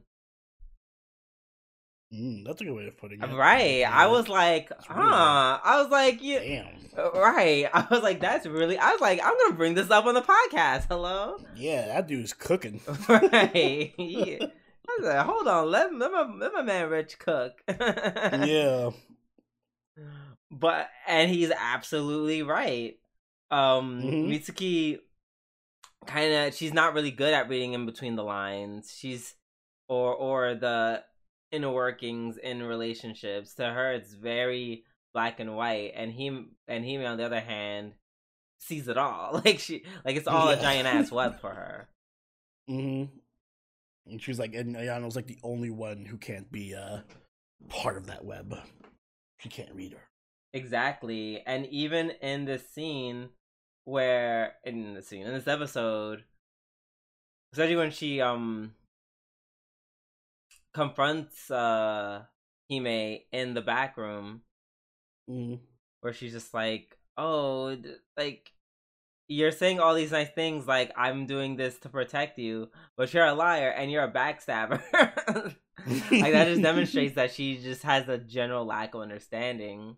Mm, 2.13 2.43
that's 2.45 2.59
a 2.59 2.65
good 2.65 2.73
way 2.75 2.87
of 2.87 2.97
putting 2.97 3.21
it. 3.21 3.33
Right. 3.33 3.83
I 3.83 4.07
was 4.07 4.27
like, 4.27 4.69
huh. 4.81 4.93
really. 4.99 5.09
I 5.13 5.81
was 5.81 5.89
like, 5.89 6.17
yeah. 6.21 6.39
Damn. 6.39 7.13
Right. 7.13 7.69
I 7.73 7.87
was 7.89 8.01
like, 8.03 8.19
that's 8.19 8.45
really. 8.45 8.77
I 8.77 8.91
was 8.91 8.99
like, 8.99 9.21
I'm 9.23 9.37
gonna 9.37 9.53
bring 9.55 9.75
this 9.75 9.89
up 9.89 10.05
on 10.05 10.15
the 10.15 10.21
podcast. 10.21 10.87
Hello. 10.89 11.37
Yeah, 11.55 11.85
that 11.87 12.07
dude's 12.09 12.33
cooking. 12.33 12.81
right. 13.07 13.93
Yeah. 13.97 14.45
I 14.89 14.97
was 14.99 15.07
like, 15.07 15.25
hold 15.25 15.47
on. 15.47 15.71
Let 15.71 15.93
let 15.93 16.11
my 16.11 16.27
let 16.37 16.51
my 16.51 16.63
man 16.63 16.89
Rich 16.89 17.17
cook. 17.19 17.53
yeah. 17.69 18.89
But 20.51 20.89
and 21.07 21.31
he's 21.31 21.51
absolutely 21.57 22.41
right. 22.43 22.97
Um, 23.51 24.01
Mhm. 24.01 24.27
Mitsuki 24.27 24.99
kind 26.05 26.33
of 26.33 26.55
she's 26.55 26.73
not 26.73 26.93
really 26.93 27.11
good 27.11 27.33
at 27.33 27.49
reading 27.49 27.73
in 27.73 27.85
between 27.85 28.15
the 28.15 28.23
lines. 28.23 28.93
She's 28.97 29.35
or 29.87 30.13
or 30.13 30.55
the 30.55 31.03
inner 31.51 31.71
workings 31.71 32.37
in 32.37 32.63
relationships. 32.63 33.55
To 33.55 33.65
her, 33.65 33.93
it's 33.93 34.13
very 34.13 34.85
black 35.13 35.39
and 35.39 35.55
white, 35.55 35.91
and 35.95 36.11
him 36.11 36.51
and 36.67 36.85
him 36.85 37.05
on 37.05 37.17
the 37.17 37.25
other 37.25 37.39
hand 37.41 37.93
sees 38.59 38.87
it 38.87 38.97
all. 38.97 39.41
Like 39.45 39.59
she 39.59 39.83
like 40.05 40.15
it's 40.15 40.27
all 40.27 40.49
a 40.49 40.57
giant 40.57 40.87
ass 40.87 41.11
web 41.11 41.39
for 41.39 41.53
her. 41.53 41.89
hmm 42.67 43.05
And 44.07 44.21
she's 44.21 44.39
like, 44.39 44.53
and 44.55 44.75
Ayano's 44.75 45.15
like 45.15 45.27
the 45.27 45.39
only 45.43 45.69
one 45.69 46.05
who 46.05 46.17
can't 46.17 46.51
be 46.51 46.75
uh 46.75 46.99
part 47.69 47.97
of 47.97 48.07
that 48.07 48.25
web. 48.25 48.55
She 49.39 49.49
can't 49.49 49.73
read 49.73 49.93
her. 49.93 50.03
Exactly. 50.53 51.41
And 51.45 51.65
even 51.67 52.11
in 52.21 52.45
this 52.45 52.69
scene 52.69 53.29
where 53.85 54.55
in 54.63 54.93
the 54.93 55.01
scene 55.01 55.25
in 55.25 55.33
this 55.33 55.47
episode 55.47 56.23
especially 57.53 57.75
when 57.75 57.91
she 57.91 58.21
um 58.21 58.73
confronts 60.73 61.49
uh 61.51 62.23
Hime 62.69 63.19
in 63.31 63.53
the 63.53 63.61
back 63.61 63.97
room 63.97 64.41
hmm 65.27 65.55
where 66.01 66.13
she's 66.13 66.33
just 66.33 66.53
like, 66.53 66.97
"Oh, 67.17 67.75
d- 67.75 67.95
like 68.17 68.51
you're 69.27 69.51
saying 69.51 69.79
all 69.79 69.95
these 69.95 70.11
nice 70.11 70.29
things 70.31 70.67
like 70.67 70.91
I'm 70.97 71.25
doing 71.27 71.55
this 71.57 71.79
to 71.79 71.89
protect 71.89 72.39
you, 72.39 72.69
but 72.97 73.13
you're 73.13 73.25
a 73.25 73.33
liar 73.33 73.69
and 73.69 73.91
you're 73.91 74.03
a 74.03 74.11
backstabber." 74.11 74.81
like 76.19 76.33
that 76.33 76.47
just 76.47 76.61
demonstrates 76.63 77.15
that 77.15 77.31
she 77.33 77.57
just 77.59 77.83
has 77.83 78.07
a 78.09 78.17
general 78.17 78.65
lack 78.65 78.93
of 78.95 79.01
understanding. 79.01 79.97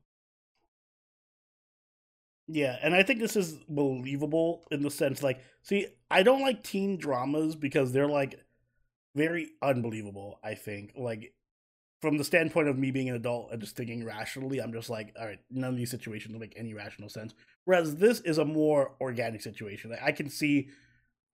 Yeah, 2.48 2.78
and 2.84 2.94
I 2.94 3.04
think 3.04 3.20
this 3.20 3.36
is 3.36 3.54
believable 3.70 4.66
in 4.72 4.84
the 4.84 4.92
sense 4.92 5.24
like, 5.24 5.40
see, 5.62 5.88
I 6.12 6.24
don't 6.24 6.42
like 6.42 6.64
teen 6.64 6.98
dramas 6.98 7.56
because 7.56 7.92
they're 7.94 8.08
like 8.08 8.40
very 9.16 9.52
unbelievable. 9.62 10.40
I 10.44 10.56
think 10.56 10.94
like 10.98 11.34
from 12.02 12.18
the 12.18 12.24
standpoint 12.26 12.68
of 12.68 12.78
me 12.78 12.92
being 12.92 13.08
an 13.10 13.16
adult 13.16 13.52
and 13.52 13.62
just 13.62 13.78
thinking 13.78 14.04
rationally, 14.04 14.60
I'm 14.60 14.74
just 14.74 14.90
like, 14.90 15.16
all 15.18 15.26
right, 15.26 15.40
none 15.50 15.70
of 15.72 15.78
these 15.78 15.90
situations 15.92 16.38
make 16.38 16.54
any 16.58 16.74
rational 16.74 17.08
sense. 17.08 17.34
Whereas 17.64 17.96
this 17.96 18.20
is 18.22 18.38
a 18.40 18.46
more 18.46 18.92
organic 19.00 19.42
situation. 19.42 19.92
Like, 19.92 20.04
I 20.04 20.12
can 20.12 20.30
see 20.30 20.68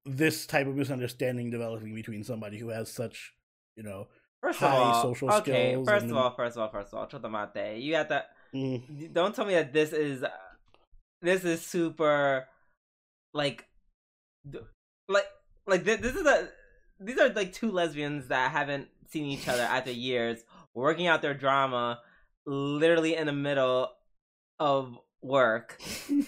this 0.05 0.45
type 0.45 0.67
of 0.67 0.75
misunderstanding 0.75 1.49
developing 1.49 1.95
between 1.95 2.23
somebody 2.23 2.59
who 2.59 2.69
has 2.69 2.91
such, 2.91 3.33
you 3.75 3.81
know, 3.83 4.07
First 4.41 4.59
high 4.59 4.67
all, 4.77 5.01
social 5.01 5.31
okay. 5.33 5.71
skills 5.71 5.87
First 5.87 6.03
and- 6.03 6.11
of 6.11 6.17
all, 6.17 6.35
first 6.35 6.55
of 6.55 6.61
all, 6.61 6.69
first 6.69 6.93
of 6.93 6.99
all, 6.99 7.07
Chotamate, 7.07 7.81
you 7.81 7.91
got 7.93 8.09
that. 8.09 8.29
mm, 8.53 9.11
Don't 9.11 9.33
tell 9.35 9.45
me 9.45 9.55
that 9.55 9.73
this 9.73 9.91
is 9.91 10.23
this 11.21 11.43
is 11.43 11.65
super 11.65 12.47
like 13.33 13.65
like 15.07 15.25
like 15.67 15.83
thi- 15.85 15.95
this 15.95 16.15
is 16.15 16.25
a 16.25 16.49
these 16.99 17.17
are 17.17 17.29
like 17.29 17.53
two 17.53 17.71
lesbians 17.71 18.27
that 18.27 18.51
haven't 18.51 18.87
seen 19.09 19.25
each 19.25 19.47
other 19.47 19.61
after 19.69 19.91
years 19.91 20.43
working 20.73 21.07
out 21.07 21.21
their 21.21 21.33
drama 21.33 21.99
literally 22.45 23.15
in 23.15 23.25
the 23.27 23.33
middle 23.33 23.89
of 24.59 24.97
work 25.21 25.79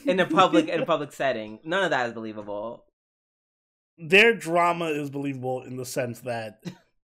in 0.06 0.20
a 0.20 0.26
public 0.26 0.68
in 0.68 0.82
a 0.82 0.86
public 0.94 1.12
setting. 1.14 1.60
None 1.64 1.84
of 1.86 1.90
that 1.92 2.08
is 2.08 2.14
believable. 2.14 2.86
Their 3.98 4.34
drama 4.36 4.86
is 4.86 5.10
believable 5.10 5.62
in 5.64 5.78
the 5.78 5.86
sense 5.86 6.22
that 6.22 6.64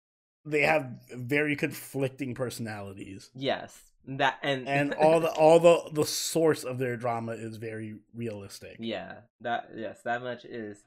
they 0.45 0.63
have 0.63 0.89
very 1.15 1.55
conflicting 1.57 2.35
personalities. 2.35 3.31
yes 3.35 3.79
that 4.09 4.39
and 4.43 4.67
and 4.79 4.95
all 4.95 5.21
the 5.21 5.31
all 5.33 5.61
the 5.61 5.83
the 5.93 6.05
source 6.07 6.65
of 6.65 6.79
their 6.79 6.97
drama 6.97 7.33
is 7.33 7.57
very 7.59 7.97
realistic. 8.15 8.77
yeah 8.81 9.17
that 9.41 9.71
yes 9.77 10.01
that 10.05 10.23
much 10.23 10.45
is 10.47 10.83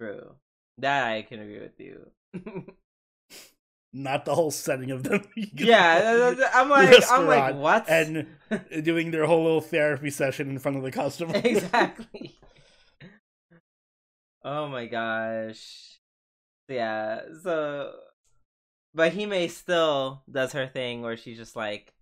true 0.00 0.34
that 0.78 1.06
i 1.06 1.22
can 1.22 1.40
agree 1.40 1.60
with 1.60 1.78
you 1.78 2.10
Not 3.96 4.24
the 4.24 4.34
whole 4.34 4.50
setting 4.50 4.90
of 4.90 5.04
them. 5.04 5.22
yeah 5.54 6.34
i'm 6.52 6.68
like 6.68 7.10
i'm 7.12 7.26
like 7.28 7.54
what 7.54 7.88
and 7.88 8.26
uh, 8.50 8.58
doing 8.82 9.12
their 9.12 9.24
whole 9.26 9.44
little 9.44 9.60
therapy 9.60 10.10
session 10.10 10.50
in 10.50 10.58
front 10.58 10.76
of 10.76 10.82
the 10.82 10.90
customer. 10.90 11.40
exactly. 11.44 12.34
Oh 14.42 14.66
my 14.68 14.86
gosh. 14.86 15.98
Yeah, 16.68 17.20
so 17.44 17.92
but 18.94 19.14
Hime 19.14 19.48
still 19.48 20.22
does 20.30 20.52
her 20.52 20.66
thing 20.66 21.00
where 21.02 21.16
she's 21.16 21.38
just 21.38 21.54
like 21.56 21.93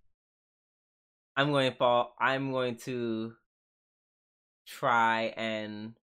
I'm 1.35 1.51
going 1.51 1.71
to 1.71 1.77
fall 1.77 2.15
I'm 2.19 2.51
going 2.51 2.77
to 2.85 3.33
try 4.65 5.33
and 5.37 5.93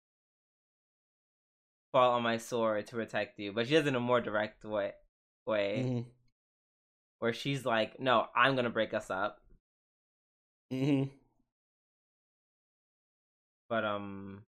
fall 1.92 2.12
on 2.12 2.22
my 2.22 2.36
sword 2.36 2.86
to 2.88 2.96
protect 2.96 3.38
you. 3.38 3.52
But 3.52 3.66
she 3.68 3.74
does 3.74 3.84
it 3.84 3.88
in 3.88 3.94
a 3.96 4.00
more 4.00 4.20
direct 4.20 4.64
way 4.64 4.92
way 5.46 5.82
Mhm, 5.82 6.04
where 7.20 7.32
she's 7.32 7.64
like, 7.64 8.00
No, 8.00 8.26
I'm 8.34 8.56
gonna 8.56 8.70
break 8.70 8.94
us 8.94 9.10
up. 9.10 9.40
mhm. 10.70 11.10
But 13.68 13.84
um, 13.84 14.44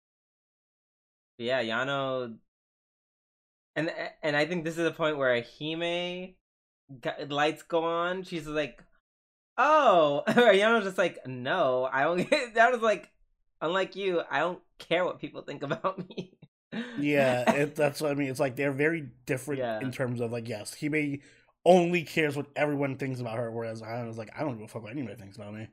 yeah, 1.38 1.62
Yano, 1.62 2.36
and 3.76 3.90
and 4.22 4.36
I 4.36 4.46
think 4.46 4.64
this 4.64 4.78
is 4.78 4.84
the 4.84 4.92
point 4.92 5.16
where 5.18 5.42
Hime 5.42 6.34
got, 7.00 7.30
lights 7.30 7.62
go 7.62 7.84
on. 7.84 8.22
She's 8.24 8.46
like, 8.46 8.82
"Oh," 9.59 10.22
or 10.28 10.53
Yano's 10.53 10.84
just 10.84 10.98
like, 10.98 11.18
"No, 11.26 11.88
I 11.92 12.05
don't." 12.05 12.28
that 12.55 12.72
was 12.72 12.80
like, 12.82 13.11
unlike 13.61 13.96
you, 13.96 14.22
I 14.30 14.40
don't 14.40 14.61
care 14.78 15.05
what 15.05 15.20
people 15.20 15.42
think 15.42 15.62
about 15.68 16.09
me. 16.09 16.36
Yeah, 16.98 17.50
it, 17.53 17.74
that's 17.74 18.00
what 18.00 18.11
I 18.11 18.14
mean. 18.14 18.28
It's 18.30 18.40
like 18.40 18.57
they're 18.57 18.72
very 18.72 19.09
different 19.26 19.61
Yeah. 19.61 19.80
in 19.80 19.92
terms 19.92 20.20
of 20.20 20.32
like 20.32 20.48
yes, 20.48 20.74
Hime 20.80 21.20
only 21.64 22.03
cares 22.03 22.36
what 22.36 22.46
everyone 22.57 22.96
thinks 22.96 23.20
about 23.20 23.36
her, 23.38 23.50
whereas 23.50 23.82
I 23.82 24.05
was 24.05 24.16
like 24.18 24.30
I 24.36 24.40
don't 24.40 24.55
give 24.57 24.64
a 24.64 24.68
fuck 24.68 24.82
what 24.82 24.92
anybody 24.92 25.16
thinks 25.16 25.36
about 25.36 25.55
me. 25.55 25.68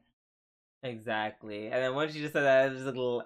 Exactly. 0.82 1.66
And 1.66 1.76
then 1.84 1.94
once 1.94 2.14
she 2.14 2.20
just 2.22 2.32
said 2.34 2.44
that, 2.44 2.68
it 2.68 2.70
was 2.70 2.78
just 2.80 2.88
a 2.88 2.92
little, 2.92 3.24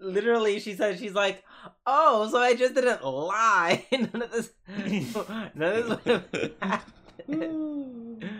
literally, 0.00 0.58
she 0.58 0.72
said, 0.74 0.98
she's 0.98 1.12
like, 1.12 1.44
oh, 1.84 2.26
so 2.30 2.38
I 2.38 2.54
just 2.54 2.74
didn't 2.74 3.04
lie. 3.04 3.84
none 3.92 4.22
of 4.22 4.32
this, 4.32 4.52
none 5.54 5.74
of 5.76 6.04
this 6.04 6.04
would 6.06 6.52
have 6.62 6.82
happened. 7.28 8.30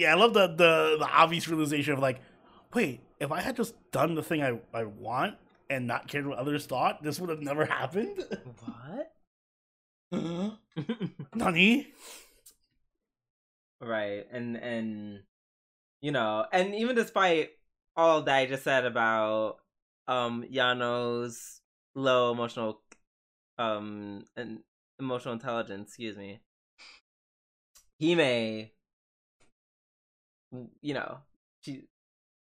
Yeah, 0.00 0.12
I 0.12 0.14
love 0.14 0.32
the 0.32 0.46
the 0.46 0.96
the 0.98 1.06
obvious 1.06 1.46
realization 1.46 1.92
of 1.92 1.98
like, 1.98 2.20
wait, 2.72 3.00
if 3.20 3.30
I 3.30 3.42
had 3.42 3.54
just 3.54 3.74
done 3.92 4.14
the 4.14 4.22
thing 4.22 4.42
I 4.42 4.58
I 4.72 4.84
want 4.84 5.36
and 5.68 5.86
not 5.86 6.08
cared 6.08 6.26
what 6.26 6.38
others 6.38 6.64
thought, 6.64 7.02
this 7.02 7.20
would 7.20 7.28
have 7.28 7.42
never 7.42 7.64
happened. 7.78 8.24
what? 8.64 9.12
Nani? 11.34 11.92
right. 13.80 14.26
And, 14.32 14.56
and, 14.56 15.20
you 16.00 16.12
know, 16.12 16.46
and 16.52 16.74
even 16.74 16.96
despite 16.96 17.50
all 17.96 18.22
that 18.22 18.36
I 18.36 18.46
just 18.46 18.64
said 18.64 18.84
about, 18.86 19.58
um, 20.08 20.44
Yano's 20.50 21.60
low 21.94 22.32
emotional, 22.32 22.82
um, 23.58 24.24
and 24.36 24.60
emotional 24.98 25.34
intelligence, 25.34 25.90
excuse 25.90 26.16
me, 26.16 26.40
Hime, 28.00 28.70
you 30.82 30.94
know, 30.94 31.18
she, 31.62 31.84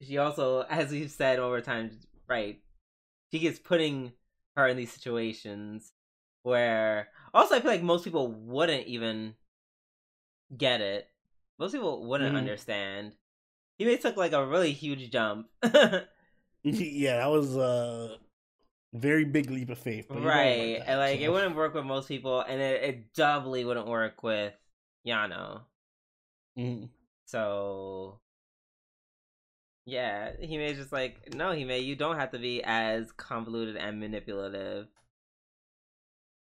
she 0.00 0.18
also, 0.18 0.60
as 0.70 0.90
we've 0.90 1.10
said 1.10 1.38
over 1.38 1.60
time, 1.60 1.98
right, 2.28 2.60
she 3.32 3.38
gets 3.40 3.58
putting 3.58 4.12
her 4.56 4.68
in 4.68 4.76
these 4.76 4.92
situations 4.92 5.92
where, 6.42 7.08
also 7.32 7.56
I 7.56 7.60
feel 7.60 7.70
like 7.70 7.82
most 7.82 8.04
people 8.04 8.28
wouldn't 8.28 8.86
even 8.86 9.34
get 10.56 10.80
it. 10.80 11.08
Most 11.58 11.72
people 11.72 12.06
wouldn't 12.06 12.34
Mhm. 12.34 12.38
understand. 12.38 13.16
Hime 13.80 13.98
took 13.98 14.16
like 14.16 14.32
a 14.32 14.46
really 14.46 14.72
huge 14.72 15.10
jump. 15.10 15.48
yeah, 16.62 17.16
that 17.16 17.30
was 17.30 17.56
a 17.56 18.18
very 18.92 19.24
big 19.24 19.50
leap 19.50 19.70
of 19.70 19.78
faith. 19.78 20.06
right. 20.10 20.78
that, 20.78 20.88
and 20.88 20.98
like 21.00 21.20
it 21.20 21.28
wouldn't 21.28 21.56
work 21.56 21.74
with 21.74 21.84
most 21.84 22.08
people 22.08 22.40
and 22.40 22.60
it, 22.60 22.82
it 22.82 23.14
doubly 23.14 23.64
wouldn't 23.64 23.86
work 23.88 24.22
with 24.22 24.54
Yano. 25.06 25.62
Mhm. 26.56 26.88
So 27.26 28.20
yeah, 29.86 30.32
Hime 30.40 30.74
just 30.74 30.92
like 30.92 31.34
no, 31.34 31.48
Hime 31.52 31.70
you 31.82 31.96
don't 31.96 32.16
have 32.16 32.30
to 32.32 32.38
be 32.38 32.62
as 32.64 33.12
convoluted 33.12 33.76
and 33.76 34.00
manipulative 34.00 34.88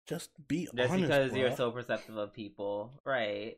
Just 0.07 0.32
be 0.47 0.68
just 0.74 0.89
honest, 0.91 1.01
because 1.01 1.36
you're 1.36 1.51
so 1.51 1.72
perceptive 1.72 2.15
of 2.18 2.34
people, 2.34 2.91
right? 3.03 3.57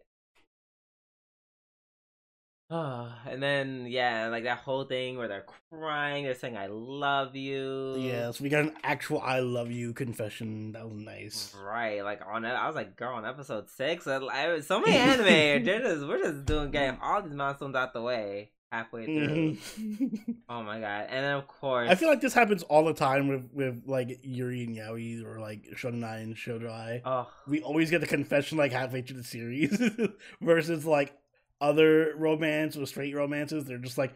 Oh, 2.72 3.12
and 3.30 3.42
then 3.42 3.88
yeah, 3.88 4.28
like 4.28 4.44
that 4.44 4.60
whole 4.60 4.84
thing 4.86 5.18
where 5.18 5.28
they're 5.28 5.46
crying, 5.72 6.24
they're 6.26 6.36
saying 6.36 6.58
"I 6.58 6.68
love 6.68 7.36
you." 7.36 7.96
Yeah, 7.98 8.32
so 8.32 8.44
we 8.44 8.50
got 8.50 8.62
an 8.66 8.74
actual 8.84 9.22
"I 9.22 9.40
love 9.40 9.72
you" 9.72 9.94
confession. 9.94 10.74
That 10.74 10.86
was 10.88 10.98
nice. 10.98 11.56
Right, 11.60 12.04
like 12.04 12.22
on 12.26 12.46
I 12.46 12.68
was 12.68 12.76
like, 12.76 12.96
girl, 12.96 13.16
on 13.16 13.26
episode 13.26 13.70
six, 13.70 14.06
I, 14.08 14.18
I, 14.18 14.60
so 14.62 14.80
many 14.80 14.96
anime, 14.98 15.24
they're 15.66 15.80
just 15.80 16.08
we're 16.08 16.20
just 16.22 16.46
doing 16.46 16.72
getting 16.72 17.00
all 17.02 17.22
these 17.22 17.34
milestones 17.34 17.76
out 17.76 17.94
the 17.94 18.02
way 18.02 18.52
halfway 18.72 19.06
through. 19.06 19.56
Mhm. 19.56 20.36
Oh 20.52 20.64
my 20.64 20.80
god! 20.80 21.06
And 21.10 21.24
then 21.24 21.36
of 21.36 21.48
course, 21.48 21.90
I 21.90 21.96
feel 21.96 22.10
like 22.10 22.22
this 22.22 22.34
happens 22.34 22.64
all 22.64 22.84
the 22.86 22.94
time 22.94 23.28
with 23.28 23.50
with 23.54 23.84
like 23.86 24.20
Yuri 24.24 24.64
and 24.64 24.76
Yaoi 24.76 25.24
or 25.24 25.40
like 25.40 25.68
Shonai 25.76 26.24
and 26.24 26.36
Shodai. 26.36 27.02
oh 27.06 27.28
We 27.48 27.62
always 27.62 27.92
get 27.92 28.02
the 28.02 28.08
confession 28.08 28.58
like 28.58 28.72
halfway 28.72 29.04
through 29.04 29.18
the 29.18 29.24
series, 29.24 29.80
versus 30.42 30.86
like 30.86 31.14
other 31.62 32.14
romance 32.16 32.78
or 32.78 32.86
straight 32.86 33.16
romances. 33.16 33.66
They're 33.66 33.78
just 33.78 33.98
like, 33.98 34.14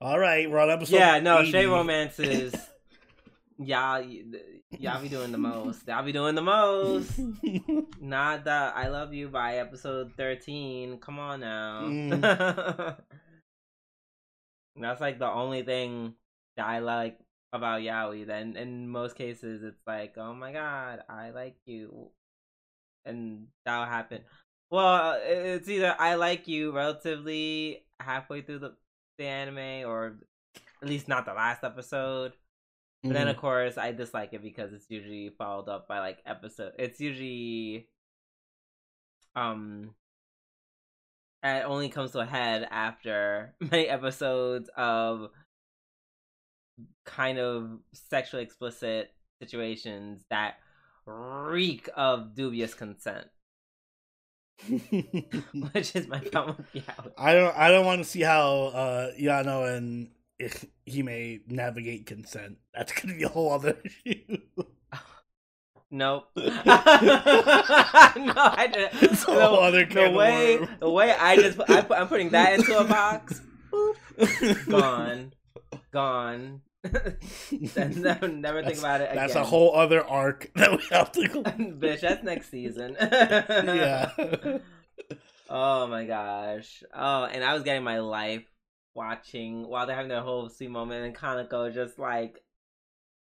all 0.00 0.18
right, 0.18 0.50
we're 0.50 0.58
on 0.58 0.70
episode. 0.70 0.96
yeah, 0.96 1.20
no, 1.20 1.40
80. 1.40 1.48
straight 1.48 1.66
romances. 1.66 2.54
y'all, 3.58 4.04
y'all 4.78 5.02
be 5.02 5.08
doing 5.08 5.32
the 5.32 5.38
most. 5.38 5.86
Y'all 5.88 6.04
be 6.04 6.12
doing 6.12 6.34
the 6.34 6.42
most. 6.42 7.18
Not 8.00 8.44
the 8.44 8.50
I 8.50 8.88
love 8.88 9.14
you 9.14 9.28
by 9.28 9.56
episode 9.56 10.12
13. 10.16 10.98
Come 10.98 11.18
on 11.18 11.40
now. 11.40 11.82
Mm. 11.84 12.96
That's 14.76 15.00
like 15.00 15.18
the 15.18 15.30
only 15.30 15.62
thing 15.62 16.14
that 16.56 16.66
I 16.66 16.80
like 16.80 17.18
about 17.52 17.80
Yaoi. 17.80 18.26
Then 18.26 18.56
in 18.56 18.88
most 18.88 19.16
cases, 19.16 19.62
it's 19.62 19.80
like, 19.86 20.16
oh 20.18 20.34
my 20.34 20.52
god, 20.52 21.00
I 21.08 21.30
like 21.30 21.56
you. 21.64 22.10
And 23.04 23.46
that'll 23.64 23.86
happen. 23.86 24.22
Well, 24.70 25.20
it's 25.22 25.68
either 25.68 25.94
I 25.98 26.14
like 26.16 26.48
you 26.48 26.72
relatively 26.72 27.84
halfway 28.00 28.42
through 28.42 28.58
the, 28.60 28.76
the 29.18 29.24
anime, 29.24 29.88
or 29.88 30.18
at 30.82 30.88
least 30.88 31.08
not 31.08 31.24
the 31.24 31.34
last 31.34 31.64
episode. 31.64 32.32
But 33.02 33.12
then, 33.12 33.26
Mhm. 33.28 33.30
of 33.30 33.36
course, 33.36 33.78
I 33.78 33.92
dislike 33.92 34.32
it 34.32 34.42
because 34.42 34.72
it's 34.72 34.90
usually 34.90 35.30
followed 35.30 35.68
up 35.68 35.86
by 35.88 36.00
like 36.00 36.22
episode. 36.26 36.72
It's 36.78 37.00
usually, 37.00 37.88
um, 39.36 39.94
it 41.42 41.64
only 41.64 41.88
comes 41.88 42.12
to 42.12 42.20
a 42.20 42.26
head 42.26 42.66
after 42.70 43.54
many 43.60 43.88
episodes 43.88 44.68
of 44.76 45.30
kind 47.04 47.38
of 47.38 47.80
sexually 47.92 48.42
explicit 48.42 49.14
situations 49.40 50.24
that 50.30 50.56
reek 51.06 51.88
of 51.96 52.34
dubious 52.34 52.74
consent. 52.74 53.28
which 55.72 55.94
is 55.94 56.08
my 56.08 56.20
problem 56.20 56.56
with 56.56 56.84
Yaoi. 56.84 57.12
I 57.18 57.34
don't. 57.34 57.56
I 57.56 57.70
don't 57.70 57.84
want 57.84 58.02
to 58.02 58.08
see 58.08 58.22
how 58.22 58.72
uh, 58.74 59.10
Yano 59.20 59.76
and 59.76 60.08
Hime 60.88 61.40
navigate 61.48 62.06
consent. 62.06 62.56
That's 62.74 62.92
gonna 62.92 63.14
be 63.14 63.24
a 63.24 63.28
whole 63.28 63.52
other 63.52 63.76
issue. 64.04 64.38
Nope. 65.90 66.28
no, 66.36 66.42
I 66.66 68.68
didn't. 68.72 69.02
It's 69.02 69.28
a 69.28 69.46
whole 69.46 69.60
other 69.60 69.84
the 69.84 70.10
way 70.10 70.66
the 70.80 70.90
way 70.90 71.12
I 71.12 71.36
just 71.36 71.58
put, 71.58 71.70
I 71.70 71.82
put, 71.82 71.98
I'm 71.98 72.08
putting 72.08 72.30
that 72.30 72.58
into 72.58 72.78
a 72.78 72.84
box. 72.84 73.40
Boop. 73.72 74.68
Gone, 74.68 75.32
gone. 75.92 76.62
Then 77.74 78.02
never, 78.02 78.28
never 78.28 78.62
think 78.62 78.78
about 78.78 79.00
it 79.00 79.10
again. 79.12 79.16
That's 79.16 79.34
a 79.34 79.44
whole 79.44 79.74
other 79.74 80.04
arc 80.04 80.50
that 80.56 80.72
we 80.72 80.84
have 80.90 81.12
to 81.12 81.28
go. 81.28 81.42
bitch. 81.42 82.00
That's 82.00 82.22
next 82.22 82.50
season. 82.50 82.96
yeah. 83.00 84.10
Oh 85.48 85.86
my 85.86 86.04
gosh. 86.04 86.82
Oh, 86.92 87.24
and 87.24 87.44
I 87.44 87.54
was 87.54 87.62
getting 87.62 87.84
my 87.84 88.00
life 88.00 88.44
watching 88.94 89.68
while 89.68 89.86
they're 89.86 89.96
having 89.96 90.08
their 90.08 90.22
whole 90.22 90.48
sweet 90.48 90.70
moment, 90.70 91.06
and 91.06 91.14
Kanako 91.14 91.72
just 91.72 91.98
like 91.98 92.42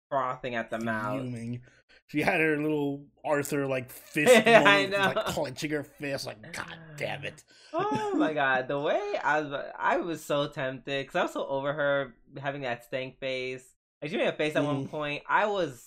frothing 0.09 0.55
at 0.55 0.69
the 0.69 0.79
mouth. 0.79 1.21
Fuming. 1.21 1.61
She 2.09 2.21
had 2.21 2.39
her 2.41 2.57
little 2.57 3.05
Arthur 3.23 3.67
like 3.67 3.91
fist 3.91 4.33
I 4.47 4.87
know. 4.87 4.97
like 5.15 5.25
clenching 5.27 5.71
her 5.71 5.83
fist, 5.83 6.25
like 6.25 6.41
God 6.53 6.75
damn 6.97 7.23
it. 7.23 7.43
oh 7.73 8.15
my 8.15 8.33
god, 8.41 8.67
the 8.67 8.79
way 8.79 8.99
I 9.23 9.41
was, 9.41 9.65
I 9.77 9.97
was 9.97 10.23
so 10.23 10.47
tempted 10.47 11.05
because 11.05 11.15
I 11.15 11.21
was 11.23 11.33
so 11.33 11.45
over 11.47 11.71
her 11.71 12.15
having 12.41 12.61
that 12.63 12.83
stank 12.85 13.19
face. 13.19 13.63
Like 14.01 14.11
she 14.11 14.17
made 14.17 14.27
a 14.27 14.33
face 14.33 14.55
at 14.55 14.63
one 14.63 14.85
Mhm. 14.87 14.89
point. 14.89 15.23
I 15.29 15.45
was 15.45 15.85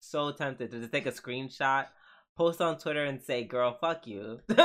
so 0.00 0.32
tempted 0.32 0.70
to 0.70 0.78
just 0.80 0.92
take 0.92 1.06
a 1.06 1.12
screenshot, 1.12 1.86
post 2.36 2.60
on 2.62 2.78
Twitter, 2.78 3.04
and 3.04 3.20
say, 3.20 3.44
"Girl, 3.44 3.76
fuck 3.80 4.06
you." 4.06 4.40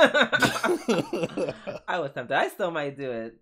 I 1.86 1.98
was 1.98 2.12
tempted. 2.12 2.34
I 2.36 2.48
still 2.48 2.70
might 2.70 2.96
do 2.96 3.10
it. 3.10 3.34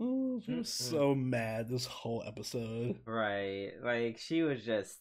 Oh, 0.00 0.40
she 0.44 0.54
was 0.54 0.70
so 0.72 1.14
mad 1.14 1.68
this 1.68 1.84
whole 1.84 2.22
episode. 2.26 3.00
Right. 3.04 3.72
Like 3.84 4.18
she 4.18 4.42
was 4.42 4.64
just 4.64 4.98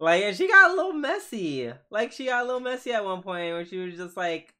like 0.00 0.22
and 0.24 0.36
she 0.36 0.48
got 0.48 0.70
a 0.70 0.74
little 0.74 0.92
messy. 0.92 1.72
Like 1.90 2.12
she 2.12 2.26
got 2.26 2.42
a 2.42 2.46
little 2.46 2.60
messy 2.60 2.92
at 2.92 3.04
one 3.04 3.22
point 3.22 3.52
where 3.52 3.64
she 3.64 3.78
was 3.78 3.96
just 3.96 4.16
like 4.16 4.54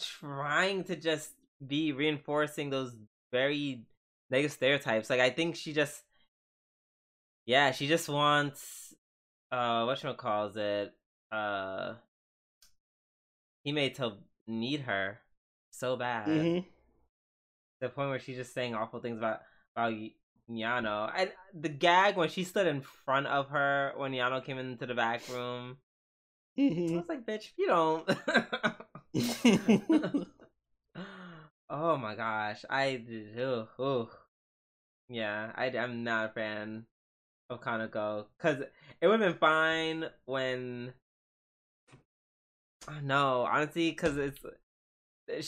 trying 0.00 0.84
to 0.84 0.96
just 0.96 1.30
be 1.66 1.92
reinforcing 1.92 2.70
those 2.70 2.94
very 3.30 3.84
negative 4.30 4.52
stereotypes. 4.52 5.10
Like 5.10 5.20
I 5.20 5.30
think 5.30 5.56
she 5.56 5.72
just 5.72 6.02
Yeah, 7.46 7.72
she 7.72 7.86
just 7.88 8.08
wants 8.08 8.94
uh 9.50 9.84
what 9.84 9.98
she 9.98 10.12
calls 10.14 10.56
it? 10.56 10.92
Uh 11.30 11.94
he 13.64 13.72
made 13.72 13.94
to 13.96 14.18
need 14.46 14.80
her 14.82 15.20
so 15.70 15.96
bad 15.96 16.28
Mhm. 16.28 16.64
the 17.80 17.88
point 17.88 18.10
where 18.10 18.18
she's 18.18 18.36
just 18.36 18.54
saying 18.54 18.74
awful 18.74 19.00
things 19.00 19.18
about 19.18 19.40
about 19.74 19.92
Yano. 20.56 21.10
And 21.16 21.32
the 21.54 21.68
gag 21.68 22.16
when 22.16 22.28
she 22.28 22.44
stood 22.44 22.66
in 22.66 22.82
front 22.82 23.26
of 23.26 23.48
her 23.50 23.92
when 23.96 24.12
Yano 24.12 24.44
came 24.44 24.58
into 24.58 24.86
the 24.86 24.94
back 24.94 25.28
room. 25.28 25.78
I 26.58 26.60
Mhm. 26.60 26.96
was 26.96 27.08
like, 27.08 27.24
bitch, 27.26 27.52
you 27.56 27.66
don't. 27.66 28.08
oh 31.70 31.96
my 31.96 32.14
gosh, 32.14 32.64
I 32.68 33.02
ugh, 33.40 33.68
ugh. 33.78 34.10
yeah, 35.08 35.52
I 35.54 35.66
I'm 35.76 36.04
not 36.04 36.30
a 36.30 36.32
fan 36.32 36.86
of 37.50 37.60
Kanako 37.60 38.26
because 38.36 38.62
it 39.00 39.06
would 39.06 39.20
have 39.20 39.30
been 39.32 39.38
fine 39.38 40.06
when. 40.26 40.94
No, 43.02 43.42
honestly, 43.42 43.90
because 43.90 44.16
it's 44.16 44.40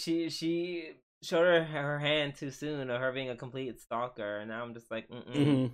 she 0.01 0.31
she 0.31 0.95
showed 1.25 1.45
her 1.45 1.65
her 1.65 1.99
hand 1.99 2.35
too 2.37 2.51
soon 2.51 2.91
of 2.91 3.01
her 3.01 3.13
being 3.13 3.31
a 3.31 3.37
complete 3.37 3.81
stalker, 3.81 4.39
and 4.39 4.51
now 4.51 4.63
I'm 4.63 4.75
just 4.75 4.91
like, 4.91 5.09
mm 5.09 5.25
Mhm. 5.27 5.71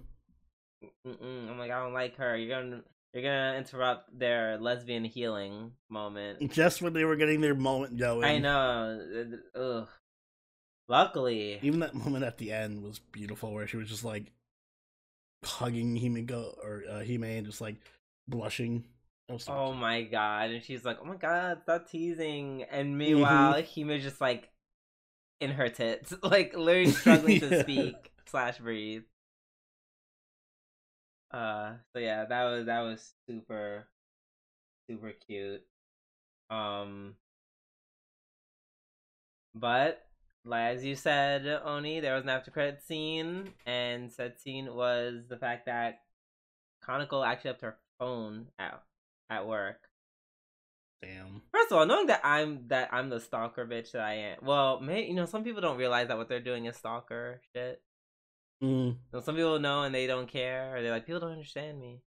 mm. 1.07 1.51
I'm 1.51 1.59
like, 1.59 1.71
I 1.71 1.83
don't 1.83 1.93
like 1.93 2.17
her. 2.17 2.37
You're 2.37 2.59
gonna 2.61 2.83
you're 3.13 3.23
gonna 3.23 3.57
interrupt 3.59 4.17
their 4.19 4.59
lesbian 4.59 5.05
healing 5.05 5.73
moment. 5.89 6.53
Just 6.53 6.81
when 6.81 6.93
they 6.93 7.05
were 7.05 7.17
getting 7.17 7.41
their 7.41 7.57
moment 7.57 7.99
going. 7.99 8.25
I 8.25 8.39
know. 8.39 9.37
Ugh. 9.55 9.89
Luckily, 10.89 11.59
Even 11.63 11.81
that 11.81 11.95
moment 11.95 12.25
at 12.25 12.39
the 12.39 12.53
end 12.53 12.83
was 12.83 12.99
beautiful, 12.99 13.53
where 13.53 13.67
she 13.67 13.77
was 13.77 13.89
just 13.89 14.05
like 14.05 14.33
hugging 15.45 15.97
Himiko 15.97 16.57
or 16.65 16.83
uh, 16.91 17.05
Hime 17.05 17.23
and 17.25 17.47
just 17.47 17.61
like 17.61 17.77
blushing. 18.27 18.85
So 19.39 19.53
oh 19.53 19.73
my 19.73 20.03
god, 20.03 20.51
and 20.51 20.65
she's 20.65 20.85
like, 20.85 20.99
oh 21.01 21.05
my 21.05 21.15
god, 21.17 21.61
stop 21.63 21.89
teasing. 21.89 22.65
And 22.65 22.99
meanwhile, 22.99 23.53
Hime's 23.63 24.03
just 24.03 24.21
like 24.21 24.49
in 25.41 25.53
her 25.53 25.69
tits, 25.69 26.15
like 26.23 26.57
literally 26.57 26.93
struggling 26.93 27.39
Yeah. 27.43 27.49
to 27.51 27.53
speak 27.53 28.13
slash 28.27 28.59
breathe. 28.59 29.05
Uh, 31.31 31.75
so 31.93 31.99
yeah, 31.99 32.25
that 32.25 32.45
was 32.45 32.67
that 32.67 32.81
was 32.81 33.15
super, 33.27 33.89
super 34.89 35.13
cute. 35.13 35.63
Um, 36.51 37.17
but 39.55 40.07
like 40.45 40.77
as 40.77 40.85
you 40.85 40.95
said, 40.97 41.47
Oni, 41.65 42.01
there 42.01 42.15
was 42.15 42.25
an 42.25 42.31
after 42.31 42.51
credit 42.51 42.83
scene, 42.83 43.55
and 43.67 44.11
said 44.11 44.41
scene 44.41 44.75
was 44.75 45.25
the 45.29 45.37
fact 45.37 45.67
that 45.67 46.01
Kanako 46.85 47.27
actually 47.27 47.53
left 47.53 47.63
her 47.63 47.79
phone 48.01 48.49
out 48.61 48.85
at 49.31 49.49
work. 49.49 49.90
Damn. 51.03 51.43
First 51.53 51.73
of 51.73 51.79
all, 51.79 51.87
knowing 51.87 52.09
that 52.09 52.21
I'm 52.25 52.69
that 52.69 52.91
I'm 52.93 53.09
the 53.09 53.21
stalker 53.21 53.67
bitch 53.67 53.93
that 53.93 54.03
I 54.03 54.15
am. 54.15 54.39
Well, 54.43 54.81
may 54.81 55.07
you 55.07 55.15
know 55.15 55.25
some 55.25 55.45
people 55.45 55.63
don't 55.63 55.79
realize 55.79 56.09
that 56.09 56.19
what 56.19 56.29
they're 56.29 56.41
doing 56.41 56.67
is 56.67 56.77
stalker 56.77 57.41
shit. 57.55 57.81
Mm. 58.63 58.89
You 58.89 58.97
know, 59.13 59.21
some 59.21 59.37
people 59.37 59.59
know 59.59 59.83
and 59.85 59.95
they 59.95 60.07
don't 60.07 60.29
care, 60.29 60.77
or 60.77 60.83
they're 60.83 60.91
like, 60.91 61.07
people 61.07 61.21
don't 61.21 61.33
understand 61.33 61.81
me. 61.81 62.03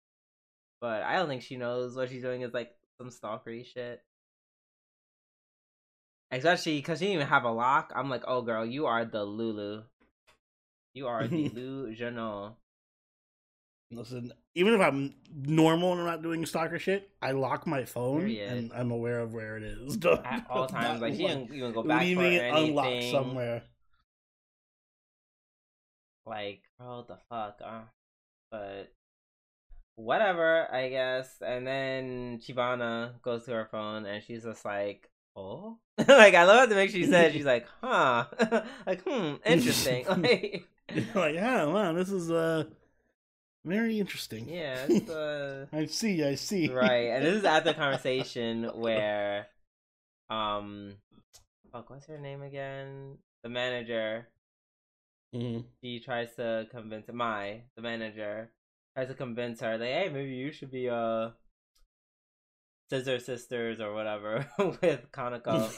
But 0.80 1.02
I 1.02 1.16
don't 1.16 1.28
think 1.28 1.42
she 1.42 1.56
knows 1.56 1.96
what 1.96 2.08
she's 2.08 2.22
doing 2.22 2.42
is 2.42 2.54
like 2.54 2.70
some 2.96 3.10
stalkery 3.10 3.66
shit. 3.66 4.00
Especially 6.30 6.76
because 6.76 6.98
she 6.98 7.06
didn't 7.06 7.16
even 7.16 7.26
have 7.26 7.44
a 7.44 7.50
lock. 7.50 7.92
I'm 7.94 8.10
like, 8.10 8.24
oh 8.26 8.42
girl, 8.42 8.64
you 8.64 8.86
are 8.86 9.04
the 9.04 9.24
Lulu. 9.24 9.82
You 10.94 11.06
are 11.06 11.26
the 11.26 11.48
delusional. 11.54 12.56
Listen, 13.90 14.32
even 14.54 14.74
if 14.74 14.80
I'm 14.80 15.14
normal 15.34 15.92
and 15.92 16.00
I'm 16.02 16.06
not 16.06 16.22
doing 16.22 16.44
stalker 16.44 16.78
shit, 16.78 17.08
I 17.22 17.32
lock 17.32 17.66
my 17.66 17.84
phone 17.84 18.28
and 18.30 18.70
I'm 18.74 18.90
aware 18.90 19.20
of 19.20 19.32
where 19.32 19.56
it 19.56 19.62
is. 19.62 19.96
At 20.24 20.46
all 20.50 20.66
times, 20.66 21.00
like 21.00 21.14
she 21.14 21.26
didn't 21.26 21.54
even 21.54 21.72
go 21.72 21.82
back 21.82 22.02
for 22.02 22.04
leaving 22.04 22.32
it 22.34 22.42
anything. 22.42 22.68
unlocked 22.70 23.04
somewhere. 23.10 23.62
like 26.26 26.60
oh 26.78 27.06
the 27.08 27.16
fuck 27.30 27.58
uh 27.64 27.80
but 28.50 28.92
whatever 29.96 30.72
i 30.72 30.88
guess. 30.88 31.36
And 31.40 31.66
then 31.66 32.38
chibana 32.40 33.20
goes 33.22 33.44
to 33.46 33.52
her 33.52 33.68
phone 33.70 34.04
and 34.04 34.22
she's 34.22 34.44
just 34.44 34.64
like 34.64 35.08
oh? 35.34 35.78
Like 36.06 36.34
i 36.34 36.44
love 36.44 36.68
the 36.68 36.74
way 36.76 36.88
she 36.88 37.06
said 37.06 37.32
she's 37.32 37.44
like 37.46 37.66
huh. 37.80 38.26
Like 38.86 39.02
hmm 39.06 39.36
interesting. 39.46 40.04
Like 40.06 40.64
like, 41.14 41.34
yeah, 41.34 41.64
wow, 41.66 41.92
this 41.92 42.10
is 42.10 42.30
uh 42.30 42.64
very 43.64 43.98
interesting. 43.98 44.48
yeah 44.48 44.86
it's 44.88 45.10
uh 45.10 45.66
I 45.72 45.86
see, 45.86 46.22
I 46.24 46.34
see. 46.36 46.68
right 46.68 47.10
and 47.14 47.24
this 47.24 47.36
is 47.36 47.44
after 47.44 47.70
the 47.72 47.74
conversation 47.84 48.64
where 48.74 49.46
um 50.30 50.94
fuck 51.72 51.90
what's 51.90 52.06
her 52.06 52.18
name 52.18 52.42
again 52.42 53.18
the 53.42 53.48
manager 53.48 54.28
Mhm. 55.34 55.64
she 55.84 56.00
tries 56.00 56.34
to 56.36 56.66
convince 56.70 57.06
my 57.12 57.60
the 57.76 57.82
manager, 57.82 58.50
tries 58.96 59.08
to 59.08 59.14
convince 59.14 59.60
her 59.60 59.76
that 59.76 59.84
hey, 59.86 60.08
maybe 60.10 60.30
you 60.32 60.50
should 60.52 60.70
be 60.70 60.88
uh 60.88 61.30
Scissor 62.88 63.18
Sisters 63.18 63.78
or 63.80 63.92
whatever 63.92 64.46
with 64.58 65.12
Kanako. 65.12 65.68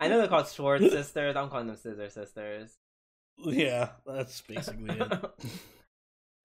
I 0.00 0.08
know 0.08 0.16
they're 0.16 0.28
called 0.28 0.48
Schwartz 0.48 0.90
Sisters. 0.90 1.36
I'm 1.36 1.50
calling 1.50 1.66
them 1.66 1.76
Scissor 1.76 2.08
Sisters. 2.08 2.74
yeah, 3.36 3.90
that's 4.06 4.40
basically 4.40 4.98
it. 4.98 5.12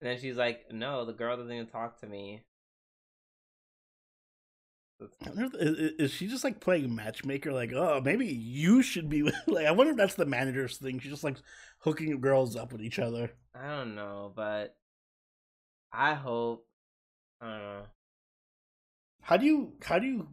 And 0.03 0.11
then 0.11 0.19
she's 0.19 0.35
like, 0.35 0.65
"No, 0.69 1.05
the 1.05 1.13
girl 1.13 1.37
doesn't 1.37 1.51
even 1.53 1.67
talk 1.67 2.01
to 2.01 2.07
me." 2.07 2.43
I 5.01 5.29
wonder 5.29 5.49
if- 5.59 5.99
Is, 5.99 6.11
she 6.11 6.27
just 6.27 6.43
like 6.43 6.59
playing 6.59 6.93
matchmaker? 6.93 7.53
Like, 7.53 7.71
oh, 7.73 8.01
maybe 8.03 8.27
you 8.27 8.81
should 8.81 9.09
be. 9.09 9.23
Like, 9.47 9.65
I 9.65 9.71
wonder 9.71 9.91
if 9.91 9.97
that's 9.97 10.15
the 10.15 10.25
manager's 10.25 10.77
thing. 10.77 10.99
She's 10.99 11.11
just 11.11 11.23
like 11.23 11.37
hooking 11.79 12.19
girls 12.19 12.57
up 12.57 12.73
with 12.73 12.81
each 12.81 12.99
other. 12.99 13.31
I 13.55 13.69
don't 13.69 13.95
know, 13.95 14.33
but 14.35 14.75
I 15.93 16.15
hope. 16.15 16.67
I 17.39 17.49
don't 17.49 17.59
know. 17.59 17.85
How 19.21 19.37
do 19.37 19.45
you? 19.45 19.73
How 19.83 19.99
do 19.99 20.05
you? 20.05 20.27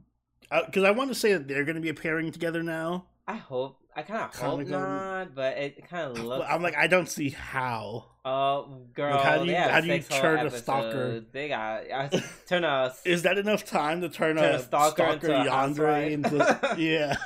Uh, 0.50 0.66
because 0.66 0.82
I 0.82 0.90
want 0.90 1.10
to 1.10 1.14
say 1.14 1.32
that 1.32 1.46
they're 1.46 1.64
going 1.64 1.76
to 1.76 1.80
be 1.80 1.90
appearing 1.90 2.32
together 2.32 2.64
now. 2.64 3.06
I 3.28 3.36
hope. 3.36 3.79
I 3.96 4.02
kind 4.02 4.20
of 4.22 4.34
hope 4.34 4.50
Comic-Con? 4.50 4.80
not, 4.80 5.34
but 5.34 5.58
it 5.58 5.88
kind 5.88 6.16
of 6.16 6.24
looks. 6.24 6.46
I'm 6.48 6.62
like, 6.62 6.76
I 6.76 6.86
don't 6.86 7.08
see 7.08 7.30
how. 7.30 8.06
Oh, 8.24 8.86
girl! 8.94 9.16
how 9.18 9.42
do 9.42 9.50
you- 9.50 9.56
how 9.56 9.80
do 9.80 9.88
you 9.88 10.00
turn 10.02 10.46
a 10.46 10.50
stalker? 10.50 11.20
They 11.32 11.48
got 11.48 11.82
I, 11.90 12.08
turn 12.46 12.64
a 12.64 12.94
Is 13.04 13.22
that 13.22 13.38
enough 13.38 13.64
time 13.64 14.00
to 14.02 14.08
turn, 14.08 14.36
Turn 14.36 14.54
a, 14.54 14.56
a 14.56 14.60
stalker 14.60 15.18
stalker, 15.18 15.32
into 15.32 15.50
Yandere 15.50 16.10
into 16.10 16.76
yeah? 16.78 17.16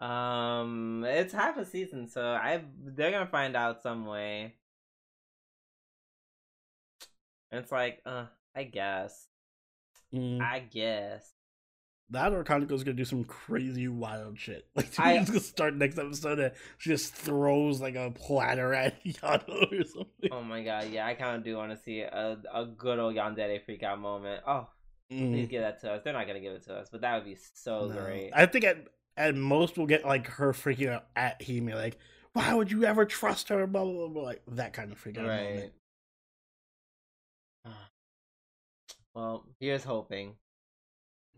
um, 0.00 1.04
it's 1.06 1.32
half 1.32 1.56
a 1.56 1.64
season, 1.64 2.08
so 2.08 2.22
I 2.22 2.62
they're 2.84 3.10
gonna 3.10 3.26
find 3.26 3.56
out 3.56 3.82
some 3.82 4.06
way. 4.06 4.54
And 7.50 7.62
it's 7.62 7.72
like, 7.72 8.00
uh, 8.04 8.26
I 8.54 8.64
guess, 8.64 9.26
Mm. 10.14 10.40
I 10.42 10.60
guess. 10.60 11.32
That 12.10 12.32
or 12.32 12.42
Kanako's 12.42 12.84
gonna 12.84 12.96
do 12.96 13.04
some 13.04 13.24
crazy 13.24 13.86
wild 13.86 14.38
shit. 14.38 14.66
Like 14.74 14.86
she's 14.86 14.98
I- 14.98 15.22
gonna 15.24 15.40
start 15.40 15.74
next 15.74 15.98
episode 15.98 16.38
and 16.38 16.52
she 16.78 16.90
just 16.90 17.14
throws 17.14 17.80
like 17.82 17.96
a 17.96 18.10
platter 18.10 18.72
at 18.72 19.02
Yano 19.04 19.80
or 19.80 19.84
something. 19.84 20.30
Oh 20.32 20.42
my 20.42 20.62
god, 20.62 20.88
yeah, 20.90 21.06
I 21.06 21.14
kind 21.14 21.36
of 21.36 21.44
do 21.44 21.56
want 21.56 21.70
to 21.72 21.76
see 21.76 22.00
a 22.00 22.38
a 22.52 22.64
good 22.66 22.98
old 22.98 23.14
Yandere 23.14 23.62
freak 23.64 23.82
out 23.82 23.98
moment. 24.00 24.42
Oh, 24.46 24.68
please 25.10 25.46
Mm. 25.46 25.50
give 25.50 25.62
that 25.62 25.80
to 25.82 25.92
us. 25.92 26.02
They're 26.04 26.12
not 26.14 26.26
gonna 26.26 26.40
give 26.40 26.52
it 26.54 26.64
to 26.64 26.74
us, 26.76 26.88
but 26.90 27.00
that 27.02 27.14
would 27.16 27.24
be 27.24 27.36
so 27.54 27.86
No. 27.88 28.00
great. 28.02 28.30
I 28.34 28.46
think 28.46 28.64
at 28.64 28.88
at 29.16 29.34
most 29.34 29.76
we'll 29.76 29.86
get 29.86 30.04
like 30.06 30.26
her 30.28 30.52
freaking 30.52 30.90
out 30.90 31.06
at 31.16 31.42
him, 31.42 31.66
like, 31.66 31.98
why 32.32 32.54
would 32.54 32.70
you 32.70 32.84
ever 32.84 33.04
trust 33.04 33.48
her? 33.50 33.66
Blah 33.66 33.84
blah 33.84 33.92
blah, 33.92 34.08
blah 34.08 34.22
like 34.22 34.42
that 34.48 34.72
kind 34.72 34.92
of 34.92 35.02
freaking 35.02 35.18
out 35.24 35.28
right. 35.28 35.44
moment. 35.54 35.72
Well, 39.14 39.44
here's 39.60 39.82
hoping. 39.84 40.36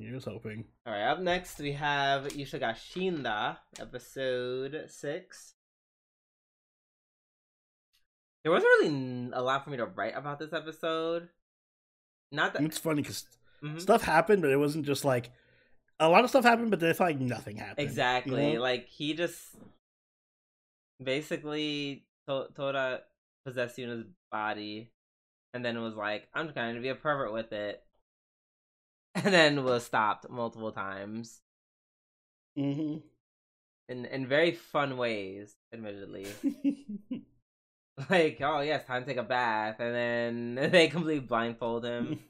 Here's 0.01 0.25
hoping. 0.25 0.65
All 0.87 0.95
right, 0.95 1.03
up 1.11 1.21
next 1.21 1.59
we 1.59 1.73
have 1.73 2.29
Yuusha 2.29 2.59
ga 2.59 2.73
Shinda, 2.73 3.59
episode 3.79 4.87
six. 4.89 5.53
There 8.43 8.51
wasn't 8.53 8.71
really 8.81 9.31
a 9.35 9.43
lot 9.43 9.63
for 9.65 9.71
me 9.71 9.77
to 9.77 9.85
write 9.85 10.17
about 10.17 10.39
this 10.39 10.55
episode. 10.55 11.29
Not 12.33 12.55
that 12.55 12.63
it's 12.63 12.79
funny 12.79 13.03
because 13.03 13.27
Mhm. 13.63 13.79
stuff 13.81 14.03
happened, 14.03 14.41
but 14.41 14.51
it 14.51 14.57
wasn't 14.57 14.87
just 14.87 15.05
like 15.05 15.31
a 15.99 16.09
lot 16.09 16.25
of 16.25 16.31
stuff 16.31 16.45
happened, 16.45 16.71
but 16.71 16.81
then 16.81 16.89
it's 16.89 17.01
like 17.01 17.19
nothing 17.21 17.59
happened. 17.59 17.87
exactly 17.87 18.49
you 18.53 18.55
know? 18.55 18.61
like 18.63 18.87
he 18.87 19.13
just 19.13 19.55
basically 21.03 22.07
to- 22.27 22.49
Toda 22.55 23.05
possessed 23.45 23.77
Yuna's 23.77 24.07
body, 24.33 24.91
and 25.53 25.63
then 25.63 25.77
it 25.77 25.81
was 25.81 25.95
like, 25.95 26.29
"I'm 26.33 26.47
just 26.47 26.55
going 26.55 26.75
to 26.75 26.81
be 26.81 26.89
a 26.89 26.95
pervert 26.95 27.33
with 27.35 27.53
it," 27.53 27.85
and 29.15 29.33
then 29.35 29.65
was 29.65 29.85
stopped 29.85 30.29
multiple 30.31 30.73
times 30.73 31.41
Mhm. 32.57 33.03
in 33.89 34.05
in 34.07 34.27
very 34.27 34.53
fun 34.53 34.97
ways, 34.97 35.57
admittedly. 35.73 36.27
like, 38.11 38.41
oh 38.41 38.61
yes, 38.61 38.85
time 38.87 39.03
to 39.03 39.07
take 39.09 39.17
a 39.17 39.23
bath, 39.23 39.77
and 39.81 39.95
then 39.95 40.55
they 40.73 40.89
completely 40.89 41.21
blindfold 41.27 41.85
him, 41.85 42.21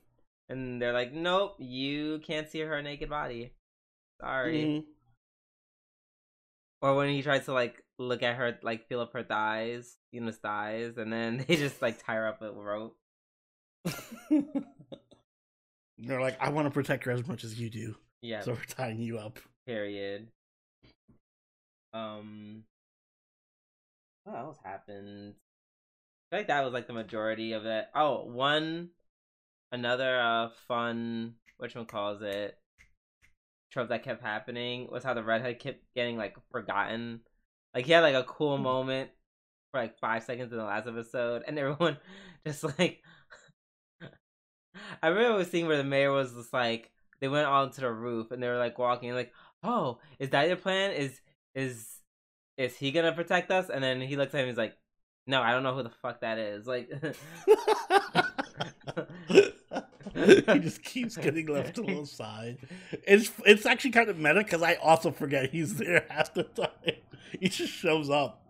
and 0.49 0.81
they're 0.81 0.93
like, 0.93 1.13
nope, 1.13 1.57
you 1.59 2.21
can't 2.21 2.49
see 2.49 2.61
her 2.61 2.83
naked 2.83 3.09
body. 3.11 3.53
Sorry. 4.21 4.65
Mhm. 4.65 4.85
Or 6.83 6.95
when 6.97 7.11
he 7.11 7.23
tries 7.23 7.45
to 7.45 7.53
like 7.53 7.85
look 7.99 8.23
at 8.23 8.37
her, 8.37 8.59
like 8.63 8.89
feel 8.89 9.01
up 9.01 9.13
her 9.13 9.23
thighs, 9.23 9.97
Yuna's 10.15 10.39
thighs, 10.39 10.97
and 10.97 11.13
then 11.13 11.45
they 11.49 11.57
just 11.57 11.83
like 11.83 12.03
tie 12.03 12.15
her 12.15 12.27
up 12.27 12.41
with 12.41 12.55
rope. 12.55 12.97
They're 16.01 16.21
like, 16.21 16.37
I 16.41 16.49
want 16.51 16.67
to 16.67 16.71
protect 16.71 17.05
her 17.05 17.13
as 17.13 17.27
much 17.27 17.45
as 17.45 17.61
you 17.61 17.71
do, 17.71 17.97
Yeah, 18.23 18.43
so 18.43 18.53
we're 18.53 18.65
tying 18.65 19.01
you 19.01 19.19
up. 19.19 19.39
period. 19.67 20.29
Um, 21.93 22.65
what 24.25 24.37
else 24.37 24.59
happened? 24.65 25.35
I 26.33 26.37
feel 26.37 26.41
like 26.41 26.49
that 26.49 26.65
was 26.65 26.73
like 26.73 26.87
the 26.87 26.93
majority 26.93 27.53
of 27.53 27.67
it. 27.67 27.89
Oh, 27.95 28.25
one, 28.25 28.91
another 29.73 30.21
uh 30.21 30.51
fun, 30.69 31.37
which 31.59 31.75
one 31.77 31.87
calls 31.87 32.23
it, 32.23 32.59
trope 33.71 33.89
that 33.89 34.03
kept 34.03 34.23
happening 34.23 34.89
was 34.91 35.05
how 35.05 35.15
the 35.15 35.23
redhead 35.23 35.59
kept 35.59 35.83
getting 35.95 36.17
like 36.17 36.37
forgotten. 36.51 37.21
Like 37.75 37.87
he 37.87 37.93
had 37.93 38.01
like 38.01 38.15
a 38.15 38.25
cool 38.25 38.57
Hmm. 38.57 38.63
moment 38.63 39.11
for 39.73 39.81
like 39.81 39.99
five 40.01 40.25
seconds 40.25 40.53
in 40.53 40.59
the 40.59 40.65
last 40.65 40.89
episode, 40.89 41.45
and 41.47 41.59
everyone 41.59 41.99
just 42.47 42.65
like. 42.79 43.03
I 45.03 45.09
remember 45.09 45.45
seeing 45.45 45.67
where 45.67 45.77
the 45.77 45.85
mayor 45.85 46.13
was 46.13 46.33
just 46.35 46.53
like 46.53 46.91
they 47.21 47.29
went 47.29 47.47
all 47.47 47.65
onto 47.65 47.81
the 47.81 47.91
roof 47.91 48.31
and 48.31 48.43
they 48.43 48.49
were 48.49 48.59
like 48.59 48.79
walking 48.79 49.15
like, 49.15 49.33
oh, 49.63 49.99
is 50.19 50.31
that 50.31 50.49
your 50.49 50.57
plan? 50.57 50.93
Is 50.93 51.21
is 51.55 51.87
is 52.57 52.77
he 52.77 52.93
gonna 52.93 53.13
protect 53.13 53.51
us? 53.51 53.71
And 53.71 53.83
then 53.83 54.01
he 54.01 54.17
looks 54.17 54.35
at 54.35 54.41
him, 54.41 54.49
he's 54.49 54.57
like, 54.57 54.77
no, 55.27 55.41
I 55.41 55.53
don't 55.53 55.63
know 55.63 55.75
who 55.75 55.83
the 55.83 55.91
fuck 55.91 56.21
that 56.21 56.39
is. 56.39 56.67
Like, 56.67 56.91
he 60.15 60.59
just 60.59 60.83
keeps 60.83 61.17
getting 61.17 61.47
left 61.47 61.77
to 61.77 61.83
the 61.83 62.05
side. 62.07 62.59
It's 63.07 63.31
it's 63.47 63.67
actually 63.67 63.93
kind 63.93 64.09
of 64.09 64.19
meta 64.19 64.43
because 64.43 64.63
I 64.63 64.75
also 64.75 65.11
forget 65.11 65.51
he's 65.51 65.77
there 65.77 66.05
half 66.11 66.35
the 66.35 66.45
time. 66.45 66.69
He 67.39 67.49
just 67.49 67.73
shows 67.73 68.11
up. 68.11 68.43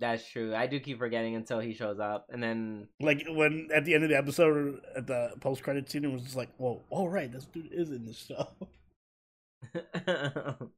That's 0.00 0.28
true. 0.28 0.54
I 0.54 0.66
do 0.66 0.80
keep 0.80 0.98
forgetting 0.98 1.36
until 1.36 1.60
he 1.60 1.74
shows 1.74 2.00
up, 2.00 2.26
and 2.30 2.42
then 2.42 2.88
Like 3.00 3.24
when 3.28 3.68
at 3.74 3.84
the 3.84 3.94
end 3.94 4.04
of 4.04 4.10
the 4.10 4.16
episode, 4.16 4.80
at 4.96 5.06
the 5.06 5.32
post 5.40 5.62
credit 5.62 5.90
scene, 5.90 6.04
it 6.04 6.12
was 6.12 6.22
just 6.22 6.36
like, 6.36 6.50
"Whoa, 6.56 6.82
all 6.90 7.08
right, 7.08 7.30
this 7.30 7.46
dude 7.46 7.72
is 7.72 7.90
in 7.90 8.06
the 8.06 8.14
show." 8.14 8.48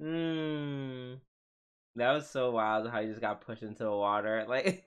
Hmm. 0.00 1.14
That 1.96 2.12
was 2.12 2.28
so 2.28 2.50
wild 2.52 2.90
how 2.90 3.00
he 3.02 3.08
just 3.08 3.20
got 3.20 3.42
pushed 3.42 3.62
into 3.62 3.84
the 3.84 3.90
water. 3.90 4.44
Like, 4.48 4.84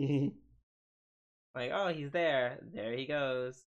Mhm. 0.00 0.32
like, 1.54 1.70
oh, 1.72 1.88
he's 1.88 2.10
there. 2.10 2.58
There 2.72 2.92
he 2.92 3.06
goes. 3.06 3.64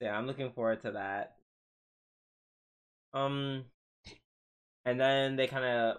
Yeah, 0.00 0.16
I'm 0.16 0.26
looking 0.26 0.50
forward 0.52 0.80
to 0.82 0.92
that. 0.92 1.36
Um, 3.12 3.64
and 4.84 5.00
then 5.00 5.36
they 5.36 5.46
kind 5.46 5.64
of 5.64 5.96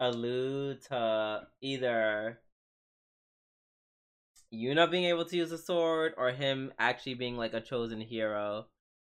allude 0.00 0.82
to 0.82 1.46
either 1.60 2.40
you 4.50 4.74
not 4.74 4.90
being 4.90 5.04
able 5.04 5.24
to 5.24 5.36
use 5.36 5.52
a 5.52 5.58
sword 5.58 6.14
or 6.16 6.30
him 6.30 6.72
actually 6.78 7.14
being 7.14 7.36
like 7.36 7.54
a 7.54 7.60
chosen 7.60 8.00
hero 8.00 8.66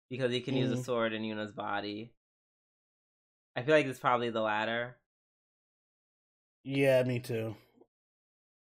because 0.09 0.30
he 0.32 0.40
can 0.40 0.56
use 0.56 0.70
a 0.70 0.76
Mm. 0.76 0.84
sword 0.84 1.12
in 1.12 1.22
Yuna's 1.22 1.52
body. 1.52 2.12
I 3.56 3.62
feel 3.62 3.74
like 3.74 3.86
it's 3.86 3.98
probably 3.98 4.28
the 4.30 4.42
latter. 4.42 4.98
yeah, 6.64 7.02
me 7.04 7.18
too. 7.20 7.56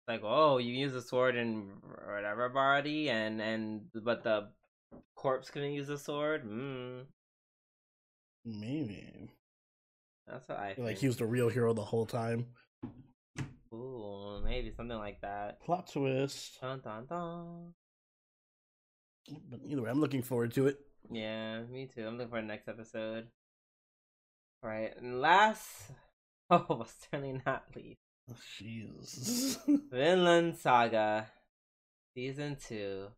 like 0.08 0.20
oh 0.24 0.58
you 0.58 0.72
use 0.72 0.94
a 0.94 1.02
sword 1.02 1.36
in 1.36 1.70
whatever 2.06 2.48
body 2.48 3.08
and 3.10 3.40
and 3.40 3.82
but 4.04 4.22
the 4.22 4.48
corpse 5.14 5.50
couldn't 5.50 5.72
use 5.72 5.88
a 5.88 5.98
sword 5.98 6.44
mm, 6.44 7.04
Maybe 8.46 9.30
that's 10.26 10.48
what 10.48 10.58
i 10.58 10.74
like 10.78 10.98
he 10.98 11.06
was 11.06 11.16
the 11.16 11.26
real 11.26 11.48
hero 11.48 11.72
the 11.72 11.84
whole 11.84 12.06
time. 12.06 12.46
Ooh, 13.72 14.40
maybe 14.44 14.70
something 14.76 14.96
like 14.98 15.20
that 15.22 15.60
Plot 15.64 15.90
twist. 15.92 16.60
dun, 16.60 16.80
dun, 16.80 17.06
dun. 17.06 17.74
But 19.50 19.60
either 19.66 19.82
way, 19.82 19.90
I'm 19.90 20.00
looking 20.00 20.22
forward 20.22 20.52
to 20.54 20.66
it. 20.68 20.78
yeah 21.10 21.62
me 21.62 21.86
too 21.86 22.06
i'm 22.06 22.16
looking 22.16 22.30
for 22.30 22.40
the 22.40 22.46
next 22.46 22.68
episode 22.68 23.26
all 24.62 24.70
right 24.70 24.92
and 24.98 25.20
last 25.20 25.90
oh 26.50 26.64
but 26.68 26.88
certainly 27.10 27.40
not 27.44 27.64
least 27.76 27.98
Oh, 28.30 28.36
Jesus. 28.58 29.58
vinland 29.90 30.56
saga 30.56 31.26
season 32.14 32.56
2 32.68 33.08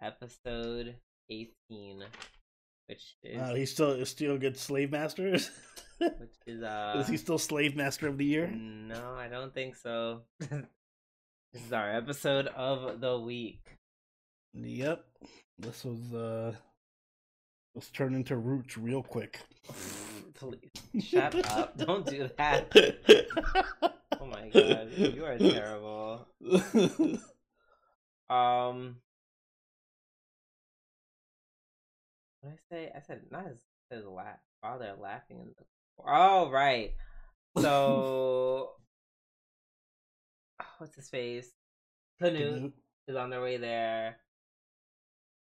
episode 0.00 0.96
18 1.28 2.04
which 2.86 3.16
is 3.22 3.40
uh, 3.40 3.54
he 3.54 3.66
still 3.66 3.92
is 3.92 4.08
still 4.08 4.38
good 4.38 4.56
slave 4.56 4.90
master. 4.90 5.34
is 5.34 5.50
which 5.98 6.36
is 6.46 6.62
uh 6.62 7.04
he 7.08 7.16
still 7.16 7.38
slave 7.38 7.76
master 7.76 8.08
of 8.08 8.18
the 8.18 8.24
year? 8.24 8.48
No, 8.48 9.14
I 9.14 9.28
don't 9.28 9.54
think 9.54 9.76
so. 9.76 10.22
this 10.38 11.62
is 11.64 11.72
our 11.72 11.90
episode 11.94 12.48
of 12.48 13.00
the 13.00 13.18
week. 13.18 13.60
Yep. 14.54 15.04
This 15.58 15.84
was 15.84 16.14
uh 16.14 16.54
let's 17.74 17.90
turn 17.90 18.14
into 18.14 18.36
roots 18.36 18.76
real 18.76 19.02
quick. 19.02 19.40
Please 20.34 21.04
shut 21.04 21.34
up! 21.52 21.76
Don't 21.76 22.04
do 22.04 22.28
that. 22.36 22.72
Oh 24.20 24.26
my 24.26 24.48
god, 24.48 24.88
you 24.96 25.24
are 25.24 25.38
terrible. 25.38 26.26
Um, 28.32 28.96
what 32.42 32.50
did 32.50 32.58
I 32.58 32.74
say? 32.74 32.92
I 32.94 33.00
said 33.00 33.20
not 33.30 33.46
as 33.46 33.58
as 33.90 34.04
laugh 34.04 34.38
while 34.60 34.78
they're 34.78 34.96
laughing 35.00 35.40
in 35.40 35.46
the. 35.56 35.64
Oh 36.06 36.50
right. 36.50 36.92
So, 37.60 38.70
what's 40.78 40.96
his 40.96 41.10
face? 41.10 41.50
Canute 42.18 42.72
is 43.06 43.14
on 43.14 43.28
their 43.28 43.42
way 43.42 43.58
there. 43.58 44.16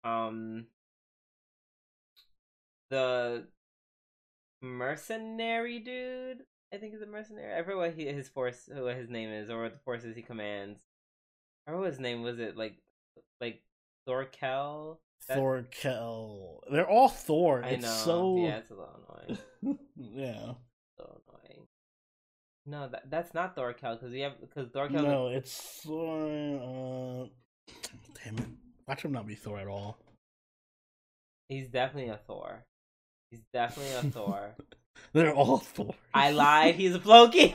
Um, 0.05 0.67
the 2.89 3.49
mercenary 4.63 5.81
dude. 5.81 6.45
I 6.73 6.77
think 6.77 6.95
is 6.95 7.03
a 7.03 7.07
mercenary. 7.07 7.53
I 7.53 7.63
forget 7.65 7.77
what 7.79 7.95
he, 7.95 8.07
his 8.07 8.29
force, 8.29 8.69
what 8.73 8.95
his 8.95 9.09
name 9.09 9.31
is, 9.31 9.51
or 9.51 9.63
what 9.63 9.73
the 9.73 9.81
forces 9.81 10.15
he 10.15 10.23
commands. 10.23 10.79
I 11.67 11.71
forget 11.71 11.81
what 11.81 11.91
his 11.91 12.01
name 12.01 12.23
was. 12.23 12.39
It 12.39 12.57
like 12.57 12.77
like 13.41 13.63
Thorkel. 15.23 15.63
That- 15.83 15.95
Thorkel. 15.99 16.65
They're 16.73 16.89
all 16.89 17.09
Thor. 17.09 17.63
I 17.65 17.69
it's 17.71 17.83
know. 17.83 17.89
so 18.05 18.37
Yeah, 18.39 18.57
it's 18.59 18.71
a 18.71 18.75
little 18.75 19.01
annoying. 19.63 19.79
yeah. 19.97 20.53
so 20.97 21.21
annoying. 21.29 21.67
No, 22.67 22.89
that 22.89 23.11
that's 23.11 23.33
not 23.35 23.55
Thorkel 23.55 23.95
because 23.97 24.13
you 24.13 24.25
have 24.25 24.41
because 24.41 24.69
Thorkel. 24.71 25.03
No, 25.03 25.29
it's 25.29 25.81
Thor. 25.85 26.27
Uh, 26.27 27.73
damn 28.25 28.39
it! 28.39 28.49
Watch 28.87 29.03
him 29.05 29.13
not 29.13 29.27
be 29.27 29.35
Thor 29.35 29.59
at 29.59 29.67
all. 29.67 29.99
He's 31.49 31.69
definitely 31.69 32.11
a 32.11 32.19
Thor. 32.27 32.65
He's 33.31 33.41
definitely 33.53 33.95
a 33.95 34.03
Thor. 34.13 34.55
They're 35.15 35.35
all 35.35 35.59
Thor. 35.59 35.95
I 36.13 36.31
lied. 36.33 36.75
He's 36.77 36.95
a 36.95 37.01
Floki. 37.01 37.55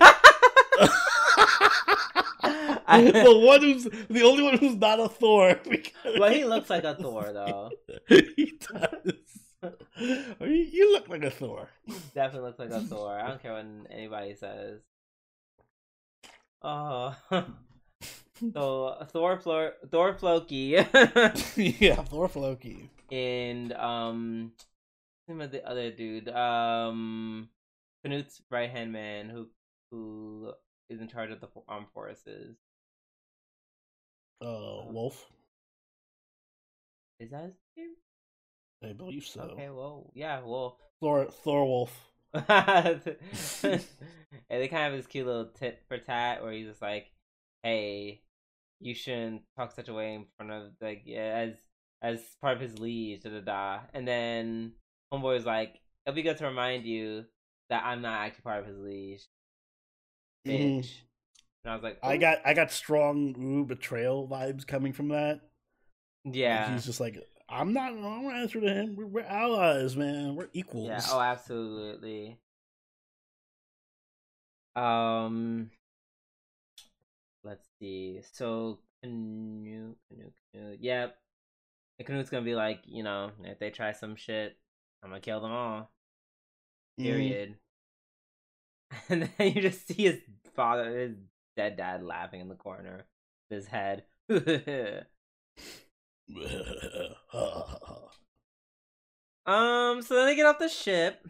The 2.88 3.42
one 3.46 3.62
who's 3.62 3.84
the 3.84 4.24
only 4.24 4.44
one 4.44 4.58
who's 4.58 4.76
not 4.76 5.00
a 5.00 5.10
Thor. 5.10 5.60
Because 5.70 6.18
but 6.18 6.34
he 6.34 6.46
looks 6.46 6.70
like 6.70 6.84
a 6.84 6.96
Thor 6.96 7.32
though. 7.34 7.72
he 8.08 8.60
does. 8.60 9.14
You 10.42 10.92
look 10.92 11.08
like 11.10 11.24
a 11.24 11.32
Thor. 11.32 11.70
Definitely 12.14 12.48
looks 12.48 12.60
like 12.60 12.72
a 12.72 12.82
Thor. 12.82 13.18
I 13.18 13.28
don't 13.28 13.42
care 13.42 13.54
what 13.54 13.66
anybody 13.90 14.36
says. 14.36 14.82
Oh. 16.62 17.16
so 18.54 19.06
Thor 19.12 19.38
Flor- 19.40 19.74
Thor 19.90 20.14
Floki 20.16 20.76
yeah, 21.56 21.96
Thor 21.96 22.28
Floki. 22.28 22.90
and 23.12 23.74
um 23.74 24.52
name 25.28 25.42
of 25.42 25.52
the 25.52 25.66
other 25.68 25.92
dude? 25.92 26.30
Um 26.30 27.50
Knut's 28.06 28.42
right 28.50 28.70
hand 28.70 28.92
man 28.92 29.30
who 29.30 29.48
who 29.92 30.54
is 30.90 31.00
in 31.00 31.08
charge 31.08 31.32
of 31.32 31.40
the 31.40 31.48
armed 31.68 31.88
forces. 31.94 32.56
Uh, 34.44 34.84
Wulf. 34.92 35.32
Is 37.20 37.32
that 37.32 37.44
his 37.44 37.54
name? 37.78 37.96
I 38.84 38.94
believe 38.94 39.26
so. 39.26 39.42
Okay, 39.42 39.70
well, 39.70 40.12
yeah, 40.14 40.42
well. 40.44 40.78
Thor, 41.00 41.28
Thor 41.32 41.66
Wolf. 41.66 42.12
and 42.34 43.02
they 44.50 44.68
kind 44.68 44.86
of 44.88 44.92
have 44.92 44.94
this 44.94 45.08
cute 45.08 45.26
little 45.28 45.50
tit 45.54 45.82
for 45.88 45.98
tat 45.98 46.42
where 46.44 46.52
he's 46.52 46.68
just 46.68 46.82
like, 46.82 47.12
"Hey, 47.62 48.22
you 48.80 48.96
shouldn't 48.96 49.44
talk 49.56 49.72
such 49.72 49.88
a 49.90 49.94
way 49.94 50.16
in 50.16 50.26
front 50.38 50.52
of 50.52 50.72
like 50.82 51.04
yeah, 51.06 51.48
as 51.48 51.56
as 52.02 52.22
part 52.42 52.56
of 52.56 52.62
his 52.62 52.80
liege." 52.80 53.24
Da 53.24 53.30
da 53.30 53.40
da. 53.42 53.80
And 53.94 54.08
then 54.08 54.74
homeboy 55.14 55.36
was 55.36 55.46
like, 55.46 55.80
"It'll 56.06 56.16
be 56.16 56.24
good 56.24 56.38
to 56.38 56.46
remind 56.48 56.86
you 56.86 57.26
that 57.70 57.84
I'm 57.86 58.02
not 58.02 58.22
actually 58.26 58.42
part 58.44 58.62
of 58.62 58.68
his 58.68 58.78
liege, 58.80 59.28
Mhm. 60.48 60.80
bitch." 60.80 60.90
And 61.64 61.72
I 61.72 61.76
was 61.76 61.84
like, 61.84 62.00
I 62.04 62.18
got 62.18 62.40
I 62.46 62.54
got 62.54 62.72
strong 62.72 63.36
ooh 63.40 63.66
betrayal 63.66 64.28
vibes 64.28 64.68
coming 64.68 64.92
from 64.94 65.10
that. 65.10 65.40
Like, 66.26 66.36
yeah, 66.36 66.74
he's 66.74 66.86
just 66.86 67.00
like 67.00 67.18
I'm 67.50 67.74
not. 67.74 67.92
I 67.94 67.96
don't 67.96 68.36
answer 68.36 68.60
to 68.62 68.68
him. 68.68 68.96
We're, 68.96 69.06
we're 69.08 69.22
allies, 69.22 69.96
man. 69.96 70.36
We're 70.36 70.50
equals. 70.54 70.88
Yeah. 70.88 71.02
Oh, 71.10 71.22
absolutely. 71.22 72.40
Um, 74.76 75.70
let's 77.44 77.66
see. 77.80 78.22
So 78.34 78.80
Canute, 79.04 79.98
Canute, 80.10 80.34
Canute. 80.54 80.80
Yep. 80.82 81.18
And 82.00 82.08
Canute's 82.08 82.30
gonna 82.30 82.44
be 82.44 82.56
like, 82.56 82.80
you 82.86 83.04
know, 83.04 83.32
if 83.44 83.60
they 83.60 83.70
try 83.70 83.92
some 83.92 84.16
shit, 84.16 84.58
I'm 85.04 85.10
gonna 85.12 85.22
kill 85.22 85.42
them 85.42 85.52
all. 85.52 85.92
Mhm. 87.00 87.04
Period. 87.04 87.56
And 89.10 89.28
then 89.38 89.54
you 89.54 89.62
just 89.62 89.88
see 89.88 90.04
his 90.04 90.20
father, 90.56 90.96
his 90.96 91.16
dead 91.56 91.78
dad, 91.78 92.04
laughing 92.04 92.42
in 92.42 92.50
the 92.50 92.56
corner, 92.56 93.06
with 93.50 93.58
his 93.60 93.68
head. 93.68 94.04
Um, 99.46 100.02
so 100.02 100.16
then 100.16 100.28
they 100.28 100.36
get 100.36 100.46
off 100.46 100.60
the 100.60 100.70
ship. 100.70 101.26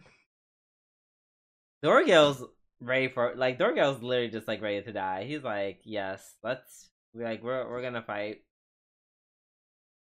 Thorgil's 1.84 2.44
ready 2.80 3.08
for 3.08 3.34
like 3.36 3.58
Thorgil's 3.58 4.02
literally 4.02 4.30
just 4.30 4.48
like 4.48 4.62
ready 4.62 4.82
to 4.82 4.92
die. 4.92 5.24
He's 5.24 5.42
like, 5.42 5.80
yes, 5.84 6.34
let's 6.42 6.90
we 7.12 7.24
like 7.24 7.42
we're 7.42 7.68
we're 7.68 7.82
gonna 7.82 8.02
fight. 8.02 8.42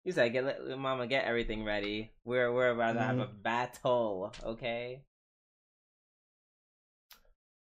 He 0.05 0.12
said, 0.12 0.32
"Get 0.32 0.45
let- 0.45 0.78
Mama, 0.78 1.07
get 1.07 1.24
everything 1.24 1.65
ready. 1.65 2.12
We're 2.24 2.53
we're 2.53 2.70
about 2.70 2.93
to 2.93 3.01
have 3.01 3.19
a 3.19 3.27
battle, 3.27 4.32
okay?" 4.45 5.03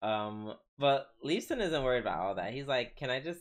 Um, 0.07 0.55
but 0.79 1.09
Leeson 1.23 1.61
isn't 1.61 1.83
worried 1.83 2.03
about 2.03 2.19
all 2.21 2.35
that. 2.37 2.53
He's 2.53 2.69
like, 2.69 2.95
"Can 2.97 3.11
I 3.11 3.19
just 3.21 3.41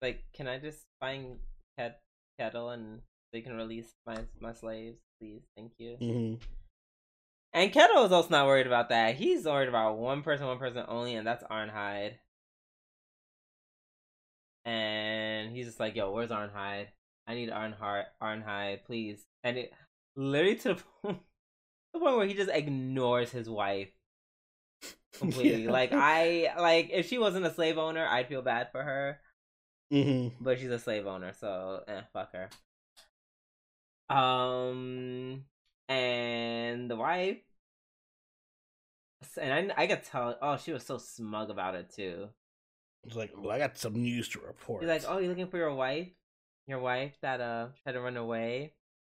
like 0.00 0.24
can 0.34 0.48
I 0.48 0.58
just 0.58 0.80
find 0.98 1.38
Ket- 1.78 2.00
Ketil 2.40 2.74
and 2.74 3.02
they 3.32 3.40
can 3.40 3.56
release 3.56 3.92
my 4.04 4.16
my 4.40 4.52
slaves, 4.52 4.98
please? 5.20 5.42
Thank 5.56 5.72
you." 5.78 5.96
Mhm. 6.00 6.42
And 7.52 7.72
Ketil 7.72 8.06
is 8.06 8.12
also 8.12 8.30
not 8.30 8.46
worried 8.46 8.66
about 8.66 8.88
that. 8.88 9.14
He's 9.14 9.44
worried 9.44 9.68
about 9.68 9.98
one 9.98 10.22
person, 10.22 10.46
one 10.46 10.58
person 10.58 10.84
only, 10.88 11.14
and 11.14 11.26
that's 11.26 11.44
Arnheid. 11.44 12.18
And 14.64 15.54
he's 15.54 15.66
just 15.66 15.78
like, 15.80 15.94
"Yo, 15.94 16.10
where's 16.10 16.30
Arnheid? 16.30 16.88
I 17.28 17.34
need 17.34 17.50
Arnheid, 17.50 18.06
Arnheid, 18.20 18.84
please." 18.84 19.24
And 19.44 19.56
it 19.56 19.72
literally 20.16 20.56
to 20.56 20.68
the 20.74 20.74
point, 21.02 21.22
the 21.92 22.00
point 22.00 22.16
where 22.16 22.26
he 22.26 22.34
just 22.34 22.50
ignores 22.50 23.30
his 23.30 23.48
wife 23.48 23.92
completely. 25.18 25.64
Yeah. 25.64 25.70
Like 25.78 25.92
I 25.92 26.52
like 26.58 26.90
if 26.92 27.08
she 27.08 27.18
wasn't 27.18 27.46
a 27.46 27.52
slave 27.54 27.78
owner, 27.78 28.06
I'd 28.06 28.28
feel 28.28 28.42
bad 28.42 28.70
for 28.72 28.82
her 28.82 29.20
Mhm. 29.92 30.32
but 30.40 30.58
she's 30.58 30.70
a 30.70 30.78
slave 30.78 31.06
owner, 31.06 31.32
so 31.34 31.84
eh, 31.86 32.00
fuck 32.12 32.32
her. 32.32 32.48
Um, 34.08 35.44
and 35.88 36.90
the 36.90 36.96
wife, 36.96 37.38
and 39.40 39.72
I, 39.72 39.82
I 39.82 39.86
could 39.86 40.02
tell. 40.02 40.36
Oh, 40.40 40.56
she 40.56 40.72
was 40.72 40.84
so 40.84 40.98
smug 40.98 41.50
about 41.50 41.74
it 41.74 41.90
too. 41.90 42.28
It's 43.04 43.16
like, 43.16 43.32
well, 43.36 43.50
I 43.50 43.58
got 43.58 43.76
some 43.78 43.94
news 43.94 44.28
to 44.30 44.40
report. 44.40 44.82
She's 44.82 44.88
like, 44.88 45.04
"Oh, 45.06 45.18
you 45.18 45.28
looking 45.28 45.48
for 45.48 45.58
your 45.58 45.74
wife? 45.74 46.08
Your 46.66 46.78
wife 46.78 47.16
that 47.22 47.40
uh 47.40 47.68
tried 47.82 47.92
to 47.92 48.00
run 48.00 48.16
away? 48.16 48.74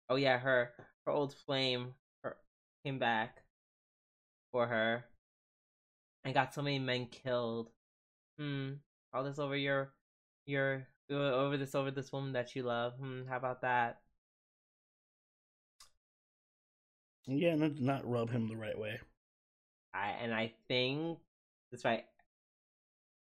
Oh 0.09 0.17
yeah, 0.17 0.39
her 0.39 0.73
her 1.07 1.13
old 1.13 1.35
flame 1.35 1.95
her, 2.23 2.37
came 2.85 2.99
back 2.99 3.43
for 4.53 4.67
her, 4.67 5.05
and 6.27 6.35
got 6.35 6.53
so 6.53 6.61
many 6.61 6.81
men 6.81 7.07
killed. 7.07 7.70
Hmm. 8.39 8.73
All 9.15 9.24
this 9.24 9.39
over 9.39 9.57
your 9.57 9.93
your 10.44 10.86
over 11.09 11.57
this 11.57 11.74
over 11.74 11.90
this 11.90 12.12
woman 12.12 12.32
that 12.32 12.55
you 12.55 12.65
love. 12.65 12.94
Hmm. 13.01 13.23
How 13.28 13.36
about 13.36 13.62
that? 13.62 14.01
yeah, 17.28 17.55
not, 17.55 17.81
not 17.81 18.09
rub 18.09 18.31
him 18.31 18.48
the 18.48 18.57
right 18.57 18.78
way. 18.78 19.01
I 19.94 20.11
and 20.23 20.35
I 20.35 20.53
think 20.69 21.19
that's 21.70 21.85
right. 21.85 22.05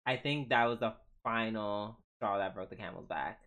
I 0.07 0.17
think 0.17 0.49
that 0.49 0.65
was 0.67 0.81
the 0.81 0.95
final 1.23 1.99
straw 2.17 2.39
that 2.39 2.55
broke 2.55 2.71
the 2.71 2.77
camel's 2.77 3.07
back. 3.07 3.41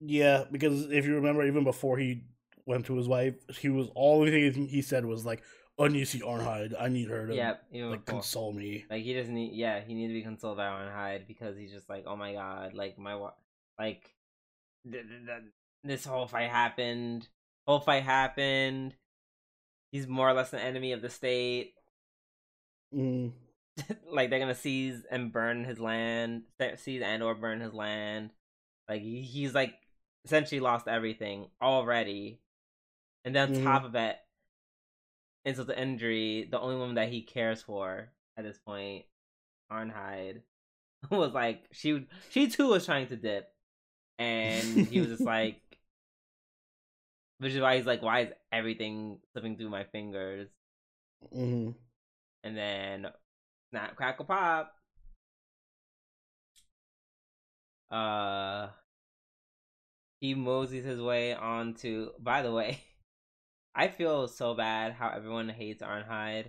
Yeah, 0.00 0.44
because 0.50 0.90
if 0.90 1.06
you 1.06 1.16
remember, 1.16 1.44
even 1.44 1.64
before 1.64 1.98
he 1.98 2.24
went 2.66 2.86
to 2.86 2.96
his 2.96 3.08
wife, 3.08 3.34
he 3.58 3.68
was 3.68 3.88
all 3.94 4.24
the 4.24 4.30
thing 4.30 4.68
he 4.68 4.82
said 4.82 5.04
was 5.04 5.26
like, 5.26 5.42
"I 5.78 5.88
need 5.88 6.00
to 6.00 6.06
see 6.06 6.20
Arnheid. 6.20 6.74
I 6.78 6.88
need 6.88 7.08
her 7.08 7.26
to 7.26 7.34
like 7.34 7.70
before. 7.70 7.96
console 8.04 8.52
me." 8.52 8.84
Like 8.90 9.02
he 9.02 9.14
doesn't 9.14 9.34
need, 9.34 9.54
yeah, 9.54 9.80
he 9.80 9.94
needs 9.94 10.10
to 10.10 10.14
be 10.14 10.22
consoled 10.22 10.56
by 10.56 10.66
Arnheid 10.66 11.26
because 11.26 11.56
he's 11.56 11.72
just 11.72 11.88
like, 11.88 12.04
oh 12.06 12.16
my 12.16 12.32
god, 12.32 12.74
like 12.74 12.98
my 12.98 13.14
like 13.78 14.14
th- 14.90 15.06
th- 15.08 15.26
th- 15.26 15.52
this 15.82 16.04
whole 16.04 16.26
fight 16.26 16.50
happened, 16.50 17.28
whole 17.66 17.80
fight 17.80 18.02
happened. 18.04 18.94
He's 19.92 20.06
more 20.08 20.28
or 20.28 20.32
less 20.32 20.52
an 20.52 20.60
enemy 20.60 20.92
of 20.92 21.02
the 21.02 21.10
state. 21.10 21.74
Mm. 22.94 23.32
like 24.10 24.30
they're 24.30 24.38
gonna 24.38 24.54
seize 24.54 25.04
and 25.10 25.32
burn 25.32 25.64
his 25.64 25.80
land, 25.80 26.44
se- 26.60 26.76
seize 26.76 27.02
and 27.02 27.22
or 27.22 27.34
burn 27.34 27.60
his 27.60 27.72
land. 27.74 28.30
Like 28.88 29.02
he, 29.02 29.22
he's 29.22 29.54
like 29.54 29.74
essentially 30.24 30.60
lost 30.60 30.86
everything 30.88 31.46
already, 31.60 32.40
and 33.24 33.34
then 33.34 33.48
on 33.50 33.54
Mhm. 33.56 33.64
top 33.64 33.84
of 33.84 33.94
it, 33.96 34.16
insult 35.44 35.68
to 35.68 35.80
injury, 35.80 36.48
the 36.50 36.60
only 36.60 36.76
woman 36.76 36.96
that 36.96 37.08
he 37.10 37.22
cares 37.22 37.62
for 37.62 38.10
at 38.36 38.44
this 38.44 38.58
point, 38.58 39.04
Arnheid, 39.72 40.42
was 41.10 41.32
like 41.32 41.64
she 41.72 42.06
she 42.28 42.48
too 42.48 42.68
was 42.68 42.86
trying 42.86 43.08
to 43.08 43.16
dip, 43.16 43.52
and 44.18 44.86
he 44.88 45.00
was 45.00 45.10
just 45.10 45.24
like, 45.26 45.62
which 47.38 47.52
is 47.52 47.60
why 47.60 47.76
he's 47.76 47.86
like, 47.86 48.02
why 48.02 48.20
is 48.20 48.32
everything 48.52 49.18
slipping 49.32 49.56
through 49.56 49.70
my 49.70 49.84
fingers? 49.84 50.48
hmm 51.32 51.74
And 52.44 52.56
then 52.56 53.06
snap, 53.70 53.96
crackle, 53.96 54.24
pop. 54.26 54.74
Uh, 57.90 58.68
he 60.20 60.34
moseys 60.34 60.84
his 60.84 61.00
way 61.00 61.32
onto. 61.34 62.10
By 62.18 62.42
the 62.42 62.52
way, 62.52 62.82
I 63.74 63.88
feel 63.88 64.28
so 64.28 64.54
bad 64.54 64.92
how 64.92 65.10
everyone 65.10 65.48
hates 65.48 65.82
Arnheid. 65.82 66.46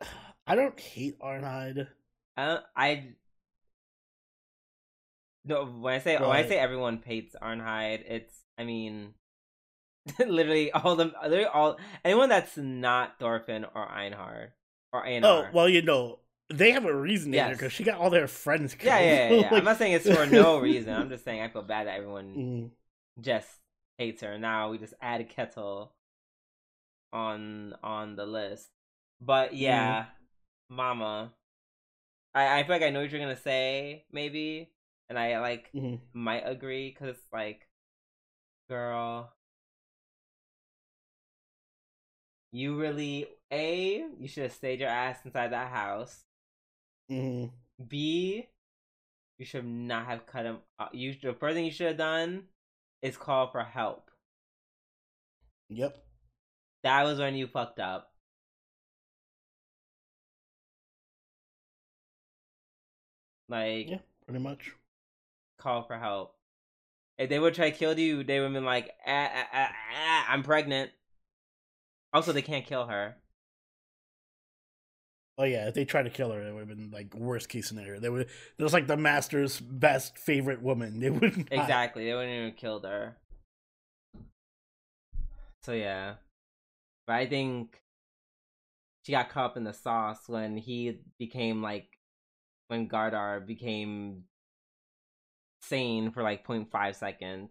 I 0.46 0.54
don't 0.54 0.78
hate 0.78 1.18
Arnheid. 1.20 1.88
I 2.36 2.46
don't, 2.46 2.64
I 2.76 3.08
no 5.44 5.64
when 5.64 5.94
I 5.94 5.98
say 5.98 6.16
when 6.16 6.30
I 6.30 6.46
say 6.46 6.58
everyone 6.58 7.02
hates 7.04 7.34
Arnheid, 7.40 8.02
it's 8.06 8.34
I 8.58 8.64
mean 8.64 9.14
literally 10.18 10.72
all 10.72 10.96
them 10.96 11.12
literally 11.22 11.46
all 11.46 11.78
anyone 12.04 12.28
that's 12.28 12.56
not 12.56 13.18
Thorfinn 13.18 13.64
or 13.64 13.88
Einhard 13.88 14.48
or 14.92 15.06
Einar. 15.06 15.28
Oh 15.28 15.46
well, 15.52 15.68
you 15.68 15.82
know 15.82 16.18
they 16.52 16.72
have 16.72 16.84
a 16.84 16.94
reason 16.94 17.32
to 17.32 17.48
because 17.50 17.72
she 17.72 17.84
got 17.84 17.98
all 17.98 18.10
their 18.10 18.28
friends. 18.28 18.74
Killed. 18.74 18.86
Yeah, 18.86 19.00
yeah, 19.00 19.28
yeah. 19.28 19.34
yeah. 19.36 19.42
like... 19.42 19.52
I'm 19.52 19.64
not 19.64 19.78
saying 19.78 19.92
it's 19.94 20.08
for 20.14 20.26
no 20.26 20.58
reason. 20.58 20.92
I'm 20.92 21.08
just 21.08 21.24
saying 21.24 21.40
I 21.40 21.48
feel 21.48 21.62
bad 21.62 21.86
that 21.86 21.96
everyone 21.96 22.34
mm. 22.36 22.70
just 23.22 23.48
hates 23.98 24.22
her. 24.22 24.38
Now 24.38 24.70
we 24.70 24.78
just 24.78 24.94
add 25.00 25.28
Ketil 25.28 25.90
on 27.12 27.74
on 27.82 28.16
the 28.16 28.26
list. 28.26 28.68
But 29.20 29.54
yeah, 29.54 30.02
mm. 30.02 30.76
Mama. 30.76 31.32
I, 32.34 32.58
I 32.58 32.62
feel 32.64 32.76
like 32.76 32.82
I 32.82 32.90
know 32.90 33.00
what 33.00 33.10
you're 33.10 33.20
gonna 33.20 33.36
say, 33.36 34.04
maybe, 34.12 34.70
and 35.08 35.18
I 35.18 35.40
like 35.40 35.70
mm-hmm. 35.74 35.96
might 36.12 36.42
agree 36.44 36.90
because 36.90 37.16
like, 37.32 37.68
girl, 38.68 39.32
you 42.50 42.78
really 42.78 43.26
a 43.52 44.04
you 44.18 44.28
should 44.28 44.44
have 44.44 44.52
stayed 44.52 44.80
your 44.80 44.88
ass 44.88 45.18
inside 45.24 45.52
that 45.52 45.70
house. 45.70 46.24
Mm-hmm. 47.10 47.54
B, 47.86 48.46
you 49.38 49.44
should 49.44 49.64
not 49.64 50.06
have 50.06 50.26
cut 50.26 50.46
him. 50.46 50.58
You 50.92 51.14
the 51.22 51.34
first 51.34 51.54
thing 51.54 51.64
you 51.64 51.70
should 51.70 51.88
have 51.88 51.96
done 51.96 52.44
is 53.04 53.18
call 53.18 53.46
for 53.46 53.62
help. 53.62 54.10
Yep. 55.68 56.02
That 56.82 57.04
was 57.04 57.18
when 57.18 57.34
you 57.34 57.46
fucked 57.46 57.78
up. 57.78 58.12
Like 63.48 63.90
yeah, 63.90 63.98
pretty 64.26 64.42
much. 64.42 64.72
Call 65.58 65.82
for 65.84 65.98
help. 65.98 66.34
If 67.18 67.28
they 67.28 67.38
would 67.38 67.54
try 67.54 67.70
to 67.70 67.76
kill 67.76 67.98
you, 67.98 68.24
they 68.24 68.40
would 68.40 68.46
have 68.46 68.54
been 68.54 68.64
like, 68.64 68.90
ah, 69.06 69.30
ah, 69.34 69.48
ah, 69.52 69.72
ah, 69.94 70.26
"I'm 70.30 70.42
pregnant." 70.42 70.90
Also, 72.14 72.32
they 72.32 72.42
can't 72.42 72.64
kill 72.64 72.86
her. 72.86 73.16
Oh 75.36 75.44
yeah, 75.44 75.66
if 75.66 75.74
they 75.74 75.84
tried 75.84 76.04
to 76.04 76.10
kill 76.10 76.30
her, 76.30 76.40
it 76.40 76.52
would 76.52 76.60
have 76.60 76.68
been 76.68 76.90
like 76.92 77.14
worst 77.14 77.48
case 77.48 77.68
scenario. 77.68 77.98
They 77.98 78.08
would 78.08 78.22
it 78.22 78.62
was 78.62 78.72
like 78.72 78.86
the 78.86 78.96
master's 78.96 79.58
best 79.58 80.16
favorite 80.16 80.62
woman. 80.62 81.00
They 81.00 81.10
wouldn't 81.10 81.48
exactly. 81.50 82.06
They 82.06 82.14
wouldn't 82.14 82.32
even 82.32 82.52
killed 82.52 82.84
her. 82.84 83.16
So 85.62 85.72
yeah, 85.72 86.14
but 87.06 87.14
I 87.14 87.26
think 87.26 87.80
she 89.02 89.12
got 89.12 89.28
caught 89.28 89.50
up 89.50 89.56
in 89.56 89.64
the 89.64 89.72
sauce 89.72 90.28
when 90.28 90.56
he 90.56 91.00
became 91.18 91.62
like 91.62 91.98
when 92.68 92.88
Gardar 92.88 93.44
became 93.44 94.24
sane 95.60 96.10
for 96.12 96.22
like 96.22 96.46
0.5 96.46 96.94
seconds. 96.94 97.50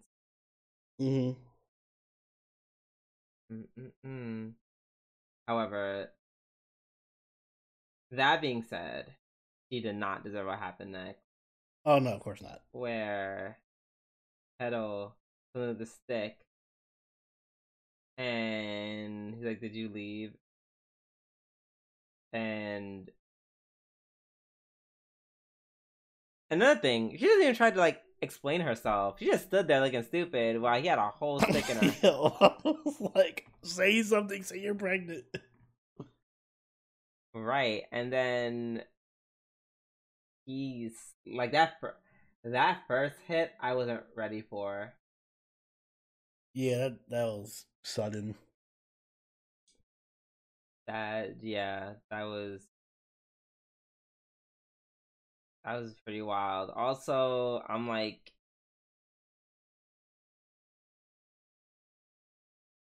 Mm-hmm. 1.02 1.40
Mm-mm-mm. 3.52 4.54
However, 5.48 6.12
that 8.18 8.42
being 8.42 8.64
said, 8.64 9.08
she 9.72 9.80
did 9.80 9.96
not 9.96 10.24
deserve 10.24 10.48
what 10.48 10.60
happened 10.60 10.94
next. 10.94 11.22
Oh 11.86 12.00
no, 12.00 12.12
of 12.12 12.22
course 12.22 12.42
not. 12.42 12.62
Where 12.72 13.58
Ketil 14.62 15.12
of 15.56 15.78
the 15.78 15.86
stick 15.86 16.38
and 18.18 19.36
he's 19.36 19.46
like, 19.46 19.60
Did 19.60 19.76
you 19.76 19.90
leave? 19.90 20.34
And 22.32 23.12
another 26.50 26.80
thing, 26.80 27.16
she 27.18 27.26
doesn't 27.26 27.44
even 27.44 27.56
try 27.56 27.72
to 27.72 27.80
like 27.80 28.02
explain 28.22 28.62
herself. 28.62 29.20
She 29.20 29.26
just 29.26 29.46
stood 29.46 29.68
there 29.68 29.82
looking 29.82 30.04
stupid 30.04 30.60
while 30.60 30.82
he 30.82 30.88
had 30.88 30.98
a 30.98 31.10
whole 31.10 31.40
stick 31.40 31.70
in 31.70 31.78
her. 31.78 32.56
like, 33.16 33.46
say 33.62 34.02
something, 34.02 34.44
say 34.44 34.60
you're 34.60 34.76
pregnant. 34.76 35.26
Right, 37.34 37.84
and 37.92 38.12
then 38.14 38.84
he's 40.46 40.94
like 41.26 41.52
that. 41.54 41.74
That 42.44 42.84
first 42.88 43.16
hit, 43.28 43.52
I 43.62 43.74
wasn't 43.76 44.04
ready 44.16 44.42
for. 44.42 44.94
Yeah, 46.54 46.78
that, 46.78 47.00
that 47.10 47.26
was 47.26 47.66
sudden. 47.84 48.36
That 50.88 51.38
yeah, 51.44 51.94
that 52.10 52.24
was 52.24 52.68
that 55.66 55.76
was 55.82 55.94
pretty 56.06 56.22
wild. 56.22 56.70
Also, 56.76 57.62
I'm 57.68 57.88
like 57.88 58.34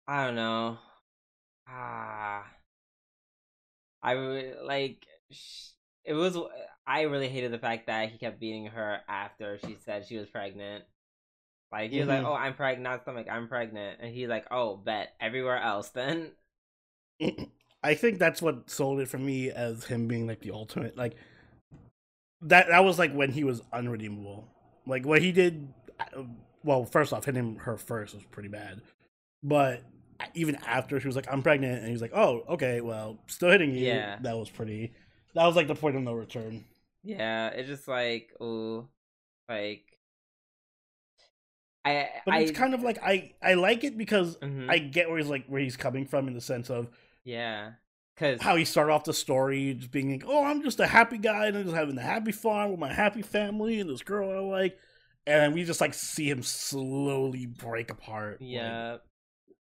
I 0.07 0.25
don't 0.27 0.35
know. 0.37 0.79
Ah. 1.69 2.47
I 4.05 4.15
like 4.63 5.07
it 6.05 6.13
was 6.13 6.37
I 6.87 7.03
really 7.03 7.29
hated 7.29 7.53
the 7.53 7.59
fact 7.59 7.87
that 7.87 8.11
he 8.11 8.19
kept 8.19 8.39
beating 8.39 8.67
her 8.67 9.01
after 9.09 9.59
she 9.59 9.77
said 9.85 10.07
she 10.07 10.19
was 10.19 10.29
pregnant. 10.29 10.85
Like 11.73 11.91
he 11.91 11.99
was 11.99 12.09
mm-hmm. 12.09 12.25
like, 12.25 12.33
"Oh, 12.33 12.35
I'm 12.35 12.55
pregnant, 12.55 12.85
not 12.85 13.03
stomach, 13.03 13.27
I'm 13.31 13.49
pregnant," 13.49 13.99
and 14.01 14.15
he's 14.15 14.29
like, 14.29 14.47
"Oh, 14.51 14.77
bet 14.77 15.15
everywhere 15.21 15.59
else 15.59 15.89
then." 15.89 16.33
I 17.83 17.95
think 17.95 18.19
that's 18.19 18.41
what 18.41 18.71
sold 18.71 19.01
it 19.01 19.09
for 19.09 19.19
me 19.19 19.51
as 19.51 19.85
him 19.85 20.07
being 20.07 20.27
like 20.27 20.41
the 20.41 20.53
ultimate 20.53 20.97
like 20.97 21.17
that 22.43 22.69
that 22.69 22.85
was 22.85 22.99
like 22.99 23.13
when 23.13 23.33
he 23.33 23.43
was 23.45 23.63
unredeemable. 23.73 24.49
Like 24.87 25.05
what 25.05 25.23
he 25.23 25.33
did 25.33 25.73
uh, 25.99 26.23
well, 26.63 26.85
first 26.85 27.13
off, 27.13 27.25
hitting 27.25 27.57
her 27.57 27.77
first 27.77 28.15
was 28.15 28.25
pretty 28.25 28.49
bad. 28.49 28.81
But 29.43 29.83
even 30.35 30.57
after 30.67 31.01
she 31.01 31.07
was 31.07 31.17
like, 31.17 31.27
I'm 31.31 31.43
pregnant 31.43 31.81
and 31.83 31.91
he's 31.91 32.03
like, 32.03 32.13
Oh, 32.15 32.45
okay, 32.51 32.81
well, 32.81 33.19
still 33.27 33.51
hitting 33.51 33.73
you. 33.73 33.87
Yeah. 33.87 34.19
That 34.21 34.37
was 34.37 34.51
pretty 34.51 34.93
that 35.35 35.47
was 35.47 35.57
like 35.57 35.67
the 35.67 35.75
point 35.75 35.97
of 35.97 36.03
no 36.03 36.13
return. 36.13 36.65
Yeah, 37.03 37.49
it's 37.49 37.69
just 37.69 37.89
like 37.89 38.33
oh 38.41 38.89
like 39.49 39.83
I, 41.85 42.09
but 42.25 42.41
it's 42.41 42.57
kind 42.57 42.73
of 42.73 42.83
like 42.83 42.99
I 43.03 43.33
I 43.43 43.55
like 43.55 43.85
it 43.85 43.99
because 43.99 44.37
mm-hmm. 44.39 44.71
I 44.71 44.79
get 44.79 45.09
where 45.09 45.19
he's 45.19 45.29
like 45.29 45.47
where 45.47 45.61
he's 45.61 45.77
coming 45.77 46.07
from 46.07 46.29
in 46.29 46.35
the 46.35 46.41
sense 46.41 46.71
of 46.71 46.89
yeah 47.25 47.73
because 48.15 48.41
how 48.41 48.57
he 48.57 48.65
started 48.65 48.93
off 48.93 49.05
the 49.05 49.13
story 49.13 49.75
just 49.75 49.91
being 49.91 50.13
like, 50.13 50.25
oh, 50.27 50.45
I'm 50.45 50.63
just 50.63 50.81
a 50.81 50.87
happy 50.87 51.19
guy 51.19 51.47
and 51.47 51.57
I'm 51.57 51.65
just 51.65 51.75
having 51.75 51.99
a 51.99 52.03
happy 52.03 52.33
farm 52.33 52.71
with 52.71 52.81
my 52.81 52.93
happy 52.93 53.23
family 53.23 53.81
and 53.81 53.91
this 53.91 54.03
girl 54.03 54.31
I 54.31 54.39
like, 54.39 54.79
and 55.27 55.53
we 55.53 55.65
just 55.65 55.81
like 55.81 55.95
see 55.95 56.31
him 56.31 56.43
slowly 56.43 57.47
break 57.47 57.91
apart. 57.91 58.39
Yeah. 58.41 58.93
Like, 58.93 59.01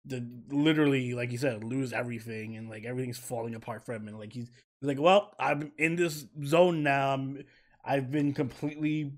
the 0.04 0.26
literally, 0.48 1.14
like 1.14 1.32
you 1.32 1.38
said, 1.38 1.64
lose 1.64 1.92
everything 1.92 2.56
and 2.56 2.68
like 2.68 2.84
everything's 2.84 3.18
falling 3.18 3.54
apart 3.54 3.84
for 3.84 3.92
him 3.92 4.08
and 4.08 4.18
like 4.18 4.32
he's, 4.32 4.50
he's 4.80 4.88
like, 4.88 5.00
well, 5.00 5.34
I'm 5.38 5.72
in 5.78 5.96
this 5.96 6.26
zone 6.44 6.82
now. 6.82 7.12
I'm, 7.12 7.44
I've 7.84 8.10
been 8.10 8.32
completely 8.32 9.12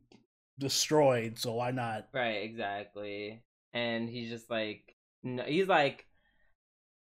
destroyed, 0.59 1.39
so 1.39 1.55
why 1.55 1.71
not? 1.71 2.09
Right, 2.13 2.43
exactly. 2.43 3.43
And 3.73 4.09
he's 4.09 4.31
just 4.31 4.51
like, 4.51 4.95
no, 5.23 5.43
he's 5.43 5.69
like 5.69 6.07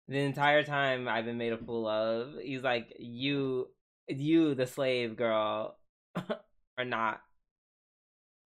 the 0.09 0.19
entire 0.19 0.63
time 0.63 1.09
I've 1.09 1.25
been 1.25 1.39
made 1.39 1.53
a 1.53 1.59
fool 1.59 1.87
of. 1.87 2.35
He's 2.43 2.63
like, 2.63 2.95
you, 2.99 3.69
you, 4.09 4.55
the 4.55 4.67
slave 4.67 5.17
girl, 5.17 5.77
are 6.79 6.85
not 6.85 7.21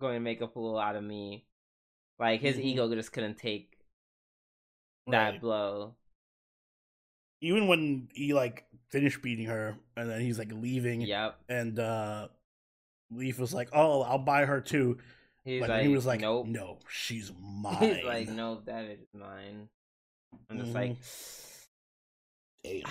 going 0.00 0.14
to 0.14 0.20
make 0.20 0.40
a 0.40 0.48
fool 0.48 0.78
out 0.78 0.96
of 0.96 1.04
me. 1.04 1.46
Like 2.18 2.40
his 2.40 2.56
mm-hmm. 2.56 2.66
ego 2.66 2.94
just 2.94 3.12
couldn't 3.12 3.38
take 3.38 3.71
that 5.08 5.30
right. 5.30 5.40
blow. 5.40 5.94
Even 7.40 7.66
when 7.66 8.08
he 8.14 8.34
like 8.34 8.64
finished 8.90 9.22
beating 9.22 9.46
her, 9.46 9.76
and 9.96 10.08
then 10.08 10.20
he's 10.20 10.38
like 10.38 10.52
leaving. 10.52 11.00
Yep. 11.00 11.38
And 11.48 11.78
uh 11.78 12.28
Leif 13.10 13.38
was 13.38 13.52
like, 13.52 13.68
"Oh, 13.72 14.02
I'll 14.02 14.18
buy 14.18 14.44
her 14.44 14.60
too." 14.60 14.98
He's 15.44 15.60
like, 15.60 15.70
like, 15.70 15.82
he 15.82 15.88
was 15.88 16.06
like, 16.06 16.20
"Nope, 16.20 16.46
no, 16.46 16.78
she's 16.88 17.32
mine." 17.40 17.96
He's 17.96 18.04
like, 18.04 18.28
"No, 18.28 18.60
that 18.66 18.84
is 18.84 19.00
mine." 19.12 19.68
I'm 20.48 20.58
just 20.58 20.72
mm-hmm. 20.72 20.76
like, 20.76 20.96
Damn. 22.64 22.82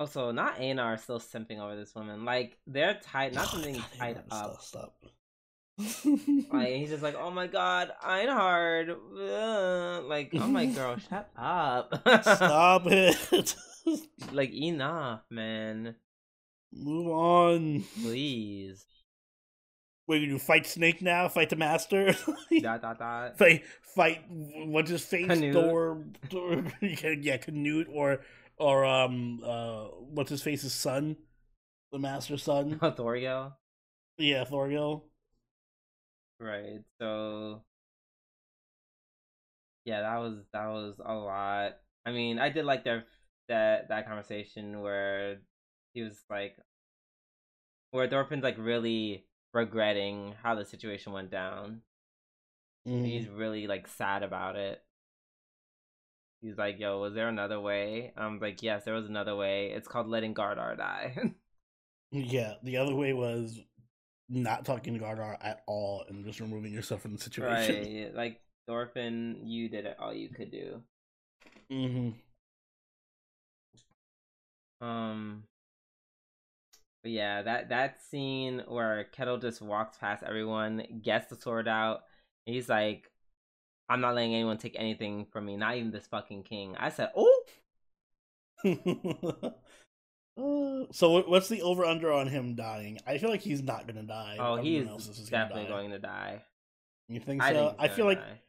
Also, 0.00 0.30
not 0.30 0.60
Einar 0.60 0.96
still 0.96 1.18
simping 1.18 1.58
over 1.58 1.74
this 1.74 1.94
woman. 1.94 2.24
Like 2.24 2.56
they're 2.66 3.00
tied, 3.02 3.34
not 3.34 3.48
something 3.48 3.76
oh, 3.76 3.84
tied 3.98 4.22
up. 4.30 4.62
Stop. 4.62 4.62
stop. 4.62 6.52
like 6.52 6.68
he's 6.68 6.90
just 6.90 7.02
like, 7.02 7.16
oh 7.16 7.30
my 7.30 7.46
god, 7.46 7.92
Einhard. 8.04 8.96
Like, 10.08 10.30
oh 10.34 10.46
my 10.46 10.66
girl, 10.66 10.96
shut 11.10 11.28
up. 11.36 12.02
stop 12.22 12.82
it. 12.86 13.56
like 14.32 14.52
enough, 14.52 15.22
man. 15.30 15.96
Move 16.72 17.08
on. 17.08 17.84
Please. 18.02 18.84
Wait, 20.06 20.22
you 20.22 20.38
fight 20.38 20.66
Snake 20.66 21.02
now? 21.02 21.28
Fight 21.28 21.50
the 21.50 21.56
Master? 21.56 22.14
dot 22.62 22.82
dot 22.82 22.98
dot. 22.98 23.36
fight, 23.36 23.64
fight. 23.82 24.24
What's 24.28 24.90
his 24.90 25.04
face? 25.04 25.26
Canute. 25.26 25.52
Thor. 25.52 26.04
Thor 26.30 26.64
yeah, 26.80 27.36
Canute 27.36 27.88
or 27.92 28.20
or 28.58 28.84
um 28.84 29.40
uh 29.44 29.84
what's 29.86 30.30
his 30.30 30.42
face's 30.42 30.72
son, 30.72 31.16
the 31.92 31.98
Master's 31.98 32.42
son. 32.42 32.78
Thorgil. 32.82 33.54
Yeah, 34.18 34.44
Thorgil. 34.44 35.02
Right. 36.40 36.82
So 37.00 37.62
yeah, 39.84 40.02
that 40.02 40.18
was 40.18 40.44
that 40.52 40.66
was 40.66 41.00
a 41.04 41.14
lot. 41.14 41.78
I 42.06 42.12
mean, 42.12 42.38
I 42.38 42.48
did 42.50 42.64
like 42.64 42.84
their 42.84 43.04
that 43.48 43.88
that 43.88 44.06
conversation 44.06 44.80
where 44.82 45.38
he 45.94 46.02
was 46.02 46.18
like 46.28 46.56
where 47.90 48.08
Thorfinn's 48.08 48.42
like 48.42 48.56
really 48.58 49.24
regretting 49.54 50.34
how 50.42 50.54
the 50.54 50.64
situation 50.64 51.12
went 51.12 51.30
down. 51.30 51.82
Mhm. 52.86 53.04
He's 53.06 53.28
really 53.28 53.66
like 53.66 53.86
sad 53.86 54.22
about 54.22 54.56
it. 54.56 54.82
He's 56.40 56.58
like, 56.58 56.78
"Yo, 56.80 57.00
was 57.00 57.14
there 57.14 57.28
another 57.28 57.60
way?" 57.60 58.12
I'm 58.16 58.40
like, 58.40 58.62
"Yes, 58.62 58.84
there 58.84 58.94
was 58.94 59.06
another 59.06 59.36
way. 59.36 59.70
It's 59.72 59.88
called 59.88 60.08
letting 60.08 60.34
Gardar 60.34 60.76
die." 60.76 61.34
Yeah, 62.10 62.54
the 62.62 62.76
other 62.78 62.94
way 62.94 63.12
was 63.12 63.60
not 64.28 64.64
talking 64.64 64.94
to 64.94 65.00
Gardar 65.00 65.36
at 65.42 65.62
all 65.66 66.04
and 66.08 66.24
just 66.24 66.40
removing 66.40 66.72
yourself 66.72 67.02
from 67.02 67.14
the 67.16 67.22
situation. 67.22 67.88
right? 67.98 68.10
Like 68.14 68.40
Thorfinn, 68.66 69.40
you 69.44 69.68
did 69.68 69.86
it 69.86 69.96
all 69.98 70.12
you 70.12 70.28
could 70.28 70.50
do. 70.50 70.82
hmm 71.70 72.10
Um, 74.80 75.44
but 77.02 77.12
yeah, 77.12 77.42
that 77.42 77.68
that 77.68 78.02
scene 78.02 78.62
where 78.66 79.06
Ketil 79.16 79.40
just 79.40 79.62
walks 79.62 79.98
past 79.98 80.22
everyone, 80.24 81.00
gets 81.02 81.26
the 81.28 81.36
sword 81.36 81.68
out, 81.68 82.02
and 82.46 82.54
he's 82.54 82.68
like, 82.68 83.10
"I'm 83.88 84.00
not 84.00 84.14
letting 84.14 84.34
anyone 84.34 84.58
take 84.58 84.76
anything 84.78 85.26
from 85.32 85.46
me, 85.46 85.56
not 85.56 85.76
even 85.76 85.90
this 85.90 86.06
fucking 86.06 86.42
king." 86.44 86.76
I 86.76 86.90
said, 86.90 87.10
"Oh, 87.16 87.44
so 90.92 91.22
what's 91.22 91.48
the 91.48 91.62
over 91.62 91.84
under 91.84 92.12
on 92.12 92.28
him 92.28 92.54
dying? 92.54 92.98
I 93.06 93.18
feel 93.18 93.30
like 93.30 93.42
he's 93.42 93.62
not 93.62 93.86
gonna 93.86 94.02
die. 94.02 94.36
oh, 94.38 94.56
he's 94.56 94.86
definitely 95.30 95.64
die. 95.64 95.68
going 95.68 95.90
to 95.90 95.98
die." 95.98 96.42
You 97.08 97.20
think 97.20 97.42
I 97.42 97.52
so? 97.52 97.68
think 97.68 97.80
I, 97.80 97.88
feel 97.88 98.04
like 98.04 98.20
die. 98.20 98.40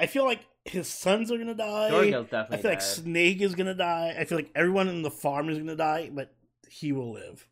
I 0.00 0.06
feel 0.06 0.24
like 0.24 0.40
his 0.64 0.88
sons 0.88 1.30
are 1.30 1.38
gonna 1.38 1.54
die. 1.54 1.90
Thorgil's 1.90 2.28
I 2.28 2.30
definitely 2.30 2.62
feel 2.62 2.70
like. 2.70 2.82
Snake 2.82 3.40
is 3.42 3.54
gonna 3.54 3.74
die. 3.74 4.16
I 4.18 4.24
feel 4.24 4.38
like 4.38 4.50
everyone 4.54 4.88
in 4.88 5.02
the 5.02 5.10
farm 5.10 5.48
is 5.50 5.58
gonna 5.58 5.76
die, 5.76 6.10
but 6.12 6.34
he 6.68 6.92
will 6.92 7.12
live. 7.12 7.46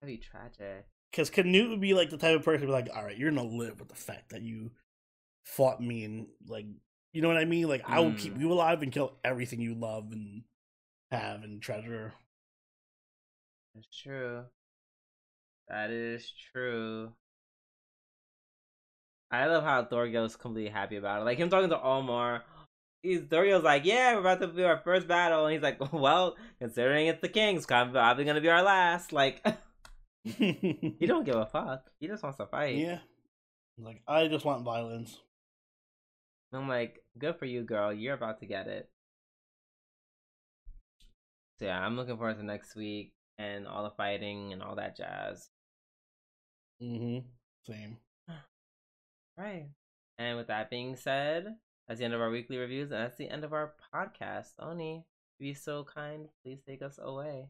That'd 0.00 0.18
be 0.18 0.18
tragic. 0.18 0.86
Because 1.12 1.30
Canute 1.30 1.70
would 1.70 1.80
be 1.80 1.94
like 1.94 2.10
the 2.10 2.16
type 2.16 2.34
of 2.34 2.44
person 2.44 2.62
to 2.62 2.66
be 2.66 2.72
like, 2.72 2.88
all 2.96 3.04
right, 3.04 3.16
you're 3.16 3.30
gonna 3.30 3.46
live 3.46 3.78
with 3.78 3.88
the 3.90 3.94
fact 3.94 4.30
that 4.30 4.42
you 4.42 4.70
fought 5.44 5.80
me 5.80 6.04
and 6.04 6.26
like, 6.48 6.66
you 7.12 7.20
know 7.22 7.28
what 7.28 7.36
I 7.36 7.44
mean? 7.44 7.68
Like, 7.68 7.82
I 7.86 8.00
will 8.00 8.14
keep 8.14 8.34
Mm. 8.34 8.40
you 8.40 8.52
alive 8.52 8.82
and 8.82 8.90
kill 8.90 9.12
everything 9.22 9.60
you 9.60 9.74
love 9.74 10.10
and 10.12 10.42
have 11.10 11.42
and 11.44 11.60
treasure. 11.62 12.14
That's 13.74 13.86
true. 14.02 14.44
That 15.68 15.90
is 15.90 16.32
true. 16.52 17.12
I 19.30 19.46
love 19.46 19.64
how 19.64 19.84
Thorgil's 19.84 20.36
completely 20.36 20.70
happy 20.70 20.96
about 20.96 21.22
it. 21.22 21.24
Like 21.24 21.38
him 21.38 21.48
talking 21.50 21.70
to 21.70 21.76
Olmar. 21.78 22.42
He's 23.02 23.20
Thorgil's 23.22 23.64
like, 23.64 23.84
yeah, 23.84 24.14
we're 24.14 24.20
about 24.20 24.40
to 24.40 24.46
do 24.46 24.64
our 24.64 24.78
first 24.78 25.08
battle, 25.08 25.46
and 25.46 25.52
he's 25.54 25.62
like, 25.62 25.78
well, 25.92 26.36
considering 26.58 27.06
it's 27.08 27.20
the 27.20 27.28
king's, 27.28 27.66
probably 27.66 28.24
gonna 28.24 28.40
be 28.40 28.48
our 28.48 28.62
last. 28.62 29.12
Like, 29.12 29.44
he 30.24 31.06
don't 31.06 31.24
give 31.26 31.36
a 31.36 31.46
fuck. 31.46 31.90
He 31.98 32.06
just 32.06 32.22
wants 32.22 32.38
to 32.38 32.46
fight. 32.46 32.76
Yeah. 32.76 32.98
Like, 33.78 34.02
I 34.06 34.28
just 34.28 34.44
want 34.44 34.64
violence. 34.64 35.18
I'm 36.52 36.68
like, 36.68 37.02
good 37.18 37.36
for 37.36 37.46
you, 37.46 37.62
girl. 37.62 37.92
You're 37.92 38.14
about 38.14 38.40
to 38.40 38.46
get 38.46 38.66
it. 38.66 38.88
So 41.58 41.66
yeah, 41.66 41.80
I'm 41.80 41.96
looking 41.96 42.16
forward 42.16 42.38
to 42.38 42.44
next 42.44 42.74
week 42.76 43.12
and 43.38 43.66
all 43.66 43.84
the 43.84 43.90
fighting 43.90 44.52
and 44.52 44.62
all 44.62 44.76
that 44.76 44.96
jazz. 44.96 45.48
Mm-hmm. 46.82 47.26
Same. 47.66 47.96
Right. 49.38 49.70
And 50.18 50.36
with 50.36 50.48
that 50.48 50.68
being 50.68 50.94
said, 50.94 51.46
that's 51.88 51.98
the 51.98 52.04
end 52.04 52.12
of 52.12 52.20
our 52.20 52.30
weekly 52.30 52.58
reviews, 52.58 52.90
and 52.90 53.00
that's 53.00 53.16
the 53.16 53.30
end 53.30 53.44
of 53.44 53.54
our 53.54 53.72
podcast. 53.94 54.50
Oni, 54.58 55.04
be 55.40 55.54
so 55.54 55.84
kind, 55.84 56.28
please 56.44 56.60
take 56.66 56.82
us 56.82 56.98
away. 57.02 57.48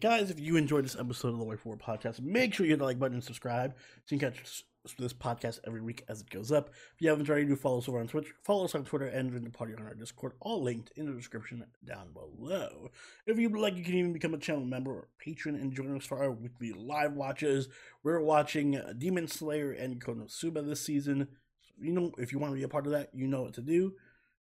Guys, 0.00 0.30
if 0.30 0.40
you 0.40 0.56
enjoyed 0.56 0.82
this 0.82 0.96
episode 0.98 1.34
of 1.34 1.38
the 1.38 1.44
Waifu 1.44 1.66
Wars 1.66 1.78
podcast, 1.78 2.18
make 2.18 2.54
sure 2.54 2.64
you 2.64 2.72
hit 2.72 2.78
the 2.78 2.86
like 2.86 2.98
button 2.98 3.16
and 3.16 3.22
subscribe 3.22 3.74
so 4.06 4.14
you 4.14 4.18
can 4.18 4.32
catch 4.32 4.64
this 4.98 5.12
podcast 5.12 5.60
every 5.66 5.82
week 5.82 6.02
as 6.08 6.22
it 6.22 6.30
goes 6.30 6.50
up. 6.50 6.70
If 6.70 7.02
you 7.02 7.10
haven't 7.10 7.28
already, 7.28 7.44
do 7.44 7.54
follow 7.54 7.78
us 7.78 7.88
over 7.88 8.00
on 8.00 8.08
Twitch. 8.08 8.32
Follow 8.44 8.64
us 8.64 8.74
on 8.74 8.86
Twitter 8.86 9.04
and 9.04 9.30
join 9.30 9.44
the 9.44 9.50
party 9.50 9.74
on 9.74 9.82
our 9.82 9.92
Discord, 9.92 10.32
all 10.40 10.62
linked 10.62 10.90
in 10.96 11.04
the 11.04 11.12
description 11.12 11.66
down 11.84 12.14
below. 12.14 12.92
If 13.26 13.38
you'd 13.38 13.52
like, 13.52 13.76
you 13.76 13.84
can 13.84 13.92
even 13.92 14.14
become 14.14 14.32
a 14.32 14.38
channel 14.38 14.64
member 14.64 14.90
or 14.90 15.08
patron 15.18 15.54
and 15.54 15.70
join 15.70 15.94
us 15.94 16.06
for 16.06 16.16
our 16.16 16.30
weekly 16.32 16.72
live 16.72 17.12
watches. 17.12 17.68
We're 18.02 18.22
watching 18.22 18.80
Demon 18.96 19.28
Slayer 19.28 19.70
and 19.70 20.02
Konosuba 20.02 20.66
this 20.66 20.80
season. 20.80 21.28
So, 21.60 21.72
you 21.82 21.92
know, 21.92 22.10
if 22.16 22.32
you 22.32 22.38
want 22.38 22.54
to 22.54 22.58
be 22.58 22.62
a 22.62 22.68
part 22.68 22.86
of 22.86 22.92
that, 22.92 23.10
you 23.12 23.26
know 23.26 23.42
what 23.42 23.52
to 23.54 23.60
do. 23.60 23.92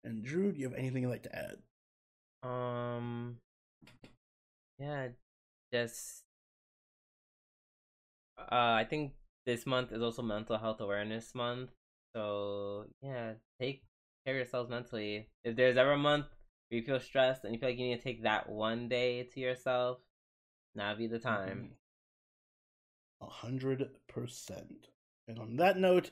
And 0.02 0.24
Drew, 0.24 0.52
do 0.52 0.58
you 0.58 0.66
have 0.66 0.78
anything 0.78 1.02
you'd 1.02 1.10
like 1.10 1.24
to 1.24 1.36
add? 1.36 2.48
Um, 2.48 3.36
yeah, 4.78 5.08
just 5.72 6.24
uh, 8.38 8.44
I 8.50 8.86
think 8.88 9.12
this 9.44 9.66
month 9.66 9.92
is 9.92 10.02
also 10.02 10.22
Mental 10.22 10.58
Health 10.58 10.80
Awareness 10.80 11.34
Month. 11.34 11.70
So 12.14 12.86
yeah, 13.02 13.34
take 13.60 13.82
care 14.24 14.34
of 14.34 14.38
yourselves 14.38 14.70
mentally. 14.70 15.28
If 15.44 15.56
there's 15.56 15.76
ever 15.76 15.92
a 15.92 15.98
month 15.98 16.26
where 16.68 16.80
you 16.80 16.86
feel 16.86 17.00
stressed 17.00 17.44
and 17.44 17.54
you 17.54 17.60
feel 17.60 17.70
like 17.70 17.78
you 17.78 17.86
need 17.86 17.98
to 17.98 18.02
take 18.02 18.22
that 18.22 18.48
one 18.48 18.88
day 18.88 19.24
to 19.24 19.40
yourself, 19.40 19.98
now 20.74 20.94
be 20.94 21.06
the 21.06 21.18
time. 21.18 21.72
A 23.20 23.26
hundred 23.26 23.88
percent. 24.08 24.88
And 25.28 25.38
on 25.38 25.56
that 25.56 25.78
note, 25.78 26.10